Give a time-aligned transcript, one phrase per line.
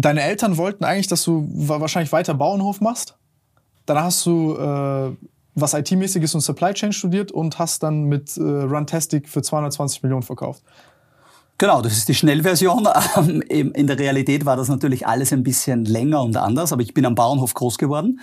[0.00, 3.16] Deine Eltern wollten eigentlich, dass du wahrscheinlich weiter Bauernhof machst.
[3.84, 5.10] Dann hast du äh,
[5.56, 10.22] was IT-mäßiges und Supply Chain studiert und hast dann mit äh, Runtastic für 220 Millionen
[10.22, 10.62] verkauft.
[11.60, 12.86] Genau, das ist die Schnellversion.
[13.48, 17.04] In der Realität war das natürlich alles ein bisschen länger und anders, aber ich bin
[17.04, 18.20] am Bauernhof groß geworden.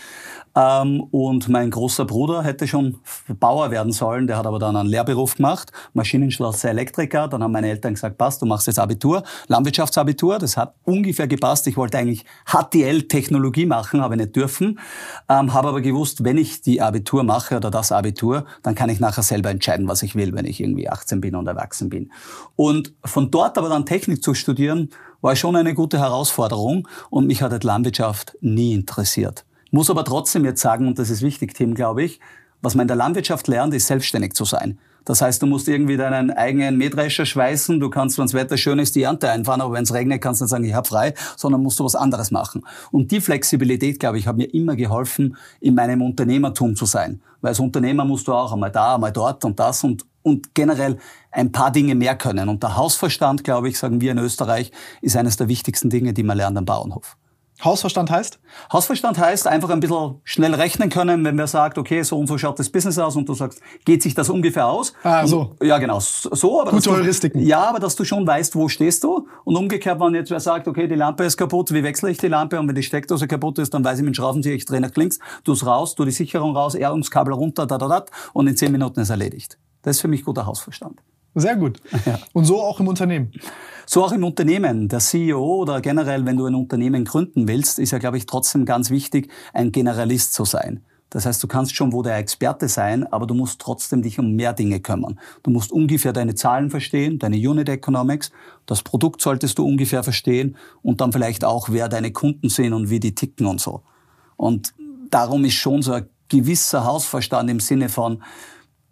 [0.55, 2.99] Ähm, und mein großer Bruder hätte schon
[3.39, 7.27] Bauer werden sollen, der hat aber dann einen Lehrberuf gemacht, Maschinenschlosser Elektriker.
[7.27, 10.39] Dann haben meine Eltern gesagt, passt, du machst jetzt Abitur, Landwirtschaftsabitur.
[10.39, 11.67] Das hat ungefähr gepasst.
[11.67, 14.79] Ich wollte eigentlich HTL-Technologie machen, habe nicht dürfen.
[15.27, 18.99] Ähm, habe aber gewusst, wenn ich die Abitur mache oder das Abitur, dann kann ich
[18.99, 22.11] nachher selber entscheiden, was ich will, wenn ich irgendwie 18 bin und erwachsen bin.
[22.55, 24.89] Und von dort aber dann Technik zu studieren,
[25.21, 29.43] war schon eine gute Herausforderung und mich hat Landwirtschaft nie interessiert.
[29.75, 32.21] Muss aber trotzdem jetzt sagen, und das ist wichtig, Tim, glaube ich,
[32.61, 34.79] was man in der Landwirtschaft lernt, ist selbstständig zu sein.
[35.03, 38.79] Das heißt, du musst irgendwie deinen eigenen Mähdrescher schweißen, du kannst, wenn das Wetter schön
[38.79, 41.13] ist, die Ernte einfahren, aber wenn es regnet, kannst du nicht sagen, ich habe frei,
[41.35, 42.65] sondern musst du was anderes machen.
[42.93, 47.19] Und die Flexibilität, glaube ich, hat mir immer geholfen, in meinem Unternehmertum zu sein.
[47.41, 50.99] Weil als Unternehmer musst du auch einmal da, einmal dort und das und, und generell
[51.31, 52.47] ein paar Dinge mehr können.
[52.47, 54.71] Und der Hausverstand, glaube ich, sagen wir in Österreich,
[55.01, 57.17] ist eines der wichtigsten Dinge, die man lernt am Bauernhof.
[57.63, 58.39] Hausverstand heißt?
[58.71, 62.37] Hausverstand heißt einfach ein bisschen schnell rechnen können, wenn wer sagt, okay, so und so
[62.37, 64.93] schaut das Business aus und du sagst, geht sich das ungefähr aus?
[65.03, 65.55] Ah, so.
[65.59, 66.61] Und, ja, genau, so.
[66.61, 67.41] Aber Gute Heuristiken.
[67.41, 69.27] Ja, aber dass du schon weißt, wo stehst du.
[69.45, 72.27] Und umgekehrt, wenn jetzt wer sagt, okay, die Lampe ist kaputt, wie wechsle ich die
[72.27, 72.59] Lampe?
[72.59, 74.93] Und wenn die Steckdose kaputt ist, dann weiß ich mit dem Schraubenzieher, ich drehe nach
[74.95, 78.57] links, du es raus, du die Sicherung raus, Erdungskabel runter, da, da, da, und in
[78.57, 79.57] zehn Minuten ist erledigt.
[79.81, 81.01] Das ist für mich guter Hausverstand.
[81.35, 81.81] Sehr gut.
[82.05, 82.19] Ja.
[82.33, 83.31] Und so auch im Unternehmen.
[83.85, 84.87] So auch im Unternehmen.
[84.87, 88.65] Der CEO oder generell, wenn du ein Unternehmen gründen willst, ist ja, glaube ich, trotzdem
[88.65, 90.81] ganz wichtig, ein Generalist zu sein.
[91.09, 94.35] Das heißt, du kannst schon wo der Experte sein, aber du musst trotzdem dich um
[94.35, 95.19] mehr Dinge kümmern.
[95.43, 98.31] Du musst ungefähr deine Zahlen verstehen, deine Unit Economics,
[98.65, 102.89] das Produkt solltest du ungefähr verstehen und dann vielleicht auch, wer deine Kunden sind und
[102.89, 103.83] wie die ticken und so.
[104.35, 104.73] Und
[105.09, 108.21] darum ist schon so ein gewisser Hausverstand im Sinne von,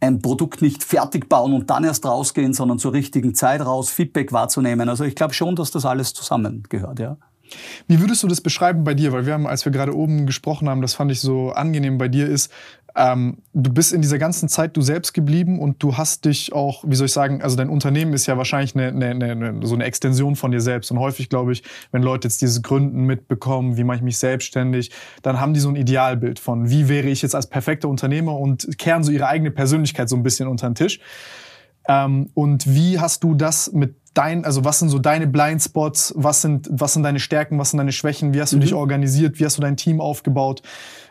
[0.04, 4.32] ein Produkt nicht fertig bauen und dann erst rausgehen, sondern zur richtigen Zeit raus, Feedback
[4.32, 4.90] wahrzunehmen.
[4.90, 7.18] Also ich glaube schon, dass das alles zusammengehört, ja.
[7.88, 9.12] Wie würdest du das beschreiben bei dir?
[9.12, 12.08] Weil wir haben, als wir gerade oben gesprochen haben, das fand ich so angenehm bei
[12.08, 12.52] dir ist,
[12.96, 16.84] ähm, du bist in dieser ganzen Zeit du selbst geblieben und du hast dich auch,
[16.88, 19.86] wie soll ich sagen, also dein Unternehmen ist ja wahrscheinlich eine, eine, eine, so eine
[19.86, 20.92] Extension von dir selbst.
[20.92, 24.92] Und häufig glaube ich, wenn Leute jetzt dieses Gründen mitbekommen, wie mache ich mich selbstständig,
[25.24, 28.78] dann haben die so ein Idealbild von, wie wäre ich jetzt als perfekter Unternehmer und
[28.78, 31.00] kehren so ihre eigene Persönlichkeit so ein bisschen unter den Tisch.
[31.88, 36.42] Ähm, und wie hast du das mit dein, also was sind so deine Blindspots, was
[36.42, 38.62] sind, was sind deine Stärken, was sind deine Schwächen, wie hast du mhm.
[38.62, 40.62] dich organisiert, wie hast du dein Team aufgebaut?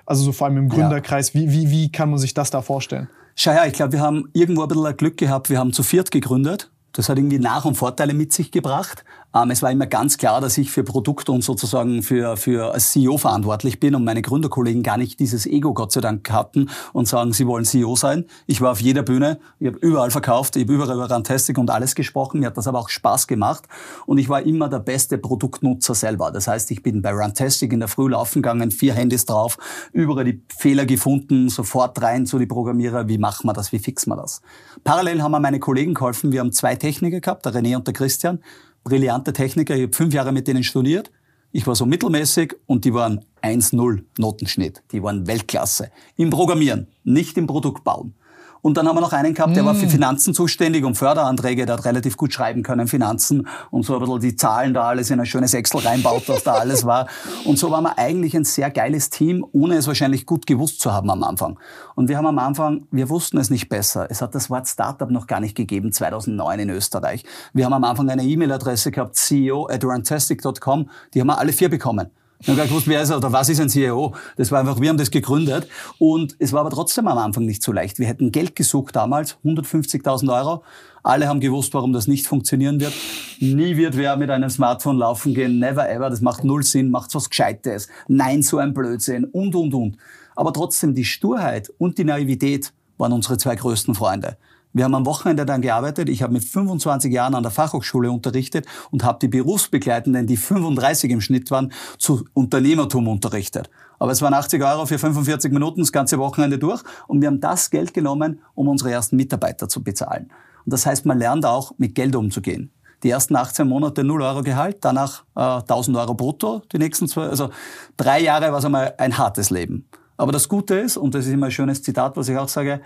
[0.06, 1.40] Also so vor allem im Gründerkreis, ja.
[1.40, 3.08] wie, wie, wie kann man sich das da vorstellen?
[3.34, 5.48] Schau her, ich glaube, wir haben irgendwo ein bisschen Glück gehabt.
[5.48, 6.70] Wir haben zu viert gegründet.
[6.92, 9.04] Das hat irgendwie Nach- und Vorteile mit sich gebracht.
[9.34, 12.92] Ähm, es war immer ganz klar, dass ich für Produkte und sozusagen für, für als
[12.92, 17.08] CEO verantwortlich bin und meine Gründerkollegen gar nicht dieses Ego Gott sei Dank hatten und
[17.08, 18.26] sagen, sie wollen CEO sein.
[18.46, 21.70] Ich war auf jeder Bühne, ich habe überall verkauft, ich habe überall über Rantastic und
[21.70, 22.40] alles gesprochen.
[22.40, 23.64] Mir hat das aber auch Spaß gemacht
[24.06, 26.30] und ich war immer der beste Produktnutzer selber.
[26.30, 29.56] Das heißt, ich bin bei Rantastic in der Früh laufen gegangen, vier Handys drauf,
[29.92, 34.10] überall die Fehler gefunden, sofort rein zu die Programmierer, wie machen wir das, wie fixen
[34.10, 34.42] wir das.
[34.84, 37.94] Parallel haben wir meine Kollegen geholfen, wir haben zwei Techniker gehabt, der René und der
[37.94, 38.40] Christian
[38.84, 39.74] brillante Techniker.
[39.74, 41.10] Ich habe fünf Jahre mit denen studiert.
[41.50, 44.82] Ich war so mittelmäßig und die waren 1-0 Notenschnitt.
[44.92, 45.90] Die waren Weltklasse.
[46.16, 48.14] Im Programmieren, nicht im Produktbauen.
[48.62, 49.90] Und dann haben wir noch einen gehabt, der war für mm.
[49.90, 54.20] Finanzen zuständig und Förderanträge, der hat relativ gut schreiben können, Finanzen und so ein bisschen
[54.20, 57.08] die Zahlen da alles in ein schönes Excel reinbaut, was da alles war.
[57.44, 60.92] Und so waren wir eigentlich ein sehr geiles Team, ohne es wahrscheinlich gut gewusst zu
[60.92, 61.58] haben am Anfang.
[61.96, 64.06] Und wir haben am Anfang, wir wussten es nicht besser.
[64.10, 67.24] Es hat das Wort Startup noch gar nicht gegeben, 2009 in Österreich.
[67.52, 71.68] Wir haben am Anfang eine E-Mail-Adresse gehabt, ceo at runtastic.com, die haben wir alle vier
[71.68, 72.10] bekommen.
[72.42, 74.16] Ich habe gar gewusst, wer ist er oder was ist ein CEO.
[74.36, 75.68] Das war einfach, wir haben das gegründet.
[75.98, 78.00] Und es war aber trotzdem am Anfang nicht so leicht.
[78.00, 80.64] Wir hätten Geld gesucht damals, 150.000 Euro.
[81.04, 82.94] Alle haben gewusst, warum das nicht funktionieren wird.
[83.38, 85.60] Nie wird wer mit einem Smartphone laufen gehen.
[85.60, 86.10] Never ever.
[86.10, 86.90] Das macht null Sinn.
[86.90, 87.86] Macht was Gescheites.
[88.08, 89.24] Nein, so ein Blödsinn.
[89.26, 89.96] Und, und, und.
[90.34, 94.36] Aber trotzdem die Sturheit und die Naivität waren unsere zwei größten Freunde.
[94.72, 96.08] Wir haben am Wochenende dann gearbeitet.
[96.08, 101.10] Ich habe mit 25 Jahren an der Fachhochschule unterrichtet und habe die Berufsbegleitenden, die 35
[101.10, 103.68] im Schnitt waren, zu Unternehmertum unterrichtet.
[103.98, 107.40] Aber es waren 80 Euro für 45 Minuten das ganze Wochenende durch und wir haben
[107.40, 110.30] das Geld genommen, um unsere ersten Mitarbeiter zu bezahlen.
[110.64, 112.70] Und das heißt, man lernt auch, mit Geld umzugehen.
[113.02, 117.26] Die ersten 18 Monate 0 Euro Gehalt, danach äh, 1000 Euro brutto, die nächsten zwei,
[117.28, 117.50] also
[117.96, 119.88] drei Jahre war es einmal ein hartes Leben.
[120.16, 122.80] Aber das Gute ist, und das ist immer ein schönes Zitat, was ich auch sage,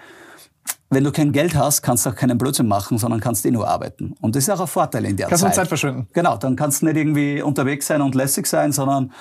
[0.91, 3.69] wenn du kein Geld hast, kannst du auch keinen Blödsinn machen, sondern kannst eh nur
[3.69, 4.15] arbeiten.
[4.21, 5.49] Und das ist auch ein Vorteil in der kannst Zeit.
[5.49, 6.09] Kannst du Zeit verschwenden.
[6.13, 9.13] Genau, dann kannst du nicht irgendwie unterwegs sein und lässig sein, sondern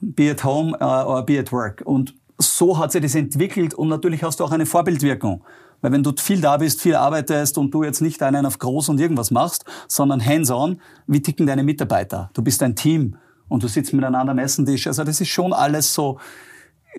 [0.00, 1.82] be at home uh, or be at work.
[1.84, 5.42] Und so hat sich das entwickelt und natürlich hast du auch eine Vorbildwirkung.
[5.80, 8.88] Weil wenn du viel da bist, viel arbeitest und du jetzt nicht einen auf groß
[8.88, 12.30] und irgendwas machst, sondern hands-on, wie ticken deine Mitarbeiter?
[12.32, 13.16] Du bist ein Team
[13.48, 14.86] und du sitzt miteinander am Essentisch.
[14.86, 16.18] Also das ist schon alles so,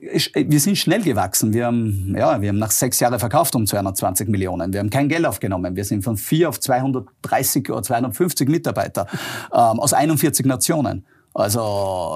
[0.02, 1.54] wir sind schnell gewachsen.
[1.54, 4.74] Wir haben, ja, wir haben nach sechs Jahren verkauft um 220 Millionen.
[4.74, 5.76] Wir haben kein Geld aufgenommen.
[5.76, 9.08] Wir sind von vier auf 230 oder 250 Mitarbeiter
[9.54, 11.06] ähm, aus 41 Nationen.
[11.34, 11.60] Also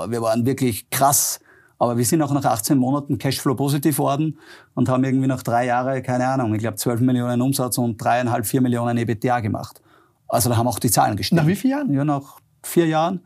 [0.07, 1.39] wir waren wirklich krass.
[1.81, 4.37] Aber wir sind auch nach 18 Monaten Cashflow positiv worden
[4.75, 8.45] und haben irgendwie nach drei Jahren, keine Ahnung, ich glaube 12 Millionen Umsatz und dreieinhalb,
[8.45, 9.81] vier Millionen EBITDA gemacht.
[10.27, 11.41] Also da haben auch die Zahlen gestimmt.
[11.41, 11.93] Nach wie vielen Jahren?
[11.93, 13.21] Ja, nach vier Jahren.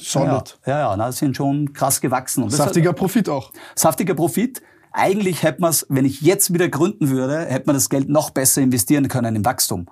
[0.00, 0.58] Solid.
[0.64, 2.44] Ja, ja, ja, sind schon krass gewachsen.
[2.44, 3.52] Und saftiger Profit auch.
[3.74, 4.62] Saftiger Profit.
[4.92, 8.30] Eigentlich hätte man es, wenn ich jetzt wieder gründen würde, hätte man das Geld noch
[8.30, 9.86] besser investieren können im Wachstum.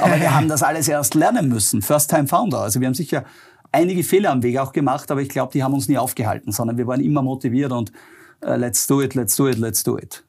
[0.00, 1.82] Aber wir haben das alles erst lernen müssen.
[1.82, 2.58] First-Time-Founder.
[2.58, 3.24] Also wir haben sicher
[3.72, 6.76] einige Fehler am Weg auch gemacht, aber ich glaube, die haben uns nie aufgehalten, sondern
[6.76, 7.90] wir waren immer motiviert und
[8.44, 10.22] uh, let's do it, let's do it, let's do it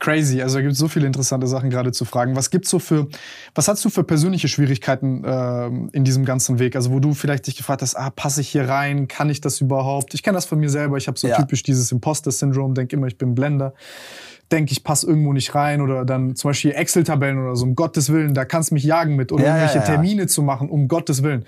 [0.00, 0.42] crazy.
[0.42, 2.34] Also da gibt es so viele interessante Sachen gerade zu fragen.
[2.34, 3.06] Was gibt's so für,
[3.54, 6.74] was hast du für persönliche Schwierigkeiten äh, in diesem ganzen Weg?
[6.74, 9.06] Also wo du vielleicht dich gefragt hast, ah, passe ich hier rein?
[9.06, 10.14] Kann ich das überhaupt?
[10.14, 10.96] Ich kenne das von mir selber.
[10.96, 11.36] Ich habe so ja.
[11.36, 13.74] typisch dieses Imposter-Syndrom, denke immer, ich bin Blender.
[14.50, 18.10] Denke, ich passe irgendwo nicht rein oder dann zum Beispiel Excel-Tabellen oder so, um Gottes
[18.10, 20.88] Willen, da kannst du mich jagen mit oder ja, irgendwelche ja, Termine zu machen, um
[20.88, 21.44] Gottes Willen.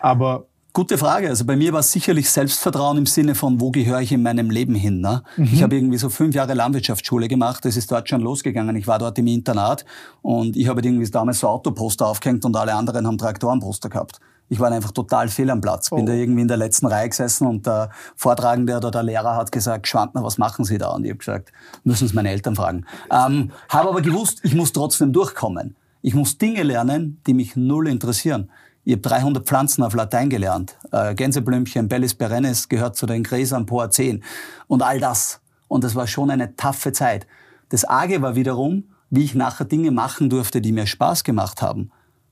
[0.00, 1.28] Aber Gute Frage.
[1.28, 4.48] Also bei mir war es sicherlich Selbstvertrauen im Sinne von, wo gehöre ich in meinem
[4.48, 5.02] Leben hin.
[5.02, 5.22] Ne?
[5.36, 5.50] Mhm.
[5.52, 7.62] Ich habe irgendwie so fünf Jahre Landwirtschaftsschule gemacht.
[7.66, 8.74] Das ist dort schon losgegangen.
[8.76, 9.84] Ich war dort im Internat
[10.22, 14.18] und ich habe irgendwie damals so Autoposter aufgehängt und alle anderen haben Traktorenposter gehabt.
[14.48, 15.90] Ich war einfach total fehl am Platz.
[15.90, 16.06] Bin oh.
[16.06, 19.86] da irgendwie in der letzten Reihe gesessen und der Vortragende oder der Lehrer hat gesagt,
[19.86, 20.88] Schwantner, was machen Sie da?
[20.92, 21.52] Und ich habe gesagt,
[21.84, 22.86] müssen Sie meine Eltern fragen.
[23.10, 25.76] Ähm, habe aber gewusst, ich muss trotzdem durchkommen.
[26.00, 28.50] Ich muss Dinge lernen, die mich null interessieren.
[28.84, 30.76] Ich habe 300 Pflanzen auf Latein gelernt.
[30.90, 34.24] Äh, Gänseblümchen, Bellis perennis gehört zu den Gräsern Poacen
[34.66, 35.40] und all das.
[35.68, 37.26] Und das war schon eine taffe Zeit.
[37.68, 41.90] Das Arge war wiederum, wie ich nachher Dinge machen durfte, die mir Spaß gemacht haben,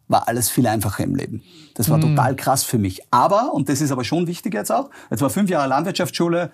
[0.08, 1.42] war alles viel einfacher im Leben.
[1.74, 2.16] Das war mhm.
[2.16, 3.00] total krass für mich.
[3.10, 6.50] Aber, und das ist aber schon wichtig jetzt auch, jetzt war fünf Jahre Landwirtschaftsschule,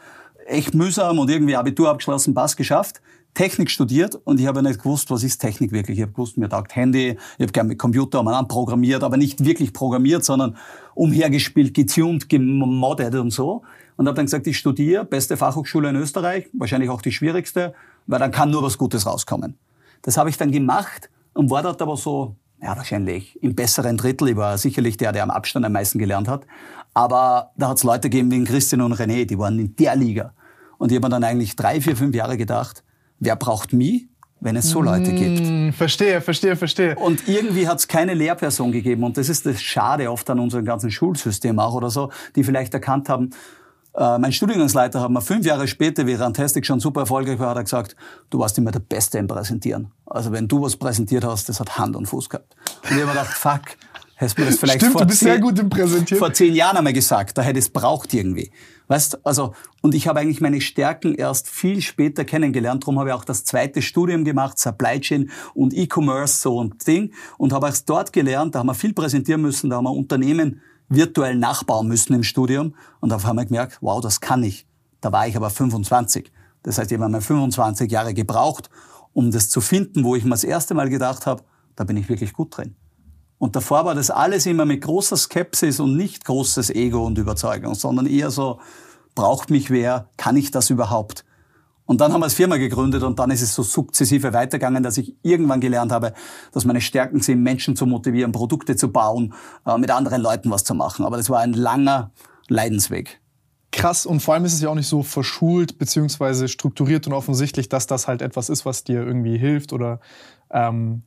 [0.46, 3.00] echt mühsam und irgendwie Abitur abgeschlossen, Pass geschafft.
[3.36, 5.98] Technik studiert und ich habe nicht gewusst, was ist Technik wirklich.
[5.98, 9.44] Ich habe gewusst, mir taugt Handy, ich habe gerne mit Computer mal programmiert, aber nicht
[9.44, 10.56] wirklich programmiert, sondern
[10.94, 13.62] umhergespielt, getuned, gemoddet und so.
[13.96, 17.74] Und habe dann gesagt, ich studiere, beste Fachhochschule in Österreich, wahrscheinlich auch die schwierigste,
[18.06, 19.58] weil dann kann nur was Gutes rauskommen.
[20.00, 24.30] Das habe ich dann gemacht und war dort aber so, ja wahrscheinlich im besseren Drittel.
[24.30, 26.46] Ich war sicherlich der, der am Abstand am meisten gelernt hat.
[26.94, 30.32] Aber da hat es Leute gegeben wie Christian und René, die waren in der Liga.
[30.78, 32.82] Und ich habe mir dann eigentlich drei, vier, fünf Jahre gedacht,
[33.18, 34.06] wer braucht mich,
[34.40, 35.40] wenn es so Leute gibt?
[35.40, 36.96] Mm, verstehe, verstehe, verstehe.
[36.96, 39.04] Und irgendwie hat es keine Lehrperson gegeben.
[39.04, 42.74] Und das ist das Schade oft an unserem ganzen Schulsystem auch oder so, die vielleicht
[42.74, 43.30] erkannt haben,
[43.96, 47.56] äh, mein Studiengangsleiter hat mir fünf Jahre später, wie Rantastic schon super erfolgreich war, hat
[47.56, 47.96] er gesagt,
[48.28, 49.90] du warst immer der Beste im Präsentieren.
[50.04, 52.54] Also wenn du was präsentiert hast, das hat Hand und Fuß gehabt.
[52.82, 53.62] Und ich habe mir gedacht, fuck,
[54.16, 56.18] hättest du das vielleicht Stimmt, vor, du bist zehn, sehr gut im Präsentieren.
[56.18, 58.52] vor zehn Jahren einmal gesagt, da hätte es braucht irgendwie.
[58.88, 62.84] Weißt, also, und ich habe eigentlich meine Stärken erst viel später kennengelernt.
[62.84, 67.12] Darum habe ich auch das zweite Studium gemacht, Supply Chain und E-Commerce, so ein Ding.
[67.38, 70.60] Und habe erst dort gelernt, da haben wir viel präsentieren müssen, da haben wir Unternehmen
[70.88, 72.74] virtuell nachbauen müssen im Studium.
[73.00, 74.66] Und da haben wir gemerkt, wow, das kann ich.
[75.00, 76.32] Da war ich aber 25.
[76.62, 78.70] Das heißt, ich habe mal 25 Jahre gebraucht,
[79.12, 81.42] um das zu finden, wo ich mir das erste Mal gedacht habe,
[81.74, 82.76] da bin ich wirklich gut drin.
[83.38, 87.74] Und davor war das alles immer mit großer Skepsis und nicht großes Ego und Überzeugung,
[87.74, 88.58] sondern eher so,
[89.14, 91.24] braucht mich wer, kann ich das überhaupt?
[91.86, 94.98] Und dann haben wir als Firma gegründet und dann ist es so sukzessive weitergegangen, dass
[94.98, 96.14] ich irgendwann gelernt habe,
[96.52, 100.64] dass meine Stärken sind, Menschen zu motivieren, Produkte zu bauen, äh, mit anderen Leuten was
[100.64, 101.04] zu machen.
[101.04, 102.10] Aber das war ein langer
[102.48, 103.20] Leidensweg.
[103.70, 107.68] krass und vor allem ist es ja auch nicht so verschult beziehungsweise strukturiert und offensichtlich,
[107.68, 110.00] dass das halt etwas ist, was dir irgendwie hilft oder
[110.50, 111.02] ähm,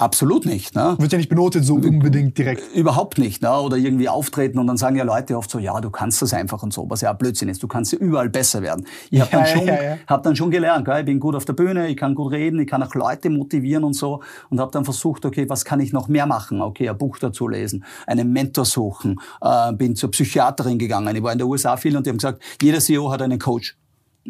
[0.00, 0.76] Absolut nicht.
[0.76, 0.94] Ne?
[1.00, 2.72] Wird ja nicht benotet so unbedingt direkt.
[2.72, 3.42] Überhaupt nicht.
[3.42, 3.52] Ne?
[3.52, 6.62] Oder irgendwie auftreten und dann sagen ja Leute oft so, ja, du kannst das einfach
[6.62, 7.64] und so, was ja Blödsinn ist.
[7.64, 8.86] Du kannst ja überall besser werden.
[9.10, 9.98] Ich habe dann, schon, ja, ja.
[10.06, 11.00] Hab dann schon gelernt, gell?
[11.00, 13.82] ich bin gut auf der Bühne, ich kann gut reden, ich kann auch Leute motivieren
[13.82, 16.62] und so und habe dann versucht, okay, was kann ich noch mehr machen?
[16.62, 21.16] Okay, ein Buch dazu lesen, einen Mentor suchen, äh, bin zur Psychiaterin gegangen.
[21.16, 23.76] Ich war in der USA viel und die haben gesagt, jeder CEO hat einen Coach.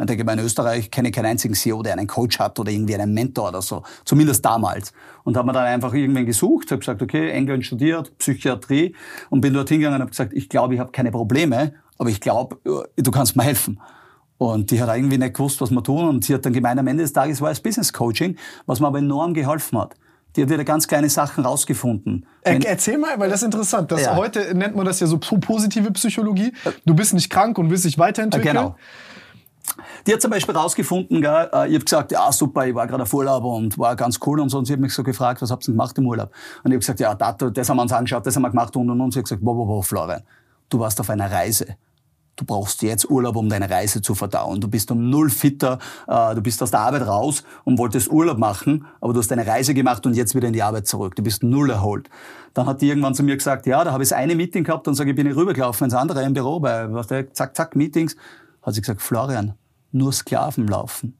[0.00, 2.70] Ich denke mal, in Österreich kenne ich keinen einzigen CEO, der einen Coach hat oder
[2.70, 3.82] irgendwie einen Mentor oder so.
[4.04, 4.92] Zumindest damals.
[5.24, 8.94] Und habe mir dann einfach irgendwann gesucht, habe gesagt, okay, Engeln studiert, Psychiatrie
[9.30, 12.20] und bin dort hingegangen und habe gesagt, ich glaube, ich habe keine Probleme, aber ich
[12.20, 12.58] glaube,
[12.96, 13.80] äh, du kannst mir helfen.
[14.38, 16.08] Und die hat irgendwie nicht gewusst, was wir tun.
[16.08, 18.36] Und sie hat dann gemeint, am Ende des Tages war es Business Coaching,
[18.66, 19.94] was mir aber enorm geholfen hat.
[20.36, 22.24] Die hat wieder ganz kleine Sachen rausgefunden.
[22.44, 23.90] Wenn, Erzähl mal, weil das ist interessant.
[23.90, 24.14] Das, ja.
[24.14, 26.52] Heute nennt man das ja so positive Psychologie.
[26.84, 28.54] Du bist nicht krank und willst dich weiterentwickeln.
[28.54, 28.76] Genau.
[30.06, 33.02] Die hat zum Beispiel rausgefunden, gell, äh, ich habe gesagt, ja super, ich war gerade
[33.02, 34.58] auf Urlaub und war ganz cool und so.
[34.58, 36.30] Und sie hat mich so gefragt, was habt ihr gemacht im Urlaub?
[36.62, 38.74] Und ich habe gesagt, ja, das, das haben wir uns angeschaut, das haben wir gemacht
[38.76, 39.12] und und und.
[39.12, 40.22] Sie hat gesagt, wo, wo, wo, Florian,
[40.68, 41.76] du warst auf einer Reise.
[42.38, 44.60] Du brauchst jetzt Urlaub, um deine Reise zu verdauen.
[44.60, 48.38] Du bist um null fitter, äh, du bist aus der Arbeit raus und wolltest Urlaub
[48.38, 51.16] machen, aber du hast deine Reise gemacht und jetzt wieder in die Arbeit zurück.
[51.16, 52.08] Du bist null erholt.
[52.54, 54.94] Dann hat die irgendwann zu mir gesagt, ja, da habe ich eine Meeting gehabt und
[54.94, 58.14] sage, ich bin rübergelaufen ins andere im Büro bei, was der, zack, zack, Meetings.
[58.68, 59.54] Hat sie gesagt, Florian,
[59.92, 61.18] nur Sklaven laufen.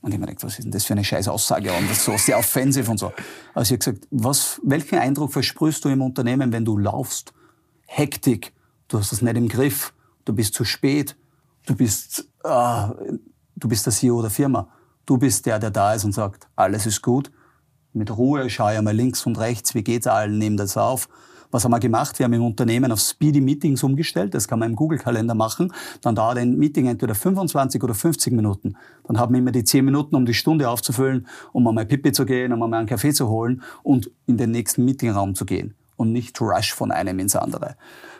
[0.00, 1.72] Und ich mir gedacht, was ist denn das für eine scheiß Aussage?
[1.72, 3.12] Und das ist so sehr offensiv und so.
[3.54, 7.32] Also ich gesagt, was, welchen Eindruck versprühst du im Unternehmen, wenn du laufst?
[7.86, 8.52] Hektik,
[8.86, 9.92] du hast das nicht im Griff,
[10.24, 11.16] du bist zu spät,
[11.66, 12.88] du bist, äh,
[13.56, 14.68] du bist der CEO der Firma.
[15.06, 17.30] Du bist der, der da ist und sagt, alles ist gut.
[17.96, 21.08] Mit Ruhe schaue ich einmal links und rechts, wie geht's allen, nehme das auf.
[21.50, 22.18] Was haben wir gemacht?
[22.18, 24.34] Wir haben im Unternehmen auf Speedy Meetings umgestellt.
[24.34, 25.72] Das kann man im Google-Kalender machen.
[26.02, 28.76] Dann dauert ein Meeting entweder 25 oder 50 Minuten.
[29.04, 32.26] Dann haben wir immer die 10 Minuten, um die Stunde aufzufüllen, um einmal Pipi zu
[32.26, 36.12] gehen, um einmal einen Kaffee zu holen und in den nächsten Meetingraum zu gehen und
[36.12, 37.76] nicht rush von einem ins andere.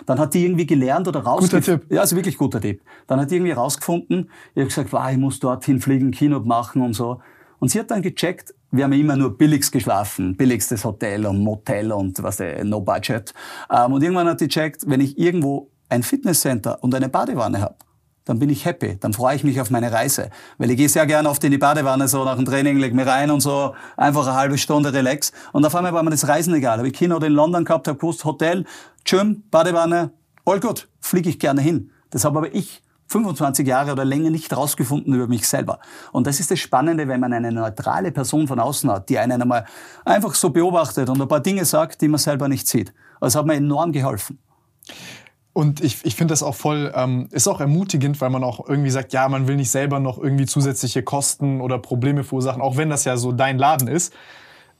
[0.07, 1.61] Dann hat die irgendwie gelernt oder rausgefunden.
[1.61, 1.93] Guter Tipp.
[1.93, 2.81] Ja, also wirklich guter Tipp.
[3.09, 6.81] Dann hat die irgendwie rausgefunden, ich habe gesagt, wow, ich muss dorthin fliegen, Keynote machen
[6.81, 7.21] und so.
[7.59, 11.93] Und sie hat dann gecheckt, wir haben immer nur billigst geschlafen, billigstes Hotel und Motel
[11.93, 13.33] und was der no budget.
[13.71, 17.77] Ähm, und irgendwann hat die checkt, wenn ich irgendwo ein Fitnesscenter und eine Badewanne habe,
[18.25, 20.31] dann bin ich happy, dann freue ich mich auf meine Reise.
[20.59, 23.07] Weil ich gehe sehr gerne oft in die Badewanne, so nach dem Training, leg mir
[23.07, 25.33] rein und so, einfach eine halbe Stunde relax.
[25.53, 26.79] Und auf einmal war mir das Reisen egal.
[26.79, 28.65] Habe ich Kino in London gehabt, habe gewusst, Hotel,
[29.05, 30.11] Gym, Badewanne,
[30.45, 31.93] all gut, fliege ich gerne hin.
[32.11, 35.79] Das habe aber ich 25 Jahre oder länger nicht rausgefunden über mich selber.
[36.13, 39.43] Und das ist das Spannende, wenn man eine neutrale Person von außen hat, die einen
[39.43, 39.65] einmal
[40.05, 42.93] einfach so beobachtet und ein paar Dinge sagt, die man selber nicht sieht.
[43.21, 44.39] Das hat mir enorm geholfen.
[45.53, 48.91] Und ich, ich finde das auch voll, ähm, ist auch ermutigend, weil man auch irgendwie
[48.91, 52.91] sagt, ja, man will nicht selber noch irgendwie zusätzliche Kosten oder Probleme verursachen, auch wenn
[52.91, 54.13] das ja so dein Laden ist.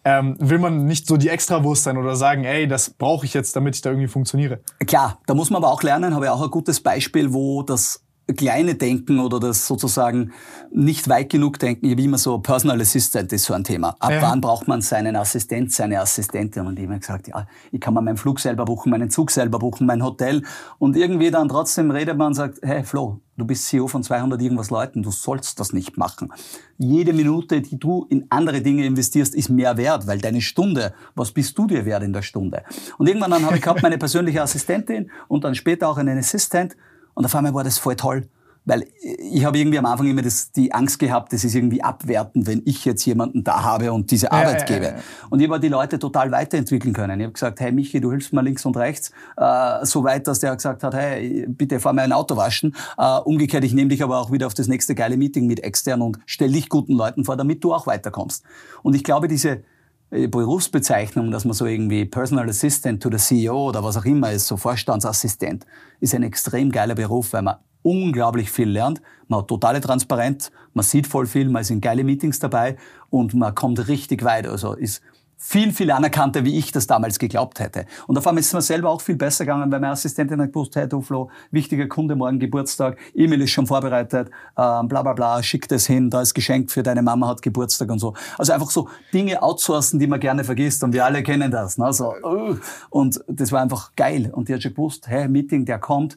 [0.05, 3.57] Ähm, will man nicht so die Extrawurst sein oder sagen, ey, das brauche ich jetzt,
[3.57, 4.61] damit ich da irgendwie funktioniere?
[4.87, 8.06] Klar, da muss man aber auch lernen, habe ich auch ein gutes Beispiel, wo das
[8.35, 10.33] kleine Denken oder das sozusagen
[10.73, 13.95] nicht weit genug denken, wie immer so Personal Assistant ist so ein Thema.
[14.01, 14.23] Ab ja.
[14.23, 16.67] wann braucht man seinen Assistent, seine Assistentin?
[16.67, 19.59] Und ich habe gesagt, ja, ich kann mal meinen Flug selber buchen, meinen Zug selber
[19.59, 20.43] buchen, mein Hotel.
[20.79, 24.43] Und irgendwie dann trotzdem redet man und sagt, hey Flo, du bist CEO von 200
[24.43, 26.33] irgendwas Leuten, du sollst das nicht machen.
[26.79, 31.31] Jede Minute, die du in andere Dinge investierst, ist mehr wert, weil deine Stunde, was
[31.31, 32.65] bist du dir wert in der Stunde?
[32.99, 36.77] Und irgendwann dann habe ich gehabt meine persönliche Assistentin und dann später auch einen Assistent
[37.17, 38.29] und auf einmal war das voll toll.
[38.69, 38.85] Weil
[39.33, 42.63] ich habe irgendwie am Anfang immer das, die Angst gehabt, das ist irgendwie abwertend, wenn
[42.65, 44.87] ich jetzt jemanden da habe und diese Arbeit ja, gebe.
[44.87, 47.21] Ja, ja, und ich habe die Leute total weiterentwickeln können.
[47.21, 50.41] Ich habe gesagt, hey Michi, du hilfst mir links und rechts, äh, so weit, dass
[50.41, 52.75] der gesagt hat, hey, bitte fahr mir ein Auto waschen.
[52.99, 56.03] Äh, umgekehrt, ich nehme dich aber auch wieder auf das nächste geile Meeting mit extern
[56.03, 58.45] und stell dich guten Leuten vor, damit du auch weiterkommst.
[58.83, 59.63] Und ich glaube, diese
[60.11, 64.47] Berufsbezeichnung, dass man so irgendwie Personal Assistant to the CEO oder was auch immer ist,
[64.47, 65.67] so Vorstandsassistent,
[66.01, 69.01] ist ein extrem geiler Beruf, weil man unglaublich viel lernt.
[69.29, 72.77] Man hat totale Transparenz, man sieht voll viel, man ist in geile Meetings dabei
[73.11, 74.47] und man kommt richtig weit.
[74.47, 75.03] Also ist
[75.39, 77.85] viel, viel anerkannter, wie ich das damals geglaubt hätte.
[78.07, 80.49] Und auf einmal ist es mir selber auch viel besser gegangen, weil meine Assistentin hat
[80.49, 85.13] gewusst, hey du Flo, wichtiger Kunde, morgen Geburtstag, E-Mail ist schon vorbereitet, ähm, bla bla
[85.13, 88.15] bla, schick das hin, da ist Geschenk für deine Mama hat Geburtstag und so.
[88.39, 91.77] Also einfach so Dinge outsourcen, die man gerne vergisst und wir alle kennen das.
[91.77, 91.93] Ne?
[91.93, 92.57] So, uh,
[92.91, 94.31] und das war einfach geil.
[94.33, 96.17] Und die hat schon gewusst, hey, Meeting, der kommt,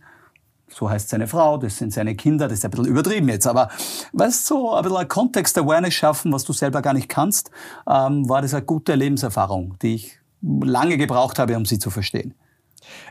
[0.70, 3.70] so heißt seine Frau, das sind seine Kinder, das ist ein bisschen übertrieben jetzt, aber
[4.14, 7.52] weißt du, so ein bisschen Kontext-Awareness schaffen, was du selber gar nicht kannst,
[7.88, 12.34] ähm, war das eine gute Lebenserfahrung, die ich lange gebraucht habe, um sie zu verstehen.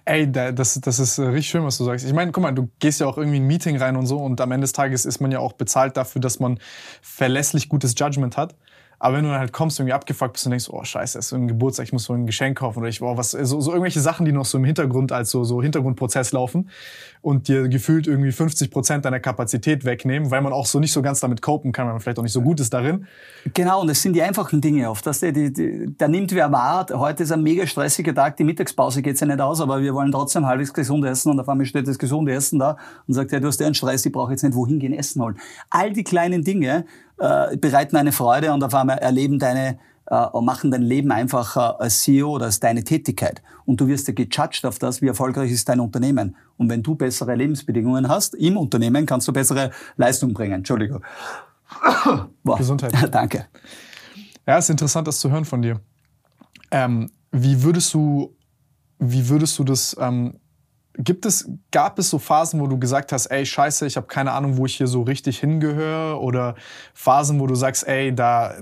[0.04, 2.04] Ey, das, das ist richtig schön, was du sagst.
[2.04, 4.18] Ich meine, guck mal, du gehst ja auch irgendwie in ein Meeting rein und so
[4.18, 6.58] und am Ende des Tages ist man ja auch bezahlt dafür, dass man
[7.02, 8.54] verlässlich gutes Judgment hat.
[9.00, 11.32] Aber wenn du dann halt kommst, irgendwie abgefuckt bist und denkst, oh scheiße, es ist
[11.32, 14.00] ein Geburtstag, ich muss so ein Geschenk kaufen oder ich, oh, was, so, so irgendwelche
[14.00, 16.68] Sachen, die noch so im Hintergrund als so, so Hintergrundprozess laufen
[17.20, 21.02] und dir gefühlt irgendwie 50 Prozent deiner Kapazität wegnehmen, weil man auch so nicht so
[21.02, 23.06] ganz damit copen kann, weil man vielleicht auch nicht so gut ist darin.
[23.54, 25.06] Genau, und das sind die einfachen Dinge oft.
[25.06, 28.44] Dass die, die, die, da nimmt wer wahr, heute ist ein mega stressiger Tag, die
[28.44, 31.66] Mittagspause geht's ja nicht aus, aber wir wollen trotzdem halbwegs gesund essen und auf einmal
[31.66, 34.32] steht das gesunde Essen da und sagt, ja, du hast ja einen Stress, ich brauche
[34.32, 35.38] jetzt nicht wohin gehen, essen holen.
[35.70, 36.84] All die kleinen Dinge,
[37.18, 39.78] äh, bereiten eine Freude und auf einmal erleben deine
[40.10, 43.42] äh, machen dein Leben einfacher als CEO oder als deine Tätigkeit.
[43.64, 46.36] Und du wirst ja gejudged auf das, wie erfolgreich ist dein Unternehmen.
[46.56, 50.54] Und wenn du bessere Lebensbedingungen hast im Unternehmen, kannst du bessere Leistung bringen.
[50.54, 51.02] Entschuldigung.
[52.44, 52.92] Gesundheit.
[53.14, 53.46] Danke.
[54.46, 55.80] Ja, ist interessant, das zu hören von dir.
[56.70, 58.34] Ähm, wie würdest du,
[58.98, 60.38] wie würdest du das ähm,
[61.00, 64.32] Gibt es, gab es so Phasen, wo du gesagt hast, ey, scheiße, ich habe keine
[64.32, 66.20] Ahnung, wo ich hier so richtig hingehöre?
[66.20, 66.56] Oder
[66.92, 68.54] Phasen, wo du sagst, ey, da,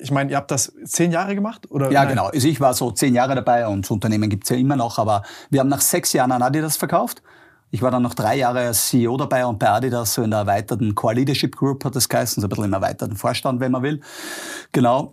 [0.00, 1.70] ich meine, ihr habt das zehn Jahre gemacht?
[1.70, 1.90] Oder?
[1.90, 2.10] Ja, Nein?
[2.10, 2.26] genau.
[2.26, 5.22] Also ich war so zehn Jahre dabei und das Unternehmen gibt's ja immer noch, aber
[5.50, 7.22] wir haben nach sechs Jahren an Adidas verkauft.
[7.70, 10.40] Ich war dann noch drei Jahre als CEO dabei und bei Adidas so in der
[10.40, 13.82] erweiterten Core Leadership Group hat das geheißen, so ein bisschen im erweiterten Vorstand, wenn man
[13.82, 14.00] will.
[14.72, 15.12] Genau.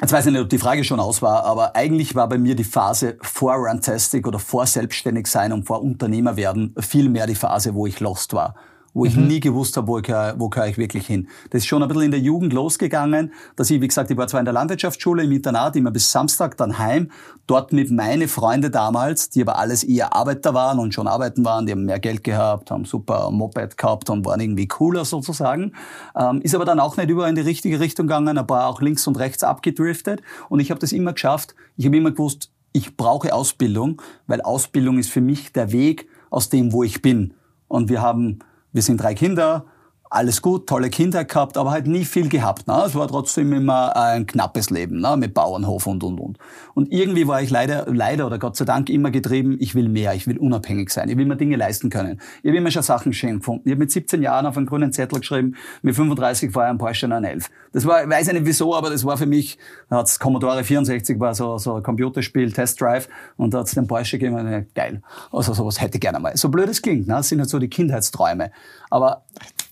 [0.00, 2.54] Jetzt weiß ich nicht, ob die Frage schon aus war, aber eigentlich war bei mir
[2.54, 7.34] die Phase vor Runtastic oder vor selbstständig sein und vor Unternehmer werden viel mehr die
[7.34, 8.54] Phase, wo ich lost war
[8.98, 9.28] wo ich mhm.
[9.28, 11.28] nie gewusst habe, wo, gehöre, wo gehöre ich wirklich hin.
[11.50, 14.26] Das ist schon ein bisschen in der Jugend losgegangen, dass ich, wie gesagt, ich war
[14.26, 17.12] zwar in der Landwirtschaftsschule im Internat, immer bis Samstag dann heim,
[17.46, 21.64] dort mit meine Freunde damals, die aber alles eher Arbeiter waren und schon arbeiten waren,
[21.64, 25.74] die haben mehr Geld gehabt, haben super Moped gehabt und waren irgendwie cooler sozusagen,
[26.18, 28.80] ähm, ist aber dann auch nicht über in die richtige Richtung gegangen, ein paar auch
[28.80, 32.96] links und rechts abgedriftet und ich habe das immer geschafft, ich habe immer gewusst, ich
[32.96, 37.34] brauche Ausbildung, weil Ausbildung ist für mich der Weg aus dem, wo ich bin.
[37.68, 38.40] Und wir haben
[38.72, 39.64] wir sind drei Kinder,
[40.10, 42.66] alles gut, tolle Kindheit gehabt, aber halt nie viel gehabt.
[42.66, 42.82] Ne?
[42.86, 45.16] Es war trotzdem immer ein knappes Leben ne?
[45.16, 46.38] mit Bauernhof und und und.
[46.74, 50.14] Und irgendwie war ich leider, leider oder Gott sei Dank immer getrieben, ich will mehr,
[50.14, 52.20] ich will unabhängig sein, ich will mir Dinge leisten können.
[52.42, 53.62] Ich habe immer schon Sachen schön gefunden.
[53.66, 56.78] Ich habe mit 17 Jahren auf einen grünen Zettel geschrieben, mit 35 war ich ein
[56.78, 57.50] Porsche 911.
[57.72, 59.58] Das war, ich weiß nicht wieso, aber das war für mich,
[59.90, 63.86] da hat's Commodore 64 war so, so ein Computerspiel, Test Drive und da hat's den
[63.86, 65.02] Porsche gegeben, geil.
[65.30, 66.36] Also sowas hätte ich gerne mal.
[66.36, 67.14] So blöd es klingt, ne?
[67.14, 68.50] das sind halt so die Kindheitsträume.
[68.90, 69.24] Aber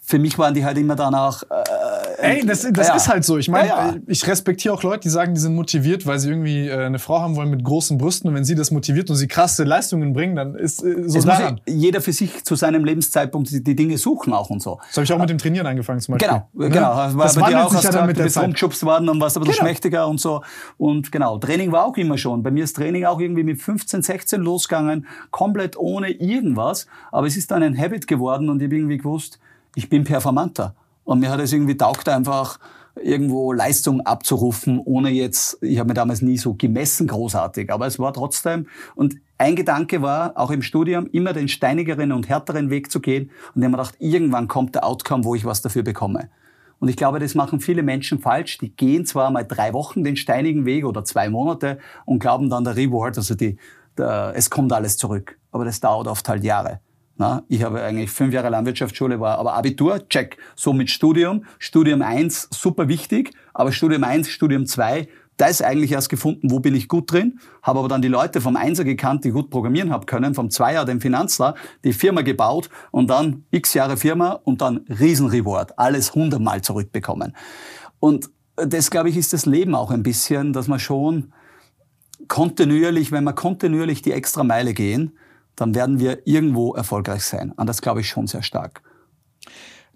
[0.09, 1.43] für mich waren die halt immer danach.
[2.21, 2.95] Äh, Ey, das, das ja.
[2.95, 3.39] ist halt so.
[3.39, 3.97] Ich meine, ja, ja.
[4.07, 7.21] ich respektiere auch Leute, die sagen, die sind motiviert, weil sie irgendwie äh, eine Frau
[7.21, 8.29] haben wollen mit großen Brüsten.
[8.29, 11.25] Und wenn sie das motiviert und sie krasse Leistungen bringen, dann ist äh, so es
[11.25, 11.61] daran.
[11.67, 14.79] jeder für sich zu seinem Lebenszeitpunkt die, die Dinge suchen auch und so.
[14.87, 16.29] Das habe ich auch mit dem Trainieren angefangen zum Beispiel.
[16.29, 16.71] Genau, ne?
[16.71, 16.95] genau.
[16.95, 18.45] War das bei dir auch, sich ja dann mit der Zeit.
[18.45, 19.67] rumgeschubst worden und warst ein bisschen genau.
[19.67, 20.41] schmächtiger und so.
[20.79, 22.45] Und genau, Training war auch immer schon.
[22.45, 26.87] Bei mir ist Training auch irgendwie mit 15, 16 losgegangen, komplett ohne irgendwas.
[27.11, 29.41] Aber es ist dann ein Habit geworden und ich habe irgendwie gewusst,
[29.77, 30.75] ich bin performanter.
[31.05, 32.59] Und mir hat es irgendwie taugt einfach,
[32.97, 37.99] irgendwo Leistung abzurufen, ohne jetzt, ich habe mir damals nie so gemessen großartig, aber es
[37.99, 42.91] war trotzdem, und ein Gedanke war, auch im Studium, immer den steinigeren und härteren Weg
[42.91, 43.31] zu gehen.
[43.55, 46.31] Und ich habe mir gedacht, irgendwann kommt der Outcome, wo ich was dafür bekomme.
[46.79, 48.57] Und ich glaube, das machen viele Menschen falsch.
[48.57, 52.65] Die gehen zwar mal drei Wochen den steinigen Weg oder zwei Monate und glauben dann
[52.65, 53.59] der Reward, also die,
[53.99, 55.39] der, es kommt alles zurück.
[55.53, 56.81] Aber das dauert oft halt Jahre.
[57.19, 60.37] Na, ich habe eigentlich fünf Jahre Landwirtschaftsschule, war aber Abitur, check.
[60.55, 61.45] So mit Studium.
[61.59, 66.61] Studium eins super wichtig, aber Studium eins, Studium zwei, da ist eigentlich erst gefunden, wo
[66.61, 67.39] bin ich gut drin.
[67.63, 70.85] Habe aber dann die Leute vom Einser gekannt, die gut programmieren haben können, vom Zweier,
[70.85, 75.79] den Finanzler, die Firma gebaut und dann x Jahre Firma und dann Riesenreward.
[75.79, 77.37] Alles hundertmal zurückbekommen.
[78.01, 81.33] Und das, glaube ich, ist das Leben auch ein bisschen, dass man schon
[82.29, 85.13] kontinuierlich, wenn wir kontinuierlich die extra Meile gehen,
[85.57, 87.53] dann werden wir irgendwo erfolgreich sein.
[87.53, 88.83] Und das glaube ich schon sehr stark.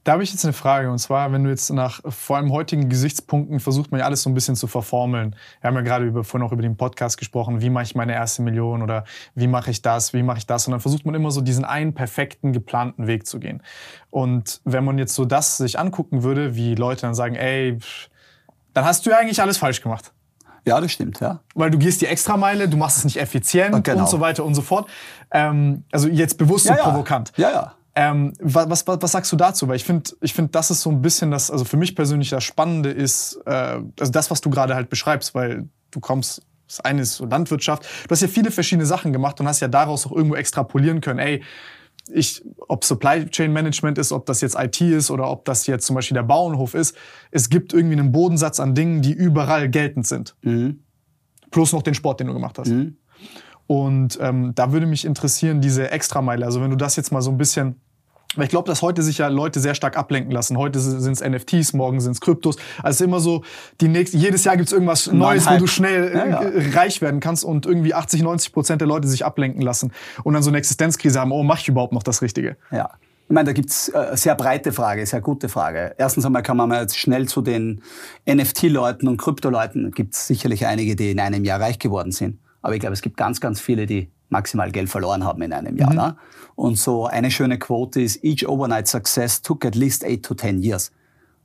[0.03, 0.91] Da habe ich jetzt eine Frage.
[0.91, 4.31] Und zwar, wenn du jetzt nach vor allem heutigen Gesichtspunkten versucht man ja alles so
[4.31, 5.37] ein bisschen zu verformeln.
[5.61, 7.61] Wir haben ja gerade über, vorhin auch über den Podcast gesprochen.
[7.61, 10.15] Wie mache ich meine erste Million oder wie mache ich das?
[10.15, 10.67] Wie mache ich das?
[10.67, 13.63] Und dann versucht man immer so diesen einen perfekten, geplanten Weg zu gehen.
[14.09, 17.79] Und wenn man jetzt so das sich angucken würde, wie Leute dann sagen, ey,
[18.73, 20.13] dann hast du ja eigentlich alles falsch gemacht.
[20.65, 21.41] Ja, das stimmt, ja.
[21.55, 24.01] Weil du gehst die Extrameile, du machst es nicht effizient genau.
[24.03, 24.89] und so weiter und so fort.
[25.31, 27.33] Ähm, also jetzt bewusst ja, so provokant.
[27.37, 27.75] Ja, ja.
[27.95, 29.67] Ähm, was, was, was sagst du dazu?
[29.67, 32.31] Weil ich finde, ich finde, das ist so ein bisschen das, also für mich persönlich
[32.31, 33.51] das Spannende ist, äh,
[33.99, 37.85] also das, was du gerade halt beschreibst, weil du kommst, das eine ist so Landwirtschaft.
[38.07, 41.19] Du hast ja viele verschiedene Sachen gemacht und hast ja daraus auch irgendwo extrapolieren können.
[41.19, 41.43] Ey,
[42.13, 45.87] ich, ob Supply Chain Management ist, ob das jetzt IT ist oder ob das jetzt
[45.87, 46.97] zum Beispiel der Bauernhof ist,
[47.31, 50.37] es gibt irgendwie einen Bodensatz an Dingen, die überall geltend sind.
[50.43, 50.81] Mhm.
[51.51, 52.69] Plus noch den Sport, den du gemacht hast.
[52.69, 52.97] Mhm.
[53.67, 56.45] Und ähm, da würde mich interessieren, diese Extrameile.
[56.45, 57.81] Also wenn du das jetzt mal so ein bisschen
[58.37, 60.57] ich glaube, dass heute sich ja Leute sehr stark ablenken lassen.
[60.57, 62.57] Heute sind es NFTs, morgen sind es Kryptos.
[62.83, 63.43] Also immer so,
[63.81, 66.43] die nächste, jedes Jahr gibt es irgendwas Neues, wo du schnell ja, ja.
[66.43, 70.35] Äh, reich werden kannst und irgendwie 80, 90 Prozent der Leute sich ablenken lassen und
[70.35, 72.57] dann so eine Existenzkrise haben, oh, mach ich überhaupt noch das Richtige?
[72.71, 72.91] Ja.
[73.29, 75.95] Ich meine, da gibt's äh, sehr breite Frage, sehr gute Frage.
[75.99, 77.83] Erstens einmal kann man mal jetzt schnell zu den
[78.29, 82.39] NFT-Leuten und Krypto-Leuten, gibt es sicherlich einige, die in einem Jahr reich geworden sind.
[82.63, 85.77] Aber ich glaube, es gibt ganz, ganz viele, die maximal Geld verloren haben in einem
[85.77, 85.91] Jahr.
[85.91, 85.97] Mhm.
[85.97, 86.17] Ne?
[86.61, 90.63] Und so eine schöne Quote ist, each overnight success took at least eight to ten
[90.63, 90.93] years.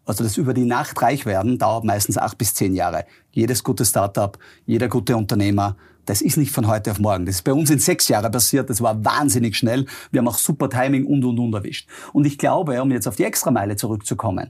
[0.05, 3.05] Also das über die Nacht reich werden dauert meistens acht bis zehn Jahre.
[3.31, 7.25] Jedes gute Startup, jeder gute Unternehmer, das ist nicht von heute auf morgen.
[7.25, 8.69] Das ist bei uns in sechs Jahren passiert.
[8.69, 9.85] Das war wahnsinnig schnell.
[10.11, 11.87] Wir haben auch super Timing und und und erwischt.
[12.11, 14.49] Und ich glaube, um jetzt auf die Extrameile zurückzukommen,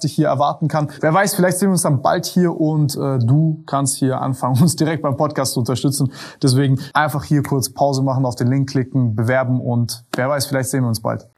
[0.00, 0.90] dich hier erwarten kann.
[1.00, 4.58] Wer weiß, vielleicht sehen wir uns dann bald hier und äh, du kannst hier anfangen,
[4.62, 6.12] uns direkt beim Podcast zu unterstützen.
[6.42, 10.70] Deswegen einfach hier kurz Pause machen, auf den Link klicken, bewerben und wer weiß, vielleicht
[10.70, 11.28] sehen wir uns bald.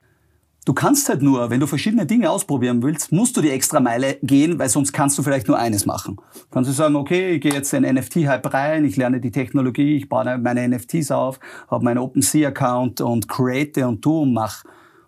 [0.63, 4.19] Du kannst halt nur, wenn du verschiedene Dinge ausprobieren willst, musst du die extra Meile
[4.21, 6.17] gehen, weil sonst kannst du vielleicht nur eines machen.
[6.51, 10.07] Kannst du sagen, okay, ich gehe jetzt in NFT-Hype rein, ich lerne die Technologie, ich
[10.07, 14.63] baue meine NFTs auf, habe meinen OpenSea-Account und create und tu und mach.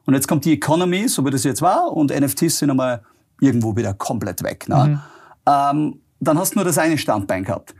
[0.05, 3.03] Und jetzt kommt die Economy, so wie das jetzt war, und NFTs sind einmal
[3.43, 4.67] irgendwo wieder komplett weg.
[4.67, 4.75] Ne?
[4.75, 4.99] Mhm.
[5.45, 7.75] Ähm, dann hast du nur das eine Standbein gehabt.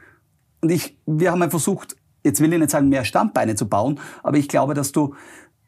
[0.62, 4.38] Und ich, wir haben versucht, jetzt will ich nicht sagen, mehr Standbeine zu bauen, aber
[4.38, 5.16] ich glaube, dass du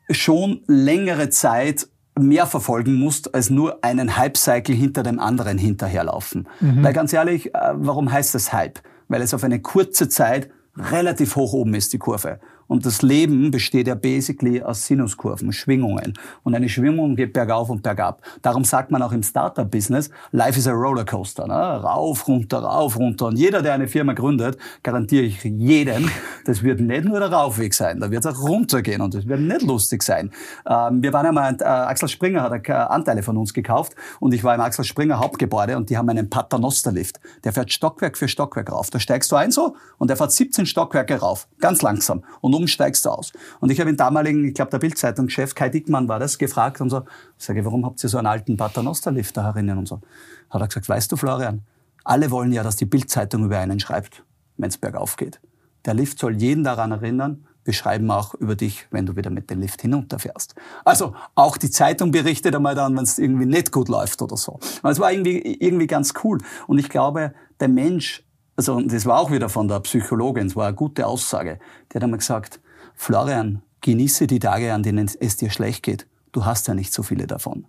[0.10, 6.48] schon längere Zeit mehr verfolgen musst, als nur einen Hype-Cycle hinter dem anderen hinterherlaufen.
[6.62, 6.84] Mhm.
[6.84, 8.80] Weil ganz ehrlich, äh, warum heißt das Hype?
[9.08, 12.40] Weil es auf eine kurze Zeit relativ hoch oben ist, die Kurve.
[12.68, 16.14] Und das Leben besteht ja basically aus Sinuskurven, Schwingungen.
[16.44, 18.22] Und eine Schwingung geht bergauf und bergab.
[18.42, 21.48] Darum sagt man auch im Startup-Business, life is a rollercoaster.
[21.48, 21.54] Ne?
[21.54, 23.28] Rauf, runter, rauf, runter.
[23.28, 26.10] Und jeder, der eine Firma gründet, garantiere ich jedem,
[26.46, 29.40] das wird nicht nur der Raufweg sein, da wird es auch runtergehen und das wird
[29.40, 30.32] nicht lustig sein.
[30.68, 34.56] Ähm, wir waren einmal, äh, Axel Springer hat Anteile von uns gekauft und ich war
[34.56, 37.20] im Axel Springer Hauptgebäude und die haben einen Paternoster-Lift.
[37.44, 38.90] Der fährt Stockwerk für Stockwerk rauf.
[38.90, 41.48] Da steigst du ein so und der fährt 17 Stockwerke rauf.
[41.60, 42.24] Ganz langsam.
[42.42, 43.34] Und oben steigst du aus.
[43.60, 46.90] Und ich habe den damaligen, ich glaube der Bildzeitung-Chef, Kai Dickmann war das, gefragt und
[46.90, 47.04] so,
[47.38, 50.02] sage ich, warum habt ihr so einen alten Paternoster-Lift da herinnen und so.
[50.50, 51.62] Hat er gesagt, weißt du Florian,
[52.04, 54.24] alle wollen ja, dass die Bildzeitung über einen schreibt,
[54.58, 55.40] wenn es bergauf geht.
[55.86, 59.50] Der Lift soll jeden daran erinnern, wir schreiben auch über dich, wenn du wieder mit
[59.50, 60.54] dem Lift hinunterfährst.
[60.86, 64.60] Also auch die Zeitung berichtet einmal dann, wenn es irgendwie nicht gut läuft oder so.
[64.84, 66.38] Es war irgendwie, irgendwie ganz cool.
[66.68, 68.24] Und ich glaube, der Mensch
[68.56, 71.60] also das war auch wieder von der Psychologin, es war eine gute Aussage.
[71.92, 72.60] Die hat einmal gesagt,
[72.96, 76.08] Florian, genieße die Tage, an denen es dir schlecht geht.
[76.32, 77.66] Du hast ja nicht so viele davon.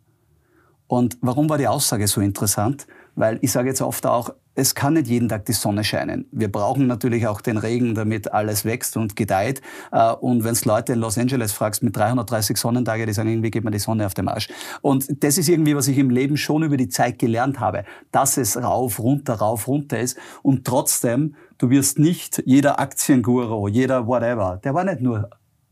[0.87, 2.87] Und warum war die Aussage so interessant?
[3.17, 6.27] Weil ich sage jetzt oft auch, es kann nicht jeden Tag die Sonne scheinen.
[6.33, 9.61] Wir brauchen natürlich auch den Regen, damit alles wächst und gedeiht.
[9.93, 13.51] Äh, und wenn es Leute in Los Angeles fragst mit 330 Sonnentage, die sagen, irgendwie
[13.51, 14.49] geht mir die Sonne auf den Arsch.
[14.81, 18.39] Und das ist irgendwie, was ich im Leben schon über die Zeit gelernt habe, dass
[18.39, 20.19] es rauf, runter, rauf, runter ist.
[20.43, 25.29] Und trotzdem, du wirst nicht jeder Aktienguru, jeder whatever, der war nicht nur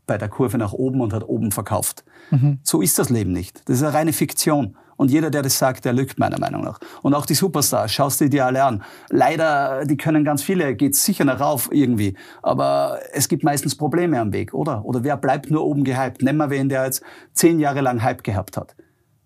[0.07, 2.05] bei der Kurve nach oben und hat oben verkauft.
[2.31, 2.59] Mhm.
[2.62, 3.62] So ist das Leben nicht.
[3.66, 4.77] Das ist eine reine Fiktion.
[4.96, 6.78] Und jeder, der das sagt, der lügt meiner Meinung nach.
[7.02, 8.83] Und auch die Superstars, schaust dir die alle an.
[9.11, 12.16] Leider, die können ganz viele, geht sicher nach rauf irgendwie.
[12.42, 14.85] Aber es gibt meistens Probleme am Weg, oder?
[14.85, 16.22] Oder wer bleibt nur oben gehypt?
[16.22, 17.02] Nehmen wir wen, der jetzt
[17.33, 18.74] zehn Jahre lang Hype gehabt hat.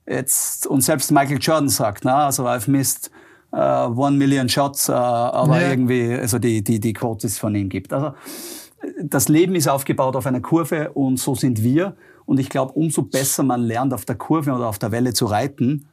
[0.07, 3.11] Jetzt, und selbst Michael Jordan sagt, na, also I've missed
[3.53, 5.71] uh, one million shots, uh, aber ja.
[5.71, 7.93] irgendwie, also die, die, die Quotes von ihm gibt.
[7.93, 8.15] Also,
[9.03, 11.97] das Leben ist aufgebaut auf einer Kurve und so sind wir.
[12.29, 15.25] Und ich glaube, umso besser man lernt, auf der Kurve oder auf der Welle zu
[15.25, 15.87] reiten,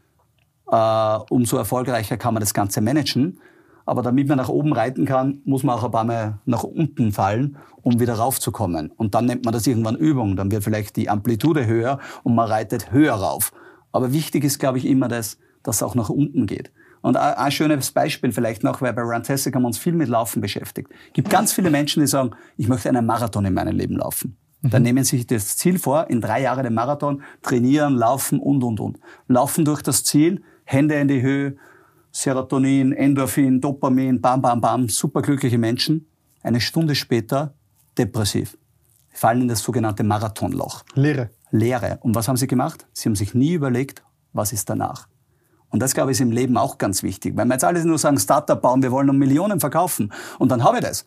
[0.69, 3.39] äh, umso erfolgreicher kann man das Ganze managen.
[3.86, 7.13] Aber damit man nach oben reiten kann, muss man auch ein paar Mal nach unten
[7.13, 8.91] fallen, um wieder raufzukommen.
[8.98, 10.36] Und dann nennt man das irgendwann Übung.
[10.36, 13.54] Dann wird vielleicht die Amplitude höher und man reitet höher rauf.
[13.93, 16.69] Aber wichtig ist, glaube ich, immer das, dass es auch nach unten geht.
[17.02, 20.41] Und ein, schönes Beispiel vielleicht noch, weil bei Runtastic haben wir uns viel mit Laufen
[20.41, 20.91] beschäftigt.
[21.08, 24.36] Es gibt ganz viele Menschen, die sagen, ich möchte einen Marathon in meinem Leben laufen.
[24.69, 24.86] Dann mhm.
[24.86, 28.80] nehmen Sie sich das Ziel vor, in drei Jahren den Marathon, trainieren, laufen und, und,
[28.80, 28.99] und.
[29.28, 31.56] Laufen durch das Ziel, Hände in die Höhe,
[32.12, 36.08] Serotonin, Endorphin, Dopamin, bam, bam, bam, superglückliche Menschen.
[36.41, 37.54] Eine Stunde später
[37.97, 38.58] depressiv.
[39.12, 40.84] fallen in das sogenannte Marathonloch.
[40.93, 41.30] Lehre.
[41.51, 41.99] Lehre.
[42.01, 42.86] Und was haben sie gemacht?
[42.91, 45.08] Sie haben sich nie überlegt, was ist danach.
[45.69, 47.36] Und das, glaube ich, ist im Leben auch ganz wichtig.
[47.36, 50.63] Wenn wir jetzt alle nur sagen, Startup bauen, wir wollen um Millionen verkaufen und dann
[50.63, 51.06] habe ich das.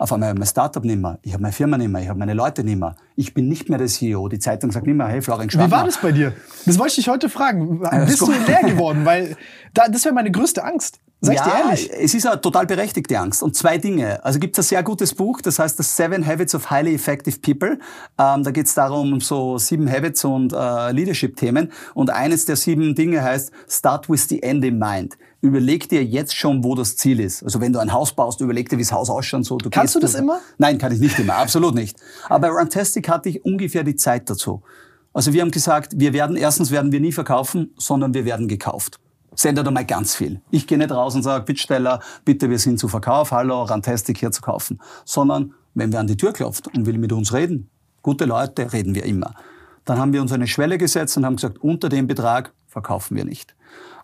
[0.00, 2.08] Auf einmal habe ich mein Startup nicht mehr, ich habe meine Firma nicht mehr, ich
[2.08, 2.96] habe meine Leute nicht mehr.
[3.16, 4.28] Ich bin nicht mehr der CEO.
[4.28, 5.68] Die Zeitung sagt nicht mehr, hey, Florian Schwabner.
[5.68, 6.32] Wie war das bei dir?
[6.64, 7.80] Das wollte ich dich heute fragen.
[8.06, 9.04] Bist du leer geworden?
[9.04, 9.36] Weil
[9.74, 11.00] da, das wäre meine größte Angst.
[11.20, 11.90] Sag ich ja, dir ehrlich.
[11.92, 13.42] es ist eine total berechtigte Angst.
[13.42, 14.24] Und zwei Dinge.
[14.24, 17.38] Also gibt es ein sehr gutes Buch, das heißt das Seven Habits of Highly Effective
[17.40, 17.78] People.
[18.18, 21.72] Ähm, da geht es darum, um so sieben Habits und äh, Leadership-Themen.
[21.92, 25.18] Und eines der sieben Dinge heißt Start with the end in mind.
[25.42, 27.42] Überleg dir jetzt schon, wo das Ziel ist.
[27.42, 29.44] Also wenn du ein Haus baust, überleg dir, wie das Haus ausschaut.
[29.44, 30.40] So, du Kannst du das immer?
[30.58, 31.96] Nein, kann ich nicht immer, absolut nicht.
[32.28, 34.62] Aber bei Runtastic hatte ich ungefähr die Zeit dazu.
[35.12, 39.00] Also wir haben gesagt, wir werden, erstens werden wir nie verkaufen, sondern wir werden gekauft
[39.34, 40.40] sendet einmal ganz viel.
[40.50, 44.30] Ich gehe nicht raus und sage, Bittsteller, bitte, wir sind zu Verkauf, hallo, Rantastic hier
[44.30, 44.80] zu kaufen.
[45.04, 47.70] Sondern, wenn wer an die Tür klopft und will mit uns reden,
[48.02, 49.34] gute Leute, reden wir immer.
[49.84, 53.24] Dann haben wir uns eine Schwelle gesetzt und haben gesagt, unter dem Betrag verkaufen wir
[53.24, 53.54] nicht.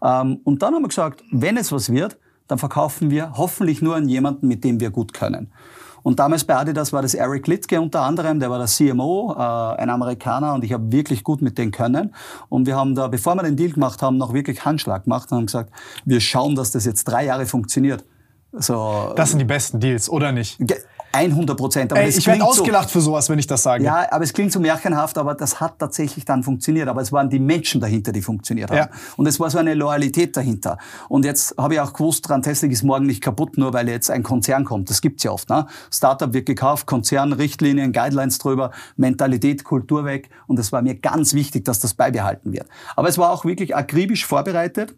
[0.07, 3.97] Ähm, und dann haben wir gesagt, wenn es was wird, dann verkaufen wir hoffentlich nur
[3.97, 5.51] an jemanden, mit dem wir gut können.
[6.05, 9.81] Und damals bei Adidas war das Eric Littke unter anderem, der war der CMO, äh,
[9.81, 12.15] ein Amerikaner und ich habe wirklich gut mit denen können.
[12.49, 15.39] Und wir haben da, bevor wir den Deal gemacht haben, noch wirklich Handschlag gemacht und
[15.39, 15.73] haben gesagt,
[16.05, 18.05] wir schauen, dass das jetzt drei Jahre funktioniert.
[18.53, 20.59] So, das sind die besten Deals, oder nicht?
[21.17, 21.93] 100 Prozent.
[21.93, 23.85] ich werde ausgelacht so, für sowas, wenn ich das sage.
[23.85, 26.89] Ja, aber es klingt so märchenhaft, aber das hat tatsächlich dann funktioniert.
[26.89, 28.79] Aber es waren die Menschen dahinter, die funktioniert haben.
[28.79, 28.89] Ja.
[29.17, 30.79] Und es war so eine Loyalität dahinter.
[31.09, 34.23] Und jetzt habe ich auch gewusst, Tesla ist morgen nicht kaputt, nur weil jetzt ein
[34.23, 34.91] Konzern kommt.
[34.91, 35.49] Das gibt's ja oft.
[35.49, 35.67] Ne?
[35.91, 40.31] Startup wird gekauft, Konzern, Richtlinien, Guidelines drüber, Mentalität, Kultur weg.
[40.47, 42.67] Und es war mir ganz wichtig, dass das beibehalten wird.
[42.95, 44.95] Aber es war auch wirklich akribisch vorbereitet.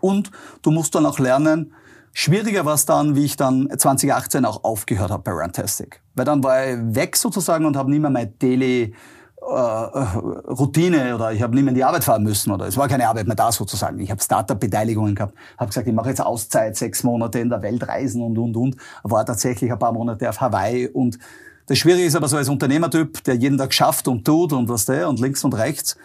[0.00, 0.30] Und
[0.62, 1.72] du musst dann auch lernen,
[2.12, 6.02] Schwieriger war es dann, wie ich dann 2018 auch aufgehört habe bei Runtastic.
[6.14, 8.94] Weil dann war ich weg sozusagen und habe nicht mehr meine Daily
[9.42, 12.88] äh, Routine oder ich habe nicht mehr in die Arbeit fahren müssen oder es war
[12.88, 13.98] keine Arbeit mehr da sozusagen.
[14.00, 17.86] Ich habe Startup-Beteiligungen gehabt, habe gesagt, ich mache jetzt Auszeit, sechs Monate in der Welt
[17.86, 18.76] reisen und und und.
[19.02, 21.18] War tatsächlich ein paar Monate auf Hawaii und
[21.66, 24.86] das Schwierige ist aber so als Unternehmertyp, der jeden Tag schafft und tut und was
[24.86, 25.96] der und links und rechts.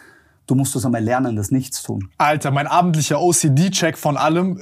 [0.48, 2.10] Du musst das einmal lernen, das nichts tun.
[2.20, 4.62] Alter, mein abendlicher OCD-Check von allem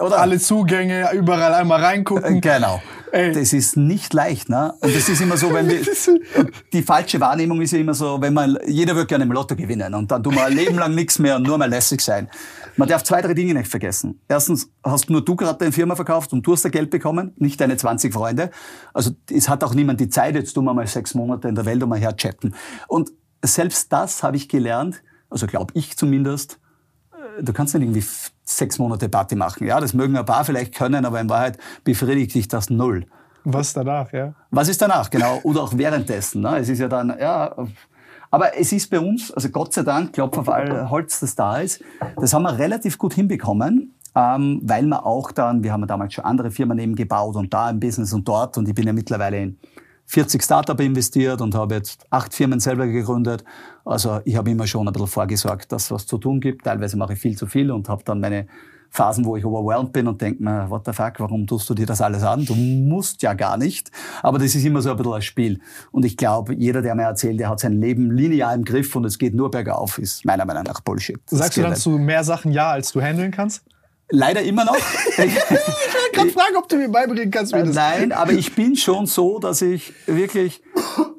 [0.00, 0.20] oder?
[0.20, 2.36] Alle Zugänge, überall einmal reingucken.
[2.36, 2.82] Äh, genau.
[3.12, 3.32] Ey.
[3.32, 4.74] Das ist nicht leicht, ne?
[4.80, 5.80] Und das ist immer so, wenn wir,
[6.72, 9.94] die falsche Wahrnehmung ist ja immer so, wenn man, jeder wird gerne im Lotto gewinnen
[9.94, 12.28] und dann tun wir ein Leben lang nichts mehr und nur mal lässig sein.
[12.76, 14.20] Man darf zwei, drei Dinge nicht vergessen.
[14.28, 17.60] Erstens hast nur du gerade deine Firma verkauft und du hast da Geld bekommen, nicht
[17.60, 18.50] deine 20 Freunde.
[18.92, 21.64] Also es hat auch niemand die Zeit, jetzt tun wir mal sechs Monate in der
[21.64, 22.54] Welt und mal herchatten.
[22.86, 23.10] Und
[23.42, 26.60] selbst das habe ich gelernt, also glaube ich zumindest,
[27.12, 28.04] äh, du kannst nicht irgendwie
[28.48, 29.66] sechs Monate Party machen.
[29.66, 33.06] Ja, das mögen ein paar vielleicht können, aber in Wahrheit befriedigt dich das null.
[33.44, 34.34] Was danach, ja?
[34.50, 35.40] Was ist danach, genau.
[35.42, 36.42] Oder auch währenddessen.
[36.42, 36.58] Ne?
[36.58, 37.54] Es ist ja dann, ja,
[38.30, 41.58] aber es ist bei uns, also Gott sei Dank, Klopf auf all Holz, das da
[41.58, 41.82] ist,
[42.16, 46.24] das haben wir relativ gut hinbekommen, ähm, weil wir auch dann, wir haben damals schon
[46.24, 49.40] andere Firmen eben gebaut und da im Business und dort und ich bin ja mittlerweile
[49.40, 49.58] in
[50.08, 53.44] 40 Startup investiert und habe jetzt acht Firmen selber gegründet.
[53.84, 56.64] Also ich habe immer schon ein bisschen vorgesorgt, dass es was zu tun gibt.
[56.64, 58.46] Teilweise mache ich viel zu viel und habe dann meine
[58.88, 61.84] Phasen, wo ich overwhelmed bin und denke mir, what the fuck, warum tust du dir
[61.84, 62.46] das alles an?
[62.46, 63.90] Du musst ja gar nicht.
[64.22, 65.60] Aber das ist immer so ein bisschen ein Spiel.
[65.92, 69.04] Und ich glaube, jeder, der mir erzählt, der hat sein Leben linear im Griff und
[69.04, 71.18] es geht nur bergauf, ist meiner Meinung nach Bullshit.
[71.28, 73.62] Das Sagst du dann zu mehr Sachen Ja, als du handeln kannst?
[74.10, 74.76] Leider immer noch.
[75.18, 75.58] ich will
[76.12, 77.52] gerade fragen, ob du mir beibringen kannst.
[77.54, 80.62] Wie das Nein, aber ich bin schon so, dass ich wirklich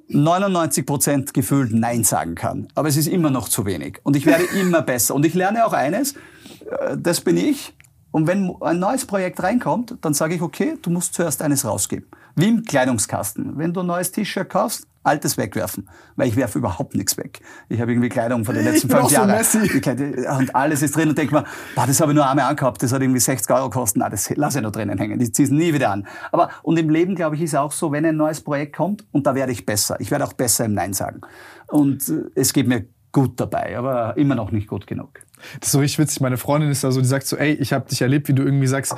[0.07, 2.67] 99 Prozent gefühlt Nein sagen kann.
[2.73, 3.99] Aber es ist immer noch zu wenig.
[4.03, 5.13] Und ich werde immer besser.
[5.13, 7.75] Und ich lerne auch eines, äh, das bin ich.
[8.11, 12.07] Und wenn ein neues Projekt reinkommt, dann sage ich, okay, du musst zuerst eines rausgeben.
[12.35, 13.57] Wie im Kleidungskasten.
[13.57, 17.41] Wenn du ein neues T-Shirt kaufst, altes wegwerfen, weil ich werfe überhaupt nichts weg.
[17.69, 19.29] Ich habe irgendwie Kleidung von den letzten fünf Jahren.
[19.29, 19.33] So
[20.37, 22.91] und alles ist drin und denke mir, boah, das habe ich nur einmal angehabt, das
[22.91, 25.51] hat irgendwie 60 Euro gekostet, na, das lasse ich noch drinnen hängen, ich ziehe es
[25.51, 26.07] nie wieder an.
[26.31, 29.25] Aber, und im Leben, glaube ich, ist auch so, wenn ein neues Projekt kommt, und
[29.25, 29.99] da werde ich besser.
[29.99, 31.21] Ich werde auch besser im Nein sagen.
[31.67, 35.21] Und äh, es geht mir gut dabei, aber immer noch nicht gut genug.
[35.59, 36.21] Das ist so richtig witzig.
[36.21, 38.43] Meine Freundin ist da so, die sagt so, ey, ich habe dich erlebt, wie du
[38.43, 38.95] irgendwie sagst,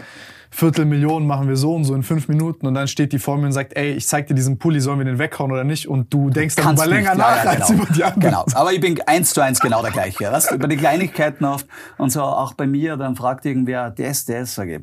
[0.53, 3.45] Viertelmillion machen wir so und so in fünf Minuten und dann steht die vor mir
[3.45, 5.87] und sagt, ey, ich zeig dir diesen Pulli, sollen wir den weghauen oder nicht?
[5.87, 7.65] Und du denkst dann über länger nach ja, ja, genau.
[7.65, 8.21] als über die anderen.
[8.21, 10.29] Genau, aber ich bin eins zu eins genau der gleiche.
[10.29, 10.51] Weißt?
[10.51, 11.65] Über die Kleinigkeiten oft
[11.97, 14.81] und so auch bei mir, dann fragt irgendwer, das, das, sag ich,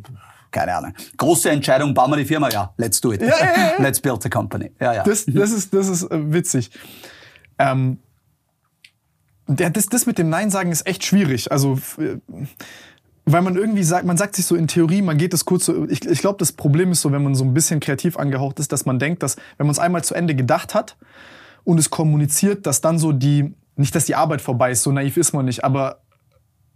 [0.51, 0.95] keine Ahnung.
[1.19, 2.49] Große Entscheidung, bauen wir die Firma?
[2.49, 3.21] Ja, let's do it.
[3.21, 4.73] Ja, ja, let's build the company.
[4.81, 5.03] Ja, ja.
[5.03, 6.71] Das, das, ist, das ist äh, witzig.
[7.59, 7.99] Ähm,
[9.49, 11.51] das, das mit dem Nein sagen ist echt schwierig.
[11.51, 11.79] Also
[13.33, 15.87] weil man irgendwie sagt, man sagt sich so in Theorie, man geht es kurz so,
[15.89, 18.73] ich, ich glaube, das Problem ist so, wenn man so ein bisschen kreativ angehaucht ist,
[18.73, 20.97] dass man denkt, dass wenn man es einmal zu Ende gedacht hat
[21.65, 25.17] und es kommuniziert, dass dann so die, nicht, dass die Arbeit vorbei ist, so naiv
[25.19, 26.01] ist man nicht, aber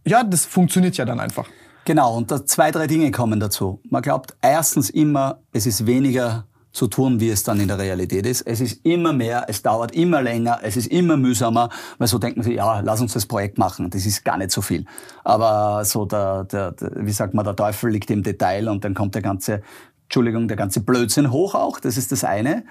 [0.06, 1.48] ja, das funktioniert ja dann einfach.
[1.84, 3.80] Genau, und da zwei, drei Dinge kommen dazu.
[3.88, 8.26] Man glaubt erstens immer, es ist weniger zu tun, wie es dann in der Realität
[8.26, 8.42] ist.
[8.42, 12.38] Es ist immer mehr, es dauert immer länger, es ist immer mühsamer, weil so denkt
[12.38, 14.86] man sich, ja, lass uns das Projekt machen, das ist gar nicht so viel.
[15.22, 18.94] Aber so der, der, der wie sagt man, der Teufel liegt im Detail und dann
[18.94, 19.62] kommt der ganze,
[20.04, 22.64] Entschuldigung, der ganze Blödsinn hoch auch, das ist das eine.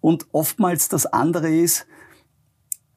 [0.00, 1.86] Und oftmals das andere ist,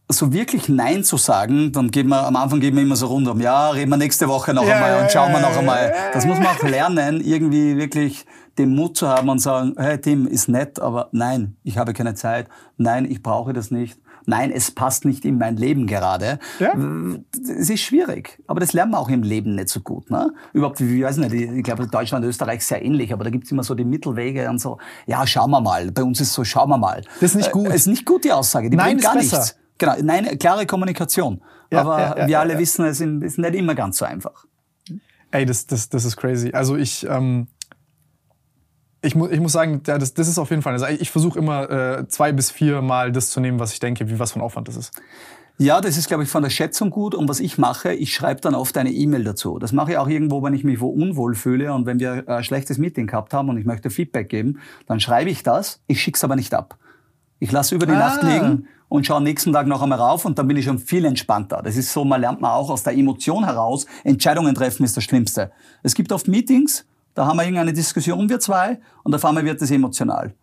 [0.09, 3.27] so wirklich Nein zu sagen, dann geben wir, am Anfang geben wir immer so rund
[3.27, 5.93] um, ja, reden wir nächste Woche noch ja, einmal und schauen wir noch einmal.
[6.13, 8.25] Das muss man auch lernen, irgendwie wirklich
[8.57, 12.13] den Mut zu haben und sagen, hey Tim, ist nett, aber nein, ich habe keine
[12.15, 12.47] Zeit.
[12.77, 13.99] Nein, ich brauche das nicht.
[14.25, 16.39] Nein, es passt nicht in mein Leben gerade.
[16.59, 16.73] Ja.
[17.43, 20.09] Es ist schwierig, aber das lernen wir auch im Leben nicht so gut.
[20.09, 20.31] Ne?
[20.53, 23.51] Überhaupt, ich weiß nicht, ich glaube, Deutschland und Österreich ist sehr ähnlich, aber da gibt's
[23.51, 25.91] immer so die Mittelwege und so, ja, schauen wir mal.
[25.91, 27.01] Bei uns ist so, schauen wir mal.
[27.19, 27.67] Das ist nicht gut.
[27.67, 28.69] Äh, ist nicht gut, die Aussage.
[28.69, 29.39] Die Nein, bringt gar besser.
[29.39, 29.57] nichts.
[29.77, 31.41] Genau, nein, klare Kommunikation.
[31.71, 34.45] Ja, aber ja, wir alle wissen, es ist nicht immer ganz so einfach.
[35.31, 36.51] Ey, das, das, das ist crazy.
[36.53, 37.47] Also ich, ähm,
[39.03, 40.73] ich, mu ich muss sagen, ja, das, das ist auf jeden Fall.
[40.73, 44.09] Also ich versuche immer äh, zwei bis vier Mal das zu nehmen, was ich denke,
[44.09, 44.93] wie was von Aufwand das ist.
[45.59, 47.13] Ja, das ist, glaube ich, von der Schätzung gut.
[47.13, 49.59] Und was ich mache, ich schreibe dann oft eine E-Mail dazu.
[49.59, 52.43] Das mache ich auch irgendwo, wenn ich mich wo unwohl fühle und wenn wir ein
[52.43, 55.81] schlechtes Meeting gehabt haben und ich möchte Feedback geben, dann schreibe ich das.
[55.85, 56.77] Ich schicke es aber nicht ab.
[57.39, 57.99] Ich lasse über die ah.
[57.99, 60.79] Nacht liegen und schaue am nächsten Tag noch einmal rauf und dann bin ich schon
[60.79, 61.61] viel entspannter.
[61.61, 65.03] Das ist so, man lernt man auch aus der Emotion heraus, Entscheidungen treffen ist das
[65.03, 65.51] Schlimmste.
[65.81, 69.62] Es gibt oft Meetings, da haben wir irgendeine Diskussion, wir zwei, und auf einmal wird
[69.62, 70.34] es emotional.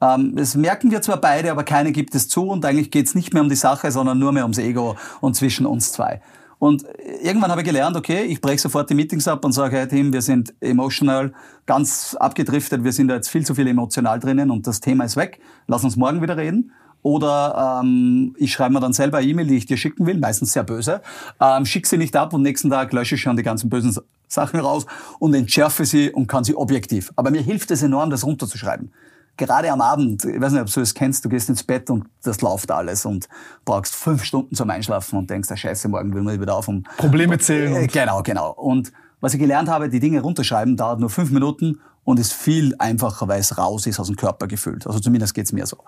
[0.00, 3.14] Ähm, das merken wir zwar beide, aber keine gibt es zu und eigentlich geht es
[3.14, 6.20] nicht mehr um die Sache, sondern nur mehr ums Ego und zwischen uns zwei.
[6.58, 6.84] Und
[7.22, 10.12] irgendwann habe ich gelernt, okay, ich breche sofort die Meetings ab und sage, hey Tim,
[10.12, 11.32] wir sind emotional
[11.64, 15.16] ganz abgedriftet, wir sind da jetzt viel zu viel emotional drinnen und das Thema ist
[15.16, 15.40] weg.
[15.66, 16.72] Lass uns morgen wieder reden.
[17.02, 20.52] Oder ähm, ich schreibe mir dann selber eine E-Mail, die ich dir schicken will, meistens
[20.52, 21.00] sehr böse,
[21.40, 23.96] ähm, schicke sie nicht ab und nächsten Tag lösche ich schon die ganzen bösen
[24.28, 24.86] Sachen raus
[25.18, 27.12] und entschärfe sie und kann sie objektiv.
[27.16, 28.92] Aber mir hilft es enorm, das runterzuschreiben.
[29.36, 32.04] Gerade am Abend, ich weiß nicht, ob du es kennst, du gehst ins Bett und
[32.22, 33.28] das läuft alles und
[33.64, 36.68] brauchst fünf Stunden zum Einschlafen und denkst, ah, scheiße, morgen will man wieder auf.
[36.68, 37.74] Um, Probleme zählen.
[37.74, 38.52] Äh, genau, genau.
[38.52, 42.74] Und was ich gelernt habe, die Dinge runterschreiben, dauert nur fünf Minuten und ist viel
[42.78, 44.86] einfacher, weil es raus ist aus dem Körper gefühlt.
[44.86, 45.78] Also zumindest geht's mir so.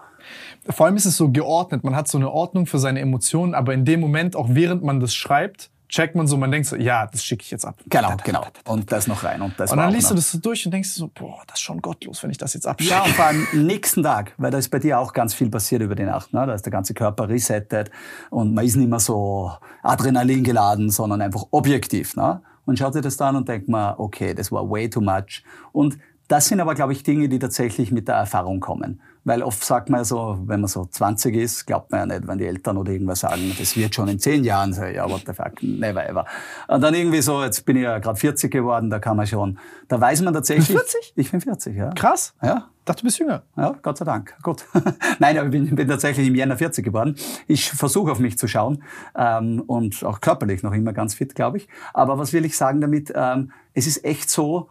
[0.69, 1.85] Vor allem ist es so geordnet.
[1.85, 5.01] Man hat so eine Ordnung für seine Emotionen, aber in dem Moment, auch während man
[5.01, 7.77] das schreibt, checkt man so, man denkt so, ja, das schicke ich jetzt ab.
[7.87, 8.47] Genau, genau.
[8.65, 9.43] Und das noch rein.
[9.43, 11.63] Und, das und dann liest du das so durch und denkst so, boah, das ist
[11.63, 12.95] schon gottlos, wenn ich das jetzt abschicke.
[12.95, 15.83] Ja, und vor allem nächsten Tag, weil da ist bei dir auch ganz viel passiert
[15.83, 16.33] über die Nacht.
[16.33, 16.47] Ne?
[16.47, 17.91] Da ist der ganze Körper resettet
[18.31, 22.17] und man ist nicht mehr so Adrenalin geladen, sondern einfach objektiv.
[22.17, 22.41] Ne?
[22.65, 25.43] Und schaut sich das dann und denkt man, okay, das war way too much.
[25.73, 25.99] Und
[26.29, 29.01] das sind aber, glaube ich, Dinge, die tatsächlich mit der Erfahrung kommen.
[29.25, 32.39] Weil oft sagt man so, wenn man so 20 ist, glaubt man ja nicht, wenn
[32.39, 34.95] die Eltern oder irgendwas sagen, das wird schon in 10 Jahren sein.
[34.95, 36.27] Ja, what the fuck, never ever.
[36.67, 39.59] Und dann irgendwie so, jetzt bin ich ja gerade 40 geworden, da kann man schon,
[39.89, 40.67] da weiß man tatsächlich.
[40.67, 41.13] Du bist 40?
[41.17, 41.91] Ich bin 40, ja.
[41.91, 42.35] Krass.
[42.43, 42.69] Ja.
[42.83, 43.45] Ich dachte, du bist jünger.
[43.57, 44.35] Ja, Gott sei Dank.
[44.43, 44.65] Gut.
[45.21, 47.15] Nein, aber ich bin, bin tatsächlich im Jänner 40 geworden.
[47.47, 48.83] Ich versuche auf mich zu schauen
[49.17, 51.69] ähm, und auch körperlich noch immer ganz fit, glaube ich.
[51.95, 53.13] Aber was will ich sagen damit?
[53.15, 54.69] Ähm, es ist echt so,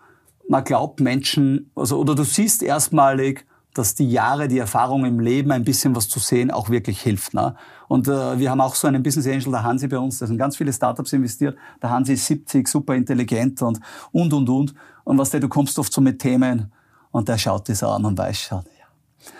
[0.49, 5.51] man glaubt Menschen, also, oder du siehst erstmalig, dass die Jahre, die Erfahrung im Leben,
[5.51, 7.33] ein bisschen was zu sehen, auch wirklich hilft.
[7.33, 7.55] Ne?
[7.87, 10.37] Und äh, wir haben auch so einen Business Angel, der Hansi bei uns, da sind
[10.37, 11.57] ganz viele Startups investiert.
[11.81, 13.79] Der Hansi ist 70, super intelligent und,
[14.11, 14.73] und, und, und.
[15.03, 16.71] Und was der, du kommst oft so mit Themen
[17.11, 19.31] und der schaut das an und weiß schon, ja.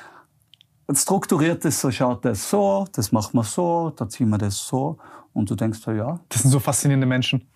[0.88, 4.58] Und strukturiert das so, schaut das so, das machen wir so, da ziehen wir das
[4.58, 4.98] so.
[5.34, 6.20] Und du denkst ja.
[6.28, 7.51] Das sind so faszinierende Menschen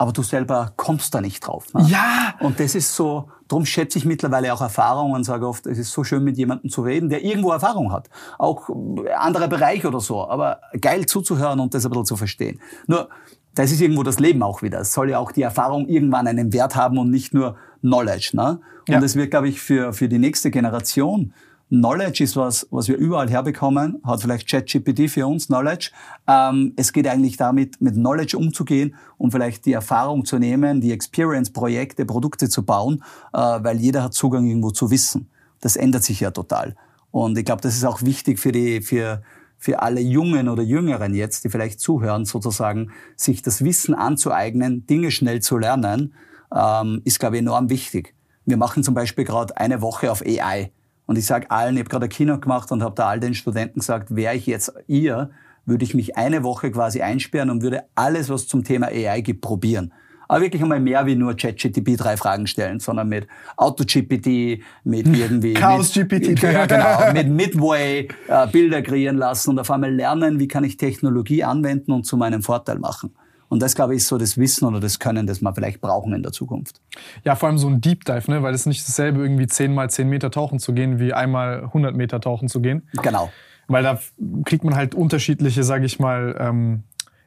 [0.00, 1.74] aber du selber kommst da nicht drauf.
[1.74, 1.84] Ne?
[1.86, 2.34] Ja!
[2.40, 5.92] Und das ist so, darum schätze ich mittlerweile auch Erfahrung und sage oft, es ist
[5.92, 8.08] so schön mit jemandem zu reden, der irgendwo Erfahrung hat.
[8.38, 8.70] Auch
[9.14, 12.62] anderer Bereich oder so, aber geil zuzuhören und das ein bisschen zu verstehen.
[12.86, 13.10] Nur,
[13.54, 14.80] das ist irgendwo das Leben auch wieder.
[14.80, 18.30] Es soll ja auch die Erfahrung irgendwann einen Wert haben und nicht nur Knowledge.
[18.32, 18.58] Ne?
[18.88, 19.00] Und ja.
[19.00, 21.34] das wird, glaube ich, für, für die nächste Generation
[21.70, 25.92] Knowledge ist was, was wir überall herbekommen, hat vielleicht ChatGPT für uns Knowledge.
[26.26, 30.90] Ähm, es geht eigentlich damit, mit Knowledge umzugehen und vielleicht die Erfahrung zu nehmen, die
[30.90, 35.30] Experience-Projekte, Produkte zu bauen, äh, weil jeder hat Zugang irgendwo zu Wissen.
[35.60, 36.74] Das ändert sich ja total.
[37.12, 39.22] Und ich glaube, das ist auch wichtig für die, für,
[39.56, 45.12] für alle Jungen oder Jüngeren jetzt, die vielleicht zuhören, sozusagen, sich das Wissen anzueignen, Dinge
[45.12, 46.14] schnell zu lernen,
[46.52, 48.16] ähm, ist, glaube ich, enorm wichtig.
[48.44, 50.72] Wir machen zum Beispiel gerade eine Woche auf AI.
[51.10, 53.34] Und ich sage allen, ich habe gerade ein Kino gemacht und habe da all den
[53.34, 55.30] Studenten gesagt, wäre ich jetzt ihr,
[55.66, 59.40] würde ich mich eine Woche quasi einsperren und würde alles, was zum Thema AI gibt,
[59.40, 59.92] probieren.
[60.28, 65.54] Aber wirklich einmal mehr wie nur ChatGTP drei Fragen stellen, sondern mit AutoGPT, mit irgendwie...
[65.54, 66.40] Chaos GPT.
[66.44, 67.12] Ja, genau.
[67.12, 71.90] Mit Midway äh, Bilder kreieren lassen und auf einmal lernen, wie kann ich Technologie anwenden
[71.90, 73.12] und zu meinem Vorteil machen.
[73.50, 76.14] Und das, glaube ich, ist so das Wissen oder das Können, das wir vielleicht brauchen
[76.14, 76.80] in der Zukunft.
[77.24, 78.42] Ja, vor allem so ein Deep Dive, ne?
[78.44, 81.96] weil es nicht dasselbe irgendwie 10 mal 10 Meter tauchen zu gehen, wie einmal 100
[81.96, 82.88] Meter tauchen zu gehen.
[83.02, 83.30] Genau.
[83.66, 83.98] Weil da
[84.44, 86.84] kriegt man halt unterschiedliche, sage ich mal, ähm,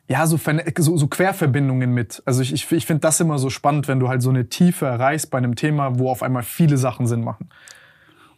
[0.08, 0.40] ja, so,
[0.78, 2.24] so, so Querverbindungen mit.
[2.26, 4.86] Also ich, ich, ich finde das immer so spannend, wenn du halt so eine Tiefe
[4.86, 7.50] erreichst bei einem Thema, wo auf einmal viele Sachen Sinn machen.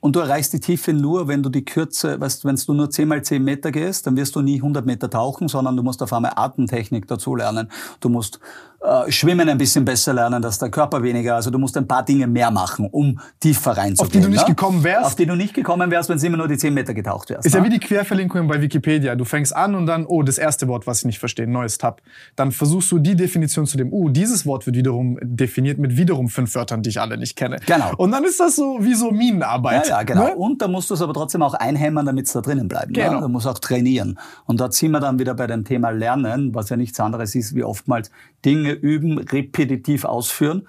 [0.06, 3.08] Und du erreichst die Tiefe nur, wenn du die Kürze, weißt, wenn du nur 10
[3.08, 6.14] mal 10 Meter gehst, dann wirst du nie 100 Meter tauchen, sondern du musst auf
[6.14, 7.72] einmal Atemtechnik dazu lernen.
[8.02, 8.40] Du musst
[8.86, 12.04] äh, Schwimmen ein bisschen besser lernen, dass der Körper weniger, also du musst ein paar
[12.04, 14.00] Dinge mehr machen, um tiefer reinzugehen.
[14.00, 14.56] Auf die du nicht ne?
[14.56, 15.06] gekommen wärst?
[15.06, 17.46] Auf die du nicht gekommen wärst, wenn es immer nur die 10 Meter getaucht wärst.
[17.46, 17.60] Ist ne?
[17.60, 19.16] ja wie die Querverlinkung bei Wikipedia.
[19.16, 22.02] Du fängst an und dann, oh, das erste Wort, was ich nicht verstehe, neues Tab.
[22.36, 26.30] Dann versuchst du die Definition zu dem, oh, dieses Wort wird wiederum definiert mit wiederum
[26.30, 27.58] fünf Wörtern, die ich alle nicht kenne.
[27.66, 27.94] Genau.
[27.98, 29.88] Und dann ist das so wie so Minenarbeit.
[29.88, 30.26] Ja, ja, genau.
[30.26, 30.36] Ne?
[30.36, 32.94] Und da musst du es aber trotzdem auch einhämmern, damit es da drinnen bleibt.
[32.94, 33.16] Genau.
[33.16, 33.22] Ne?
[33.22, 34.20] Du musst auch trainieren.
[34.46, 37.56] Und da sind wir dann wieder bei dem Thema Lernen, was ja nichts anderes ist,
[37.56, 38.12] wie oftmals
[38.44, 40.68] Dinge üben, repetitiv ausführen.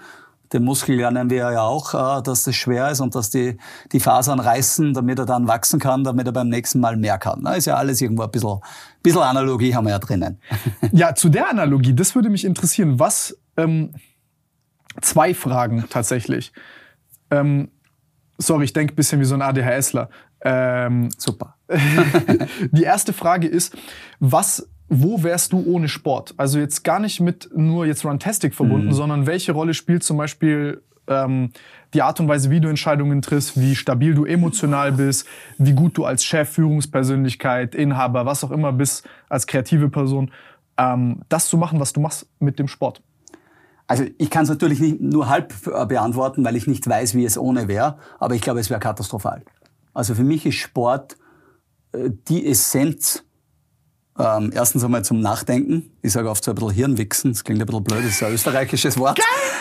[0.53, 3.57] Den Muskel lernen wir ja auch, äh, dass das schwer ist und dass die,
[3.93, 7.43] die Fasern reißen, damit er dann wachsen kann, damit er beim nächsten Mal mehr kann.
[7.43, 8.61] Da ist ja alles irgendwo ein bisschen,
[9.03, 10.41] bisschen Analogie haben wir ja drinnen.
[10.93, 12.99] Ja, zu der Analogie, das würde mich interessieren.
[13.01, 13.95] Was, ähm,
[15.01, 16.53] zwei Fragen tatsächlich.
[17.31, 17.71] Ähm,
[18.39, 20.09] sorry, ich denke bisschen wie so ein ADHSler.
[20.43, 21.57] Ähm, Super.
[22.71, 23.77] die erste Frage ist,
[24.21, 26.35] was, wo wärst du ohne Sport?
[26.37, 28.93] Also jetzt gar nicht mit nur jetzt Runtastic verbunden, Mhm.
[28.93, 31.51] sondern welche Rolle spielt zum Beispiel ähm,
[31.95, 35.27] die Art und Weise, wie du Entscheidungen triffst, wie stabil du emotional bist,
[35.57, 40.31] wie gut du als Chef, Führungspersönlichkeit, Inhaber, was auch immer bist, als kreative Person,
[40.79, 43.03] ähm, das zu machen, was du machst mit dem Sport.
[43.87, 47.25] Also ich kann es natürlich nicht nur halb äh, beantworten, weil ich nicht weiß, wie
[47.25, 49.43] es ohne wäre, aber ich glaube, es wäre katastrophal.
[49.95, 51.17] Also für mich ist Sport
[51.93, 53.23] äh, die Essenz
[54.19, 55.91] ähm, erstens einmal zum Nachdenken.
[56.03, 57.33] Ich sage oft so ein bisschen Hirnwichsen.
[57.33, 59.21] Das klingt ein bisschen blöd, das ist ein österreichisches Wort.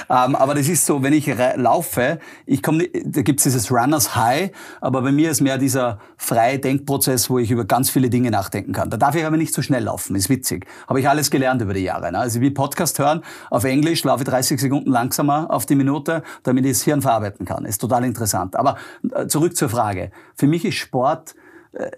[0.10, 4.52] Ähm, aber das ist so, wenn ich laufe, ich komme, da gibt's dieses Runners High,
[4.80, 8.72] aber bei mir ist mehr dieser freie Denkprozess, wo ich über ganz viele Dinge nachdenken
[8.72, 8.90] kann.
[8.90, 10.68] Da darf ich aber nicht so schnell laufen, ist witzig.
[10.88, 12.12] Habe ich alles gelernt über die Jahre.
[12.12, 12.20] Ne?
[12.20, 16.66] Also wie Podcast hören, auf Englisch laufe ich 30 Sekunden langsamer auf die Minute, damit
[16.66, 17.66] ich das Hirn verarbeiten kann.
[17.66, 18.56] Ist total interessant.
[18.56, 18.78] Aber
[19.12, 20.12] äh, zurück zur Frage.
[20.36, 21.36] Für mich ist Sport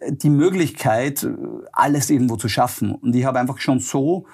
[0.10, 1.30] die Möglichkeit, äh,
[1.72, 2.96] alles irgendwo zu schaffen.
[2.96, 4.26] Und ich habe einfach schon so,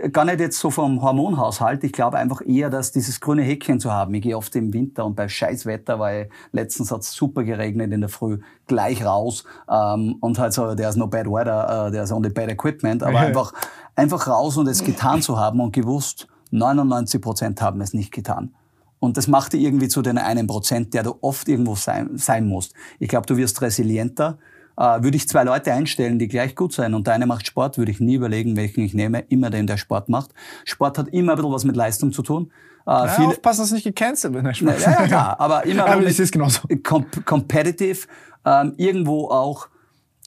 [0.00, 3.80] äh, gar nicht jetzt so vom Hormonhaushalt, ich glaube einfach eher, dass dieses grüne Häkchen
[3.80, 4.14] zu haben.
[4.14, 8.00] Ich gehe oft im Winter und bei Scheißwetter, weil letztens hat es super geregnet in
[8.00, 12.30] der Früh, gleich raus ähm, und halt so, there's no bad weather, uh, there's only
[12.30, 13.52] bad equipment, aber einfach,
[13.96, 18.54] einfach raus und es getan zu haben und gewusst, 99 Prozent haben es nicht getan.
[19.00, 22.46] Und das macht dich irgendwie zu den einen Prozent, der du oft irgendwo sein, sein
[22.46, 22.72] musst.
[22.98, 24.38] Ich glaube, du wirst resilienter.
[24.76, 27.78] Äh, würde ich zwei Leute einstellen, die gleich gut sein und der eine macht Sport,
[27.78, 29.20] würde ich nie überlegen, welchen ich nehme.
[29.28, 30.30] Immer den, der Sport macht.
[30.64, 32.50] Sport hat immer ein bisschen was mit Leistung zu tun.
[32.86, 34.44] Äh, Ja, viele- aufpassen, dass nicht gecancelt wird.
[34.60, 36.60] Ja, ja, klar, aber immer Aber es genauso.
[36.82, 38.06] com competitive,
[38.44, 39.68] ähm, irgendwo auch,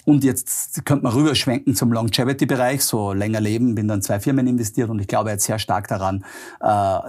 [0.05, 4.47] und jetzt könnte man rüberschwenken zum Longevity-Bereich, so länger leben, bin dann in zwei Firmen
[4.47, 6.23] investiert und ich glaube jetzt sehr stark daran,
[6.61, 6.99] äh,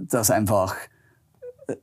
[0.00, 0.74] dass einfach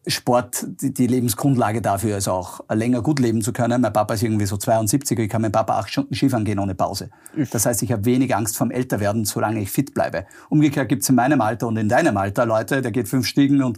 [0.08, 3.82] Sport die, die Lebensgrundlage dafür ist, auch länger gut leben zu können.
[3.82, 6.74] Mein Papa ist irgendwie so 72, ich kann mit Papa acht Stunden Skifahren gehen ohne
[6.74, 7.12] Pause.
[7.52, 10.26] Das heißt, ich habe wenig Angst vom Älterwerden, solange ich fit bleibe.
[10.50, 13.78] Umgekehrt gibt's in meinem Alter und in deinem Alter Leute, der geht fünf Stiegen und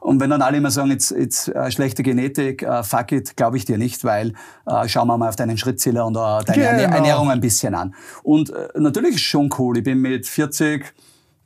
[0.00, 3.56] und wenn dann alle immer sagen, jetzt, jetzt äh, schlechte Genetik, äh, fuck it, glaube
[3.56, 4.34] ich dir nicht, weil
[4.66, 6.94] äh, schauen wir mal auf deinen Schrittzähler und äh, deine Genau.
[6.96, 7.94] Ernährung ein bisschen an.
[8.22, 9.78] Und äh, natürlich ist schon cool.
[9.78, 10.92] Ich bin mit 40,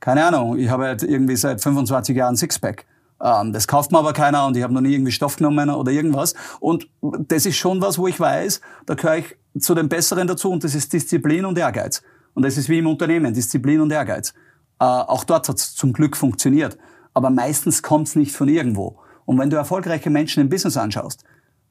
[0.01, 2.85] keine Ahnung, ich habe halt irgendwie seit 25 Jahren Sixpack.
[3.23, 5.91] Ähm, das kauft mir aber keiner und ich habe noch nie irgendwie Stoff genommen oder
[5.91, 6.33] irgendwas.
[6.59, 10.51] Und das ist schon was, wo ich weiß, da gehöre ich zu den Besseren dazu
[10.51, 12.01] und das ist Disziplin und Ehrgeiz.
[12.33, 14.33] Und das ist wie im Unternehmen, Disziplin und Ehrgeiz.
[14.79, 16.77] Äh, auch dort hat es zum Glück funktioniert.
[17.13, 18.99] Aber meistens kommt es nicht von irgendwo.
[19.25, 21.23] Und wenn du erfolgreiche Menschen im Business anschaust,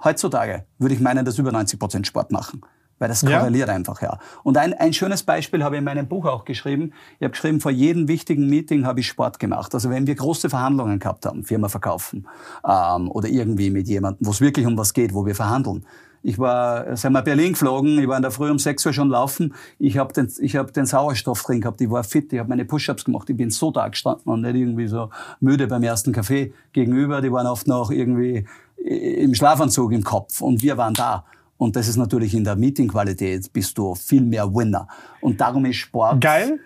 [0.02, 2.60] heutzutage würde ich meinen, dass über 90 Prozent Sport machen.
[2.98, 3.38] Weil das Ja.
[3.38, 4.18] korreliert einfach, ja.
[4.42, 6.92] Und ein, ein schönes Beispiel habe ich in meinem Buch auch geschrieben.
[7.18, 9.72] Ich habe geschrieben, vor jedem wichtigen Meeting habe ich Sport gemacht.
[9.74, 12.26] Also wenn wir große Verhandlungen gehabt haben, Firma verkaufen
[12.68, 15.84] ähm, oder irgendwie mit jemandem, wo es wirklich um was geht, wo wir verhandeln.
[16.24, 19.08] Ich war, sind wir Berlin geflogen, ich war in der Früh um 6 Uhr schon
[19.08, 19.54] laufen.
[19.78, 22.64] Ich habe den, ich hab den Sauerstoff drin gehabt, ich war fit, ich habe meine
[22.64, 26.52] Push-Ups gemacht, ich bin so da gestanden und nicht irgendwie so müde beim ersten Kaffee
[26.72, 27.20] gegenüber.
[27.20, 28.44] Die waren oft noch irgendwie
[28.84, 31.24] im Schlafanzug im Kopf und wir waren da.
[31.58, 34.88] Und das ist natürlich in der Meetingqualität bist du viel mehr Winner.
[35.20, 36.60] Und darum ist Sport Geil.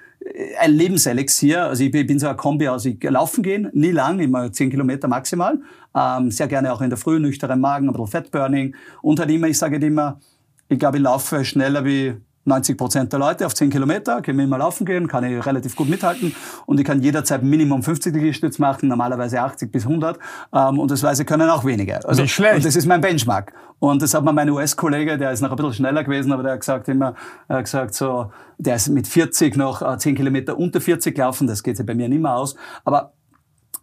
[0.61, 1.64] ein Lebenselixier.
[1.64, 5.09] Also ich bin so ein Kombi aus, ich laufen gehen, nie lang, immer 10 Kilometer
[5.09, 5.59] maximal.
[5.97, 8.76] Ähm, sehr gerne auch in der Früh, nüchteren Magen, ein bisschen Fettburning.
[9.01, 10.20] Und halt immer, ich sage halt immer,
[10.68, 12.14] ich glaube, ich laufe schneller wie
[12.45, 15.76] 90 Prozent der Leute auf 10 Kilometer, können wir immer laufen gehen, kann ich relativ
[15.76, 16.34] gut mithalten
[16.66, 20.18] und ich kann jederzeit Minimum 50 Liegestütz machen, normalerweise 80 bis 100
[20.53, 22.01] ähm, und das weiß ich können auch weniger.
[22.07, 22.57] Also, Nicht schlecht.
[22.57, 23.53] Und das ist mein Benchmark.
[23.78, 26.53] Und das hat mir mein US-Kollege, der ist noch ein bisschen schneller gewesen, aber der
[26.53, 27.14] hat gesagt immer,
[27.49, 31.47] er hat gesagt so, der ist mit 40 noch äh, 10 Kilometer unter 40 laufen,
[31.47, 33.12] das geht ja bei mir nicht mehr aus, aber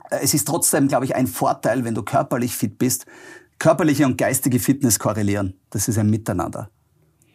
[0.10, 3.06] äh, es ist trotzdem, glaube ich, ein Vorteil, wenn du körperlich fit bist.
[3.58, 5.60] Körperliche und geistige Fitness korrelieren.
[5.70, 6.70] Das ist ein Miteinander.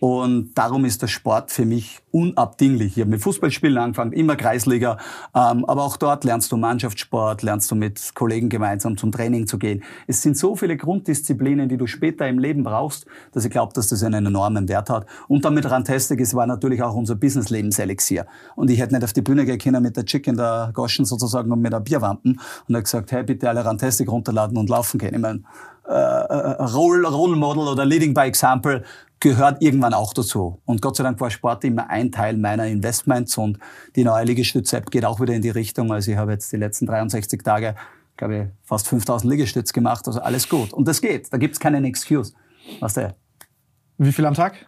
[0.04, 2.98] Und darum ist der Sport für mich unabdinglich.
[2.98, 4.98] Ich habe mit Fußballspielen angefangen, immer Kreisliga.
[5.34, 9.58] Ähm, aber auch dort lernst du Mannschaftssport, lernst du mit Kollegen gemeinsam zum Training zu
[9.58, 9.82] gehen.
[10.06, 13.88] Es sind so viele Grunddisziplinen, die du später im Leben brauchst, dass ich glaube, dass
[13.88, 15.06] das einen enormen Wert hat.
[15.26, 18.26] Und dann mit Rantastic, es war natürlich auch unser Business-Lebenselixier.
[18.56, 21.06] Und ich hätte nicht auf die Bühne gehen können mit der Chick in der Goschen
[21.06, 22.38] sozusagen und mit der Bierwampen
[22.68, 25.14] und hat gesagt, hey, bitte alle Rantastic runterladen und laufen gehen.
[25.14, 25.44] Ich meine,
[25.86, 28.82] äh, äh, Role, Role Model oder Leading by Example
[29.20, 30.60] gehört irgendwann auch dazu.
[30.64, 33.58] Und Gott sei Dank war Sport immer ein Teil meiner Investments und
[33.96, 35.92] die neue Liegestütz-App geht auch wieder in die Richtung.
[35.92, 37.74] Also ich habe jetzt die letzten 63 Tage,
[38.16, 40.06] glaube ich, fast 5000 Liegestütz gemacht.
[40.06, 40.72] Also alles gut.
[40.72, 41.32] Und das geht.
[41.32, 42.34] Da gibt's keinen Excuse.
[42.80, 43.14] Was der?
[43.98, 44.66] Wie viel am Tag?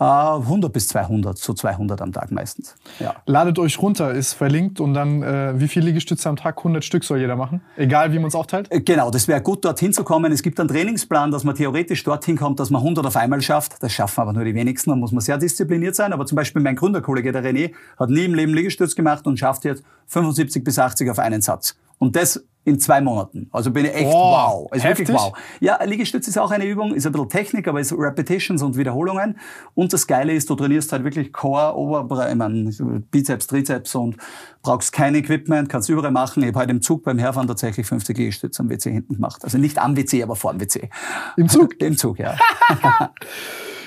[0.00, 2.74] 100 äh, bis 200, so 200 am Tag meistens.
[3.00, 3.16] Ja.
[3.26, 6.56] Ladet euch runter, ist verlinkt und dann, äh, wie viele Liegestütze am Tag?
[6.56, 7.60] 100 Stück soll jeder machen?
[7.76, 8.68] Egal, wie man es aufteilt?
[8.70, 10.32] Äh, genau, das wäre gut, dorthin zu kommen.
[10.32, 13.82] Es gibt einen Trainingsplan, dass man theoretisch dorthin kommt, dass man 100 auf einmal schafft.
[13.82, 16.14] Das schaffen aber nur die wenigsten, da muss man sehr diszipliniert sein.
[16.14, 19.66] Aber zum Beispiel mein Gründerkollege, der René, hat nie im Leben Liegestütz gemacht und schafft
[19.66, 21.76] jetzt 75 bis 80 auf einen Satz.
[21.98, 23.48] Und das in zwei Monaten.
[23.52, 24.68] Also bin ich echt wow.
[24.68, 24.72] wow.
[24.72, 25.32] Ist wirklich wow.
[25.60, 29.38] Ja, Liegestütz ist auch eine Übung, ist ein bisschen Technik, aber ist Repetitions und Wiederholungen.
[29.74, 32.70] Und das Geile ist, du trainierst halt wirklich Core, Oberbereich, ich meine,
[33.10, 34.16] Bizeps, Trizeps und
[34.62, 36.42] brauchst kein Equipment, kannst überall machen.
[36.42, 39.42] Ich habe heute im Zug beim Herfahren tatsächlich 50 Liegestütze am WC hinten gemacht.
[39.42, 40.90] Also nicht am WC, aber vor dem WC.
[41.38, 41.80] Im Zug?
[41.80, 42.36] Im Zug, ja.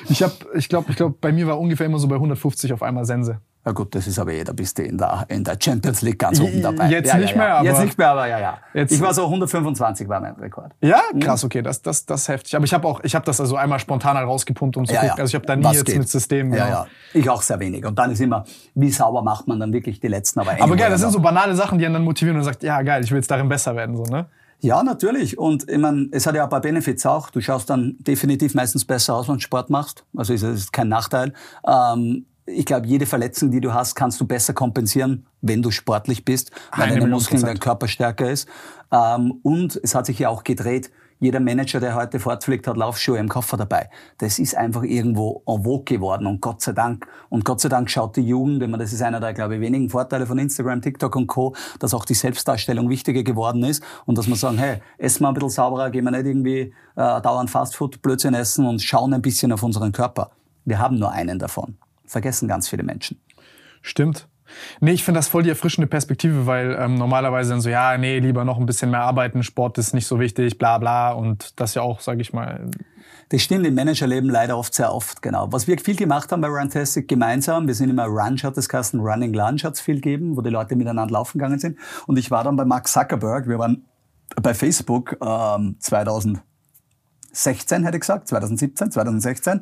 [0.10, 2.82] ich habe, ich glaube, ich glaube, bei mir war ungefähr immer so bei 150 auf
[2.82, 3.40] einmal Sense.
[3.66, 6.42] Ja gut, das ist aber jeder, bist du in der, in der Champions League ganz
[6.42, 6.90] oben dabei.
[6.90, 7.56] Jetzt ja, nicht ja, mehr, ja.
[7.60, 7.66] aber...
[7.66, 8.58] Jetzt nicht mehr, aber ja, ja.
[8.74, 10.74] Jetzt ich war so 125 war mein Rekord.
[10.82, 12.56] Ja, krass, okay, das, das, das ist heftig.
[12.58, 15.12] Aber ich habe auch, ich habe das also einmal spontan rausgepumpt, um zu gucken.
[15.12, 15.98] Also ich habe da nie Was jetzt geht?
[15.98, 16.54] mit System.
[16.54, 16.78] Ja, genau.
[16.78, 16.88] ja.
[17.14, 17.86] Ich auch sehr wenig.
[17.86, 18.44] Und dann ist immer,
[18.76, 21.56] wie sauber macht man dann wirklich die letzten, aber Aber geil, das sind so banale
[21.56, 23.96] Sachen, die einen dann motivieren und sagt, ja geil, ich will jetzt darin besser werden,
[23.96, 24.26] so, ne?
[24.60, 25.38] Ja, natürlich.
[25.38, 27.30] Und ich meine, es hat ja ein paar Benefits auch.
[27.30, 30.06] Du schaust dann definitiv meistens besser aus, wenn du Sport machst.
[30.16, 31.34] Also ist, ist kein Nachteil.
[31.68, 36.26] Ähm, ich glaube, jede Verletzung, die du hast, kannst du besser kompensieren, wenn du sportlich
[36.26, 38.48] bist, weil Eine deine Muskeln, dein Körper stärker ist.
[38.92, 40.92] Ähm, und es hat sich ja auch gedreht.
[41.20, 43.90] Jeder Manager, der heute fortfliegt, hat Laufschuhe im Koffer dabei.
[44.18, 47.08] Das ist einfach irgendwo en vogue geworden und Gott sei Dank.
[47.30, 49.62] Und Gott sei Dank schaut die Jugend, ich meine, das ist einer der, glaube ich,
[49.62, 54.18] wenigen Vorteile von Instagram, TikTok und Co., dass auch die Selbstdarstellung wichtiger geworden ist und
[54.18, 57.50] dass man sagen, hey, essen wir ein bisschen sauberer, gehen wir nicht irgendwie äh, dauernd
[57.50, 60.32] Fastfood, Blödsinn essen und schauen ein bisschen auf unseren Körper.
[60.66, 61.78] Wir haben nur einen davon
[62.14, 63.20] vergessen ganz viele Menschen.
[63.82, 64.28] Stimmt.
[64.80, 68.20] Nee, ich finde das voll die erfrischende Perspektive, weil ähm, normalerweise dann so, ja, nee,
[68.20, 71.12] lieber noch ein bisschen mehr arbeiten, Sport ist nicht so wichtig, bla bla.
[71.12, 72.70] Und das ja auch, sage ich mal.
[73.30, 75.52] Das stimmt im Managerleben leider oft sehr oft, genau.
[75.52, 79.00] Was wir viel gemacht haben bei Runtastic gemeinsam, wir sind immer Runch hat das Kasten,
[79.00, 81.78] Running Lunch hat es viel gegeben, wo die Leute miteinander laufen gegangen sind.
[82.06, 83.86] Und ich war dann bei Mark Zuckerberg, wir waren
[84.42, 86.44] bei Facebook ähm, 2016,
[87.84, 89.62] hätte ich gesagt, 2017, 2016.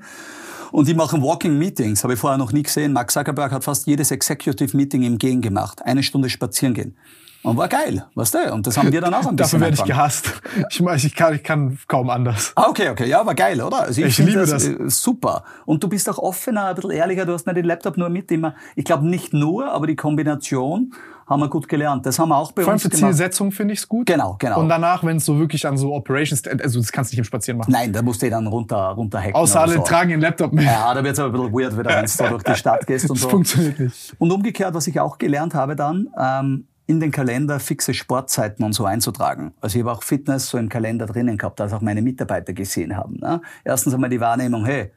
[0.72, 2.94] Und die machen Walking Meetings, habe ich vorher noch nie gesehen.
[2.94, 5.82] Mark Zuckerberg hat fast jedes Executive Meeting im Gehen gemacht.
[5.84, 6.96] Eine Stunde spazieren gehen.
[7.44, 8.54] Und war geil, weißt du?
[8.54, 10.42] Und das haben wir dann auch ein bisschen Dafür werde ich gehasst.
[10.70, 12.52] Ich, weiß, ich, kann, ich kann kaum anders.
[12.56, 13.08] Ah, okay, okay.
[13.08, 13.82] Ja, war geil, oder?
[13.82, 14.68] Also ich, ich liebe das, das.
[14.68, 15.44] Äh, super.
[15.66, 17.26] Und du bist auch offener, ein bisschen ehrlicher.
[17.26, 18.30] Du hast nicht den Laptop nur mit.
[18.32, 18.54] Immer.
[18.76, 20.94] Ich glaube nicht nur, aber die Kombination
[21.32, 22.06] haben wir gut gelernt.
[22.06, 23.00] Das haben wir auch bei Vor uns gemacht.
[23.00, 24.06] Vor allem für Zielsetzung finde ich es gut.
[24.06, 24.60] Genau, genau.
[24.60, 27.24] Und danach, wenn es so wirklich an so Operations, also das kannst du nicht im
[27.26, 27.72] Spazieren machen.
[27.72, 29.36] Nein, da musst du dann runter, runter hacken.
[29.36, 29.82] Außer alle so.
[29.82, 30.66] tragen den Laptop mit.
[30.66, 32.86] Ja, da wird es aber ein bisschen weird, wieder, wenn du da durch die Stadt
[32.86, 33.28] gehst und das so.
[33.28, 34.14] Das funktioniert nicht.
[34.20, 38.74] Und umgekehrt, was ich auch gelernt habe dann, ähm, in den Kalender fixe Sportzeiten und
[38.74, 39.54] so einzutragen.
[39.62, 42.98] Also ich habe auch Fitness so im Kalender drinnen gehabt, dass auch meine Mitarbeiter gesehen
[42.98, 43.18] haben.
[43.22, 43.42] Ne?
[43.64, 44.92] Erstens einmal die Wahrnehmung, hey,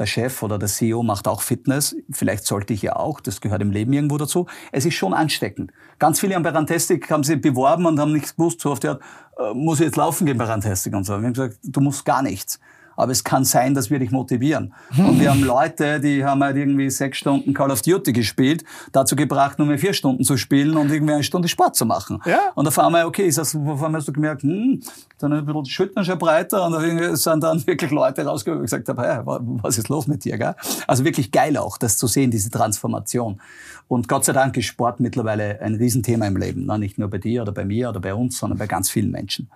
[0.00, 3.60] der Chef oder der CEO macht auch Fitness, vielleicht sollte ich ja auch, das gehört
[3.60, 4.46] im Leben irgendwo dazu.
[4.72, 5.72] Es ist schon ansteckend.
[5.98, 9.02] Ganz viele haben bei Rantastic, haben sich beworben und haben nichts gewusst, so der Art,
[9.38, 11.12] äh, muss ich jetzt laufen gehen bei Rantastic und so.
[11.18, 12.58] Wir haben gesagt, du musst gar nichts.
[13.00, 14.74] Aber es kann sein, dass wir dich motivieren.
[14.96, 19.16] Und wir haben Leute, die haben halt irgendwie sechs Stunden Call of Duty gespielt, dazu
[19.16, 22.20] gebracht, nur mehr vier Stunden zu spielen und irgendwie eine Stunde Sport zu machen.
[22.26, 22.38] Ja.
[22.54, 24.80] Und auf einmal, okay, ist das, auf einmal hast du gemerkt, hm,
[25.18, 28.66] dann ein bisschen die Schultern schon breiter und da sind dann wirklich Leute rausgekommen und
[28.66, 30.54] gesagt haben, hey, was ist los mit dir, gell?
[30.86, 33.40] Also wirklich geil auch, das zu sehen, diese Transformation.
[33.88, 36.66] Und Gott sei Dank ist Sport mittlerweile ein Riesenthema im Leben.
[36.66, 36.78] Ne?
[36.78, 39.48] Nicht nur bei dir oder bei mir oder bei uns, sondern bei ganz vielen Menschen.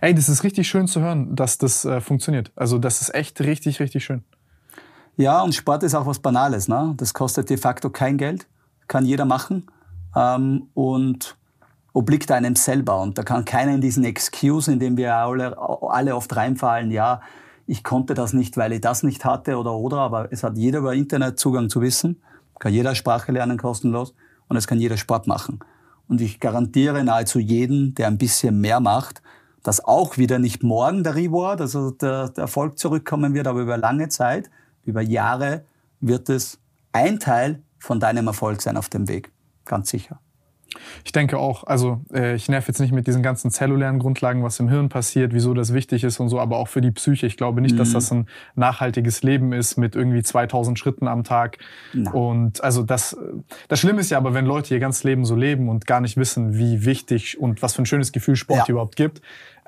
[0.00, 2.52] Ey, das ist richtig schön zu hören, dass das äh, funktioniert.
[2.56, 4.24] Also das ist echt richtig, richtig schön.
[5.16, 6.68] Ja, und Sport ist auch was Banales.
[6.68, 6.94] Ne?
[6.96, 8.46] Das kostet de facto kein Geld,
[8.88, 9.66] kann jeder machen
[10.16, 11.36] ähm, und
[11.92, 13.00] obliegt einem selber.
[13.00, 17.20] Und da kann keiner in diesen Excuse, in dem wir alle, alle oft reinfallen, ja,
[17.66, 20.80] ich konnte das nicht, weil ich das nicht hatte oder oder, aber es hat jeder
[20.80, 22.20] über Internet Zugang zu Wissen
[22.60, 24.14] kann jeder Sprache lernen kostenlos
[24.46, 25.58] und es kann jeder Sport machen.
[26.06, 29.22] Und ich garantiere nahezu jeden, der ein bisschen mehr macht,
[29.62, 33.76] dass auch wieder nicht morgen der Reward, also der, der Erfolg zurückkommen wird, aber über
[33.76, 34.50] lange Zeit,
[34.84, 35.64] über Jahre
[36.00, 36.58] wird es
[36.92, 39.30] ein Teil von deinem Erfolg sein auf dem Weg.
[39.64, 40.20] Ganz sicher.
[41.04, 44.60] Ich denke auch, also äh, ich nerv jetzt nicht mit diesen ganzen zellulären Grundlagen, was
[44.60, 47.26] im Hirn passiert, wieso das wichtig ist und so, aber auch für die Psyche.
[47.26, 47.78] Ich glaube nicht, mhm.
[47.78, 51.58] dass das ein nachhaltiges Leben ist mit irgendwie 2000 Schritten am Tag.
[51.92, 52.12] Na.
[52.12, 53.16] Und also das,
[53.68, 56.16] das Schlimme ist ja aber, wenn Leute ihr ganzes Leben so leben und gar nicht
[56.16, 58.72] wissen, wie wichtig und was für ein schönes Gefühl Sport ja.
[58.72, 59.20] überhaupt gibt,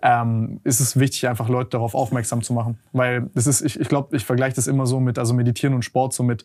[0.02, 2.78] ähm, ist es wichtig, einfach Leute darauf aufmerksam zu machen.
[2.92, 5.84] Weil das ist, ich, ich glaube, ich vergleiche das immer so mit, also Meditieren und
[5.84, 6.44] Sport so mit,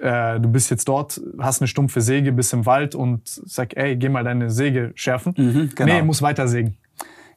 [0.00, 3.96] äh, du bist jetzt dort, hast eine stumpfe Säge, bist im Wald und sag, ey,
[3.96, 5.34] geh mal deine Säge schärfen.
[5.36, 5.94] Mhm, genau.
[5.94, 6.76] Nee, muss weiter sägen.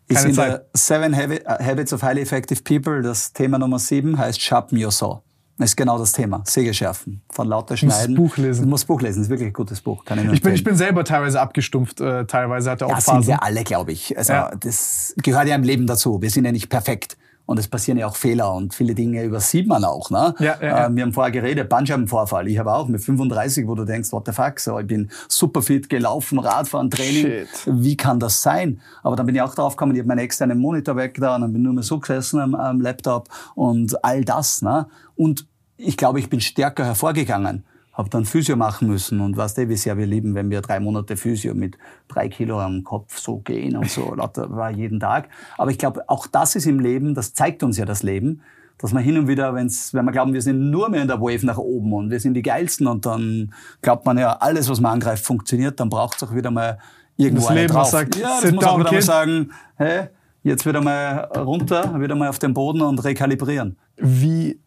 [0.07, 0.51] Keine ist in Zeit.
[0.51, 5.21] der Seven Habits of Highly Effective People, das Thema Nummer sieben heißt Sharpen Your Saw.
[5.59, 6.41] Das ist genau das Thema.
[6.45, 7.21] Säge schärfen.
[7.29, 8.15] Von lauter Schneiden.
[8.15, 8.63] Du musst Buch lesen.
[8.63, 9.19] Du musst Buch lesen.
[9.19, 10.05] Das ist wirklich ein gutes Buch.
[10.05, 11.99] Kann ich, ich, bin, ich bin selber teilweise abgestumpft.
[11.99, 13.23] Äh, teilweise hatte auch ja, Phasen.
[13.23, 14.17] sind wir alle, glaube ich.
[14.17, 14.51] Also, ja.
[14.57, 16.21] das gehört ja im Leben dazu.
[16.21, 17.17] Wir sind ja nicht perfekt.
[17.49, 20.11] Und es passieren ja auch Fehler und viele Dinge übersieht man auch.
[20.11, 20.35] Ne?
[20.37, 20.85] Ja, ja, ja.
[20.85, 22.47] Äh, wir haben vorher geredet, Bandscheibenvorfall.
[22.47, 25.63] Ich habe auch mit 35, wo du denkst, what the fuck, so, ich bin super
[25.63, 27.25] fit gelaufen, Radfahren, Training.
[27.25, 27.47] Shit.
[27.65, 28.79] Wie kann das sein?
[29.01, 31.41] Aber dann bin ich auch drauf gekommen, ich habe meinen externen Monitor weg da und
[31.41, 34.61] dann bin ich nur mehr so gesessen am, am Laptop und all das.
[34.61, 34.85] Ne?
[35.15, 37.63] Und ich glaube, ich bin stärker hervorgegangen
[37.99, 40.79] habe dann Physio machen müssen und weißt du, wie sehr wir lieben, wenn wir drei
[40.79, 41.77] Monate Physio mit
[42.07, 45.27] drei Kilo am Kopf so gehen und so, lauter war jeden Tag.
[45.57, 48.41] Aber ich glaube, auch das ist im Leben, das zeigt uns ja das Leben,
[48.77, 51.19] dass man hin und wieder, wenn's, wenn wir glauben, wir sind nur mehr in der
[51.19, 54.79] Wave nach oben und wir sind die Geilsten und dann glaubt man ja, alles, was
[54.79, 56.79] man angreift, funktioniert, dann braucht es auch wieder mal
[57.17, 57.87] irgendwo das Leben drauf.
[57.89, 60.07] Sagt, ja, das muss auch wieder mal sagen, hey,
[60.43, 63.77] jetzt wieder mal runter, wieder mal auf den Boden und rekalibrieren.
[63.97, 64.57] Wie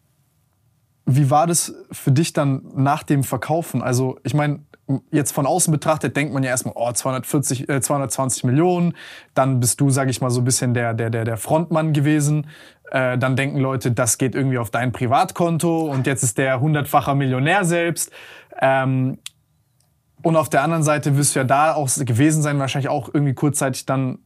[1.05, 3.83] wie war das für dich dann nach dem Verkaufen?
[3.83, 4.61] Also ich meine,
[5.11, 8.95] jetzt von außen betrachtet denkt man ja erstmal, oh, 240, äh, 220 Millionen.
[9.35, 12.49] Dann bist du, sage ich mal, so ein bisschen der, der, der, der Frontmann gewesen.
[12.91, 17.15] Äh, dann denken Leute, das geht irgendwie auf dein Privatkonto und jetzt ist der hundertfacher
[17.15, 18.11] Millionär selbst.
[18.61, 19.19] Ähm,
[20.23, 23.35] und auf der anderen Seite wirst du ja da auch gewesen sein, wahrscheinlich auch irgendwie
[23.35, 24.19] kurzzeitig dann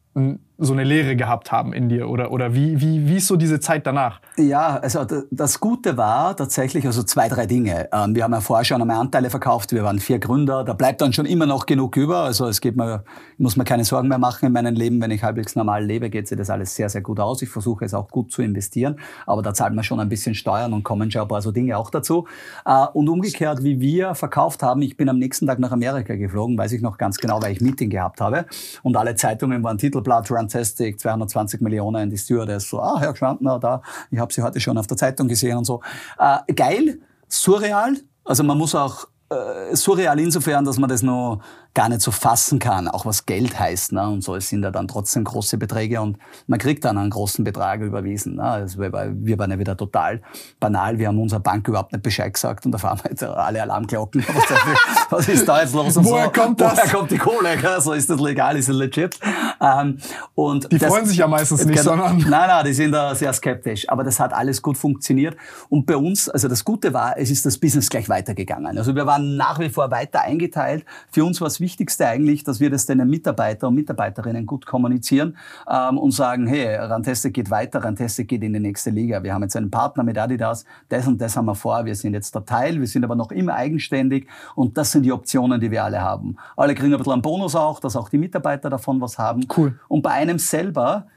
[0.59, 2.09] so eine Lehre gehabt haben in dir?
[2.09, 4.21] Oder, oder wie, wie, wie ist so diese Zeit danach?
[4.37, 7.89] Ja, also das Gute war tatsächlich also zwei, drei Dinge.
[7.93, 11.01] Ähm, wir haben ja vorher schon einmal Anteile verkauft, wir waren vier Gründer, da bleibt
[11.01, 12.21] dann schon immer noch genug über.
[12.21, 13.05] Also es geht mir,
[13.39, 15.01] muss mir keine Sorgen mehr machen in meinem Leben.
[15.01, 17.43] Wenn ich halbwegs normal lebe, geht sich das alles sehr, sehr gut aus.
[17.43, 20.73] Ich versuche es auch gut zu investieren, aber da zahlt man schon ein bisschen Steuern
[20.73, 22.27] und kommen schon ein paar so Dinge auch dazu.
[22.65, 26.57] Äh, und umgekehrt, wie wir verkauft haben, ich bin am nächsten Tag nach Amerika geflogen,
[26.57, 28.47] weiß ich noch ganz genau, weil ich Meeting gehabt habe
[28.83, 33.83] und alle Zeitungen waren Titelblatt, Fantastic, 220 Millionen, die Stewardess so, ah, Herr Schwantner, da,
[34.11, 35.81] ich habe Sie heute schon auf der Zeitung gesehen und so.
[36.19, 41.41] Äh, geil, surreal, also man muss auch äh, surreal insofern, dass man das noch
[41.77, 43.93] gar nicht so fassen kann, auch was Geld heißt.
[43.93, 44.09] Ne?
[44.09, 47.45] Und so, es sind ja dann trotzdem große Beträge und man kriegt dann einen großen
[47.45, 48.37] Betrag überwiesen.
[48.37, 48.45] Ne?
[48.45, 50.23] Also wir, wir waren ja wieder total
[50.59, 50.99] banal.
[50.99, 54.25] Wir haben unserer Bank überhaupt nicht Bescheid gesagt und da fahren wir jetzt alle Alarmglocken.
[55.11, 55.99] was ist da jetzt los?
[55.99, 56.43] Und Woher so.
[56.43, 56.79] kommt das?
[56.79, 57.59] Woher kommt die Kohle?
[57.81, 58.57] So, ist das legal?
[58.57, 59.21] Ist das legit?
[59.61, 59.99] Ähm,
[60.35, 62.17] und die das, freuen sich ja meistens nicht, genau, sondern...
[62.19, 63.87] Nein, nein, die sind da sehr skeptisch.
[63.91, 65.37] Aber das hat alles gut funktioniert.
[65.69, 68.79] Und bei uns, also das Gute war, es ist das Business gleich weitergegangen.
[68.79, 70.87] Also wir waren nach wie vor weiter eingeteilt.
[71.11, 75.37] Für uns war es Wichtigste eigentlich, dass wir das den Mitarbeiter und Mitarbeiterinnen gut kommunizieren
[75.69, 79.25] ähm, und sagen, hey, Ranteste geht weiter, Ranteste geht in die nächste Liga.
[79.25, 82.15] Wir haben jetzt einen Partner mit Adidas, das und das haben wir vor, wir sind
[82.15, 85.73] jetzt der Teil, wir sind aber noch immer eigenständig und das sind die Optionen, die
[85.73, 86.37] wir alle haben.
[86.57, 89.45] Alle kriegen ein bisschen einen Bonus auch, dass auch die Mitarbeiter davon was haben.
[89.57, 89.77] Cool.
[89.89, 91.09] Und bei einem selber,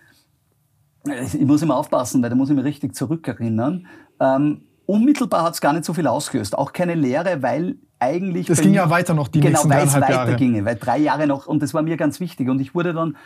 [1.05, 3.85] ich muss immer aufpassen, weil da muss ich mich richtig zurückerinnern,
[4.19, 6.57] ähm, unmittelbar hat es gar nicht so viel ausgelöst.
[6.57, 8.47] Auch keine Lehre, weil eigentlich...
[8.47, 10.35] Das ging ja weiter noch die genau, nächsten weil es weiter Jahre.
[10.35, 12.49] ginge, weil drei Jahre noch, und das war mir ganz wichtig.
[12.49, 13.17] Und ich wurde dann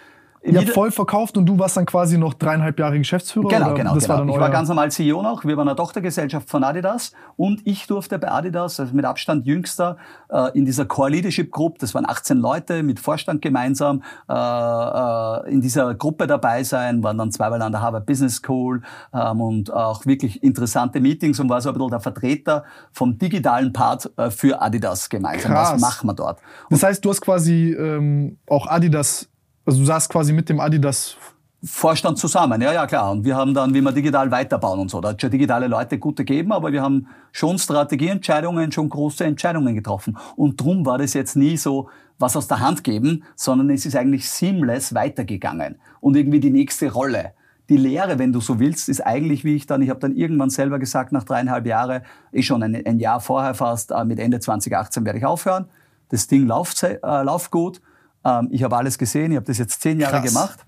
[0.46, 3.48] Ihr habt voll verkauft und du warst dann quasi noch dreieinhalb Jahre Geschäftsführer?
[3.48, 3.76] Genau, oder?
[3.76, 3.96] genau.
[3.96, 4.20] Das genau.
[4.20, 5.46] War ich war ganz normal CEO noch.
[5.46, 9.98] Wir waren eine Tochtergesellschaft von Adidas und ich durfte bei Adidas, also mit Abstand jüngster,
[10.30, 15.52] äh, in dieser Core Leadership Group, das waren 18 Leute mit Vorstand gemeinsam, äh, äh,
[15.52, 18.82] in dieser Gruppe dabei sein, waren dann zweimal an der Harvard Business School
[19.14, 23.72] ähm, und auch wirklich interessante Meetings und war so ein bisschen der Vertreter vom digitalen
[23.72, 25.52] Part für Adidas gemeinsam.
[25.52, 25.74] Krass.
[25.74, 26.40] Was machen wir dort?
[26.70, 29.30] Und das heißt, du hast quasi ähm, auch Adidas
[29.66, 31.18] also du saßt quasi mit dem Adidas
[31.66, 33.10] Vorstand zusammen, ja, ja, klar.
[33.12, 35.00] Und wir haben dann, wie wir digital weiterbauen und so.
[35.00, 39.74] Da hat schon digitale Leute gute gegeben, aber wir haben schon Strategieentscheidungen, schon große Entscheidungen
[39.74, 40.18] getroffen.
[40.36, 41.88] Und drum war das jetzt nie so
[42.20, 45.80] was aus der Hand geben, sondern es ist eigentlich seamless weitergegangen.
[46.02, 47.32] Und irgendwie die nächste Rolle.
[47.70, 50.50] Die Lehre, wenn du so willst, ist eigentlich, wie ich dann, ich habe dann irgendwann
[50.50, 52.02] selber gesagt, nach dreieinhalb Jahren,
[52.34, 55.68] eh schon ein, ein Jahr vorher fast, äh, mit Ende 2018 werde ich aufhören.
[56.10, 57.80] Das Ding läuft, äh, läuft gut
[58.26, 60.34] ähm, ich habe alles gesehen, ich habe das jetzt zehn Jahre Krass.
[60.34, 60.66] gemacht.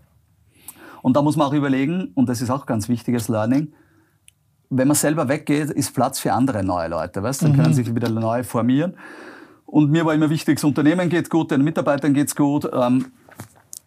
[1.02, 3.74] Und da muss man auch überlegen, und das ist auch ganz wichtiges Learning,
[4.70, 7.22] wenn man selber weggeht, ist Platz für andere neue Leute.
[7.22, 7.44] Weißt?
[7.44, 7.58] Dann mhm.
[7.58, 8.96] können sich wieder neu formieren.
[9.66, 12.70] Und mir war immer wichtig, das Unternehmen geht gut, den Mitarbeitern geht's gut.
[12.72, 13.06] Ähm,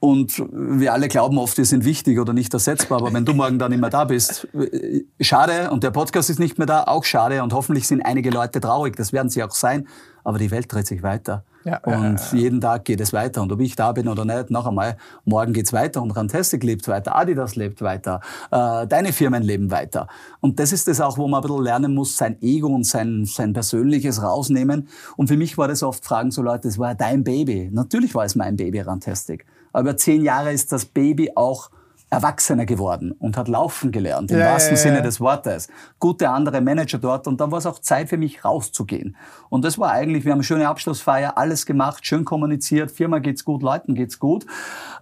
[0.00, 2.98] und wir alle glauben oft, wir sind wichtig oder nicht ersetzbar.
[2.98, 5.70] Aber wenn du morgen dann mehr da bist, äh, schade.
[5.70, 7.42] Und der Podcast ist nicht mehr da, auch schade.
[7.42, 8.96] Und hoffentlich sind einige Leute traurig.
[8.96, 9.88] Das werden sie auch sein.
[10.22, 11.44] Aber die Welt dreht sich weiter.
[11.64, 13.42] Ja, und ja, jeden Tag geht es weiter.
[13.42, 16.86] Und ob ich da bin oder nicht, noch einmal, morgen geht's weiter und Rantastic lebt
[16.88, 20.06] weiter, Adidas lebt weiter, äh, deine Firmen leben weiter.
[20.40, 23.24] Und das ist das auch, wo man ein bisschen lernen muss, sein Ego und sein,
[23.24, 24.88] sein Persönliches rausnehmen.
[25.16, 27.70] Und für mich war das oft Fragen so Leute, es war dein Baby.
[27.72, 29.44] Natürlich war es mein Baby, Rantastic.
[29.72, 31.70] Aber über zehn Jahre ist das Baby auch
[32.10, 34.82] Erwachsener geworden und hat laufen gelernt, im ja, wahrsten ja, ja.
[34.82, 35.68] Sinne des Wortes.
[35.98, 39.16] Gute andere Manager dort und dann war es auch Zeit für mich rauszugehen.
[39.50, 43.44] Und das war eigentlich, wir haben eine schöne Abschlussfeier, alles gemacht, schön kommuniziert, Firma geht's
[43.44, 44.46] gut, Leuten geht's gut.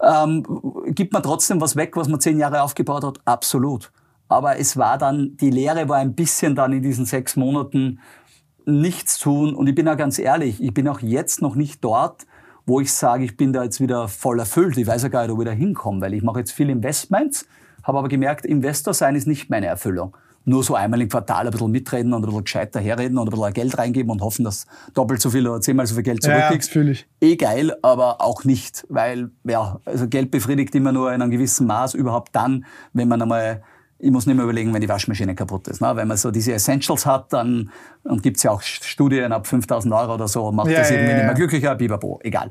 [0.02, 0.44] Ähm,
[0.88, 3.20] gibt man trotzdem was weg, was man zehn Jahre aufgebaut hat?
[3.24, 3.92] Absolut.
[4.28, 8.00] Aber es war dann, die Lehre war ein bisschen dann in diesen sechs Monaten
[8.64, 9.54] nichts tun.
[9.54, 12.26] Und ich bin auch ganz ehrlich, ich bin auch jetzt noch nicht dort,
[12.66, 14.76] wo ich sage, ich bin da jetzt wieder voll erfüllt.
[14.76, 17.46] Ich weiß ja gar nicht, wo ich da hinkomme, weil ich mache jetzt viel Investments,
[17.84, 20.16] habe aber gemerkt, Investor sein ist nicht meine Erfüllung.
[20.48, 23.30] Nur so einmal im Quartal ein bisschen mitreden und ein bisschen gescheiter herreden und ein
[23.30, 26.72] bisschen Geld reingeben und hoffen, dass doppelt so viel oder zehnmal so viel Geld zurückkriegst.
[26.74, 27.06] Ja, ich.
[27.20, 31.66] Eh geil, aber auch nicht, weil, ja, also Geld befriedigt immer nur in einem gewissen
[31.66, 33.62] Maß, überhaupt dann, wenn man einmal
[33.98, 35.80] ich muss nicht mehr überlegen, wenn die Waschmaschine kaputt ist.
[35.80, 35.90] Ne?
[35.94, 37.70] Wenn man so diese Essentials hat, dann
[38.04, 41.10] und gibt's ja auch Studien ab 5000 Euro oder so, macht ja, das irgendwie ja,
[41.10, 41.16] ja.
[41.18, 42.50] nicht mehr glücklicher, bibabo, egal.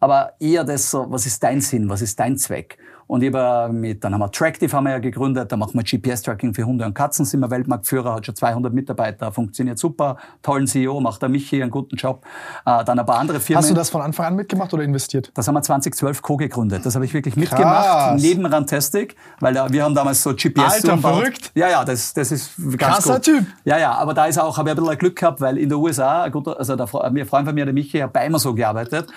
[0.00, 2.78] Aber eher das so, was ist dein Sinn, was ist dein Zweck?
[3.06, 5.84] Und ich habe mit, dann haben wir Tractive haben wir ja gegründet, da machen wir
[5.84, 10.66] GPS-Tracking für Hunde und Katzen, sind wir Weltmarktführer, hat schon 200 Mitarbeiter, funktioniert super, tollen
[10.66, 12.24] CEO, macht der Michi einen guten Job.
[12.64, 13.62] Äh, dann ein paar andere Firmen.
[13.62, 15.30] Hast du das von Anfang an mitgemacht oder investiert?
[15.34, 16.84] Das haben wir 2012 co-gegründet.
[16.84, 18.22] Das habe ich wirklich mitgemacht, Krass.
[18.22, 21.14] neben Rantastic, weil wir haben damals so GPS Alter, umbaut.
[21.14, 21.52] verrückt.
[21.54, 23.22] Ja, ja, das, das ist ganz Krasser gut.
[23.22, 23.46] Typ.
[23.64, 25.78] Ja, ja, aber da ist auch, habe ich ein bisschen Glück gehabt, weil in der
[25.78, 29.08] USA, gut, also der, mir Freund von mir, der Michi, hat bei Amazon gearbeitet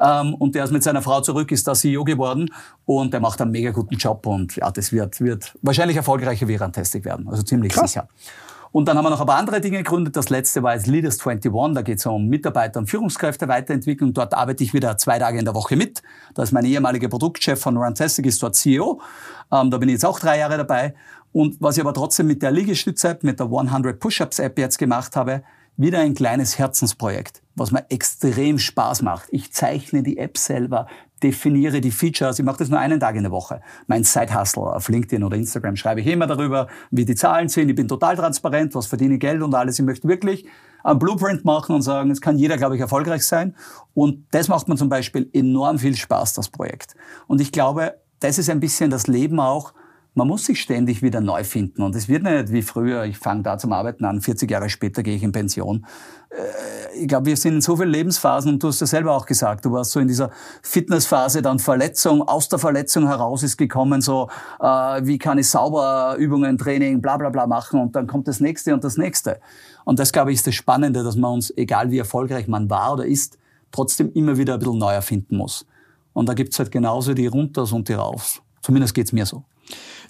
[0.00, 2.50] ähm, und der ist mit seiner Frau zurück, ist da CEO geworden
[2.84, 6.56] und der macht einen mega guten Job und ja, das wird, wird wahrscheinlich erfolgreicher wie
[6.56, 7.92] Rantastic werden, also ziemlich Krass.
[7.92, 8.08] sicher.
[8.70, 10.14] Und dann haben wir noch ein paar andere Dinge gegründet.
[10.14, 11.50] Das letzte war jetzt Leaders 21.
[11.74, 14.12] Da geht es um Mitarbeiter- und Führungskräfte Weiterentwicklung.
[14.12, 16.02] Dort arbeite ich wieder zwei Tage in der Woche mit.
[16.34, 19.00] Da ist mein ehemaliger Produktchef von Rantastic, ist dort CEO.
[19.50, 20.94] Ähm, da bin ich jetzt auch drei Jahre dabei.
[21.32, 25.42] Und was ich aber trotzdem mit der Liegestütz-App, mit der 100 Push-Ups-App jetzt gemacht habe,
[25.76, 29.28] wieder ein kleines Herzensprojekt, was mir extrem Spaß macht.
[29.30, 30.88] Ich zeichne die App selber,
[31.22, 32.38] definiere die Features.
[32.38, 33.60] Ich mache das nur einen Tag in der Woche.
[33.86, 37.68] Mein Side-Hustle auf LinkedIn oder Instagram schreibe ich immer darüber, wie die Zahlen sind.
[37.68, 39.78] Ich bin total transparent, was verdiene ich Geld und alles.
[39.78, 40.46] Ich möchte wirklich
[40.84, 43.54] ein Blueprint machen und sagen, es kann jeder, glaube ich, erfolgreich sein.
[43.94, 46.94] Und das macht mir zum Beispiel enorm viel Spaß, das Projekt.
[47.26, 49.72] Und ich glaube, das ist ein bisschen das Leben auch,
[50.18, 51.82] man muss sich ständig wieder neu finden.
[51.82, 55.04] Und es wird nicht wie früher, ich fange da zum Arbeiten an, 40 Jahre später
[55.04, 55.86] gehe ich in Pension.
[56.30, 59.26] Äh, ich glaube, wir sind in so vielen Lebensphasen und du hast ja selber auch
[59.26, 60.30] gesagt, du warst so in dieser
[60.62, 64.28] Fitnessphase, dann Verletzung, aus der Verletzung heraus ist gekommen, so
[64.60, 64.66] äh,
[65.04, 68.74] wie kann ich sauber Übungen, Training, bla bla bla machen und dann kommt das nächste
[68.74, 69.40] und das nächste.
[69.84, 72.94] Und das, glaube ich, ist das Spannende, dass man uns, egal wie erfolgreich man war
[72.94, 73.38] oder ist,
[73.70, 75.64] trotzdem immer wieder ein bisschen neu erfinden muss.
[76.12, 78.42] Und da gibt's halt genauso die Runters und die Raufs.
[78.60, 79.44] Zumindest geht's mir so.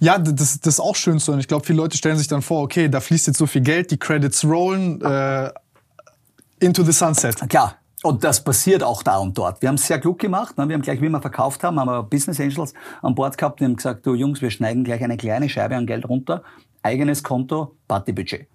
[0.00, 1.32] Ja, das, das ist auch schön so.
[1.32, 3.62] Und ich glaube, viele Leute stellen sich dann vor, okay, da fließt jetzt so viel
[3.62, 5.50] Geld, die Credits rollen äh,
[6.60, 7.48] into the sunset.
[7.48, 7.76] Klar.
[8.04, 9.60] Und das passiert auch da und dort.
[9.60, 10.56] Wir haben es sehr klug gemacht.
[10.56, 10.68] Ne?
[10.68, 13.58] Wir haben gleich, wie wir verkauft haben, haben wir Business Angels an Bord gehabt.
[13.58, 16.44] Wir haben gesagt, du Jungs, wir schneiden gleich eine kleine Scheibe an Geld runter.
[16.82, 18.46] Eigenes Konto, Partybudget.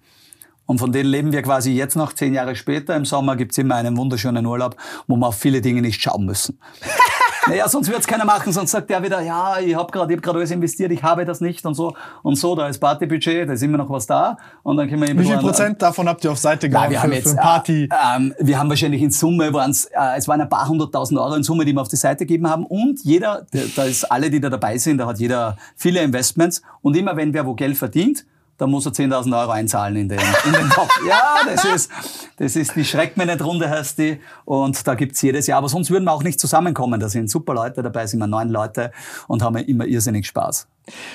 [0.66, 2.96] Und von denen leben wir quasi jetzt noch zehn Jahre später.
[2.96, 4.76] Im Sommer gibt's immer einen wunderschönen Urlaub,
[5.06, 6.58] wo wir auf viele Dinge nicht schauen müssen.
[7.48, 10.50] naja, sonst wird's keiner machen, sonst sagt der wieder, ja, ich habe gerade hab alles
[10.50, 13.78] investiert, ich habe das nicht und so und so, da ist Partybudget, da ist immer
[13.78, 16.68] noch was da und dann können wir Wie viel Prozent davon habt ihr auf Seite
[16.68, 17.84] gehabt für, haben jetzt, für Party?
[17.84, 21.34] Äh, ähm, wir haben wahrscheinlich in Summe, waren's, äh, es waren ein paar hunderttausend Euro
[21.34, 24.40] in Summe, die wir auf die Seite gegeben haben und jeder, da ist alle, die
[24.40, 28.24] da dabei sind, da hat jeder viele Investments und immer wenn wer wo Geld verdient,
[28.56, 30.90] da muss er 10.000 Euro einzahlen in den, in den Topf.
[31.08, 31.90] Ja, das ist,
[32.36, 34.20] das ist die Schreck mir nicht Runde heißt die.
[34.44, 35.58] Und da gibt's jedes Jahr.
[35.58, 37.00] Aber sonst würden wir auch nicht zusammenkommen.
[37.00, 38.92] Da sind super Leute dabei, sind wir neun Leute
[39.26, 40.68] und haben immer irrsinnig Spaß.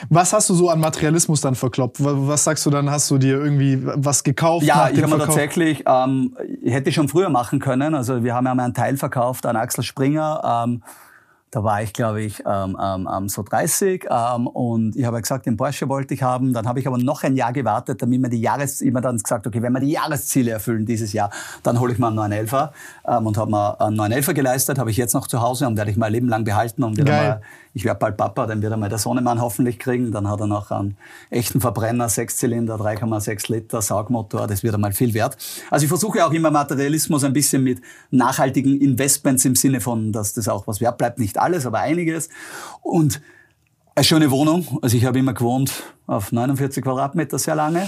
[0.10, 1.98] Was hast du so an Materialismus dann verkloppt?
[2.00, 2.90] Was sagst du dann?
[2.90, 4.66] Hast du dir irgendwie was gekauft?
[4.66, 7.94] Ja, ich habe mir tatsächlich, ähm, ich hätte schon früher machen können.
[7.96, 10.66] Also wir haben ja mal einen Teil verkauft an Axel Springer.
[10.66, 10.82] Ähm,
[11.52, 15.58] da war ich, glaube ich, ähm, ähm, so 30 ähm, und ich habe gesagt, den
[15.58, 16.54] Porsche wollte ich haben.
[16.54, 19.48] Dann habe ich aber noch ein Jahr gewartet, damit wir die Jahres, immer dann gesagt,
[19.48, 21.32] okay, wenn wir die Jahresziele erfüllen dieses Jahr,
[21.64, 22.70] dann hole ich mal einen 911er
[23.08, 25.90] ähm, und habe mir einen 911er geleistet, habe ich jetzt noch zu Hause und werde
[25.90, 27.42] ich mein Leben lang behalten und wieder mal
[27.74, 30.12] ich werde bald Papa, dann wird er mal der Sonnemann hoffentlich kriegen.
[30.12, 30.98] Dann hat er noch einen
[31.30, 35.38] echten Verbrenner, Sechszylinder, 3,6 Liter, Saugmotor, das wird einmal viel wert.
[35.70, 40.34] Also ich versuche auch immer Materialismus ein bisschen mit nachhaltigen Investments im Sinne von, dass
[40.34, 41.20] das auch was wert bleibt.
[41.20, 42.30] Nicht alles, aber einiges.
[42.82, 43.22] Und
[43.96, 44.80] eine schöne Wohnung.
[44.82, 47.88] Also ich habe immer gewohnt auf 49 Quadratmeter sehr lange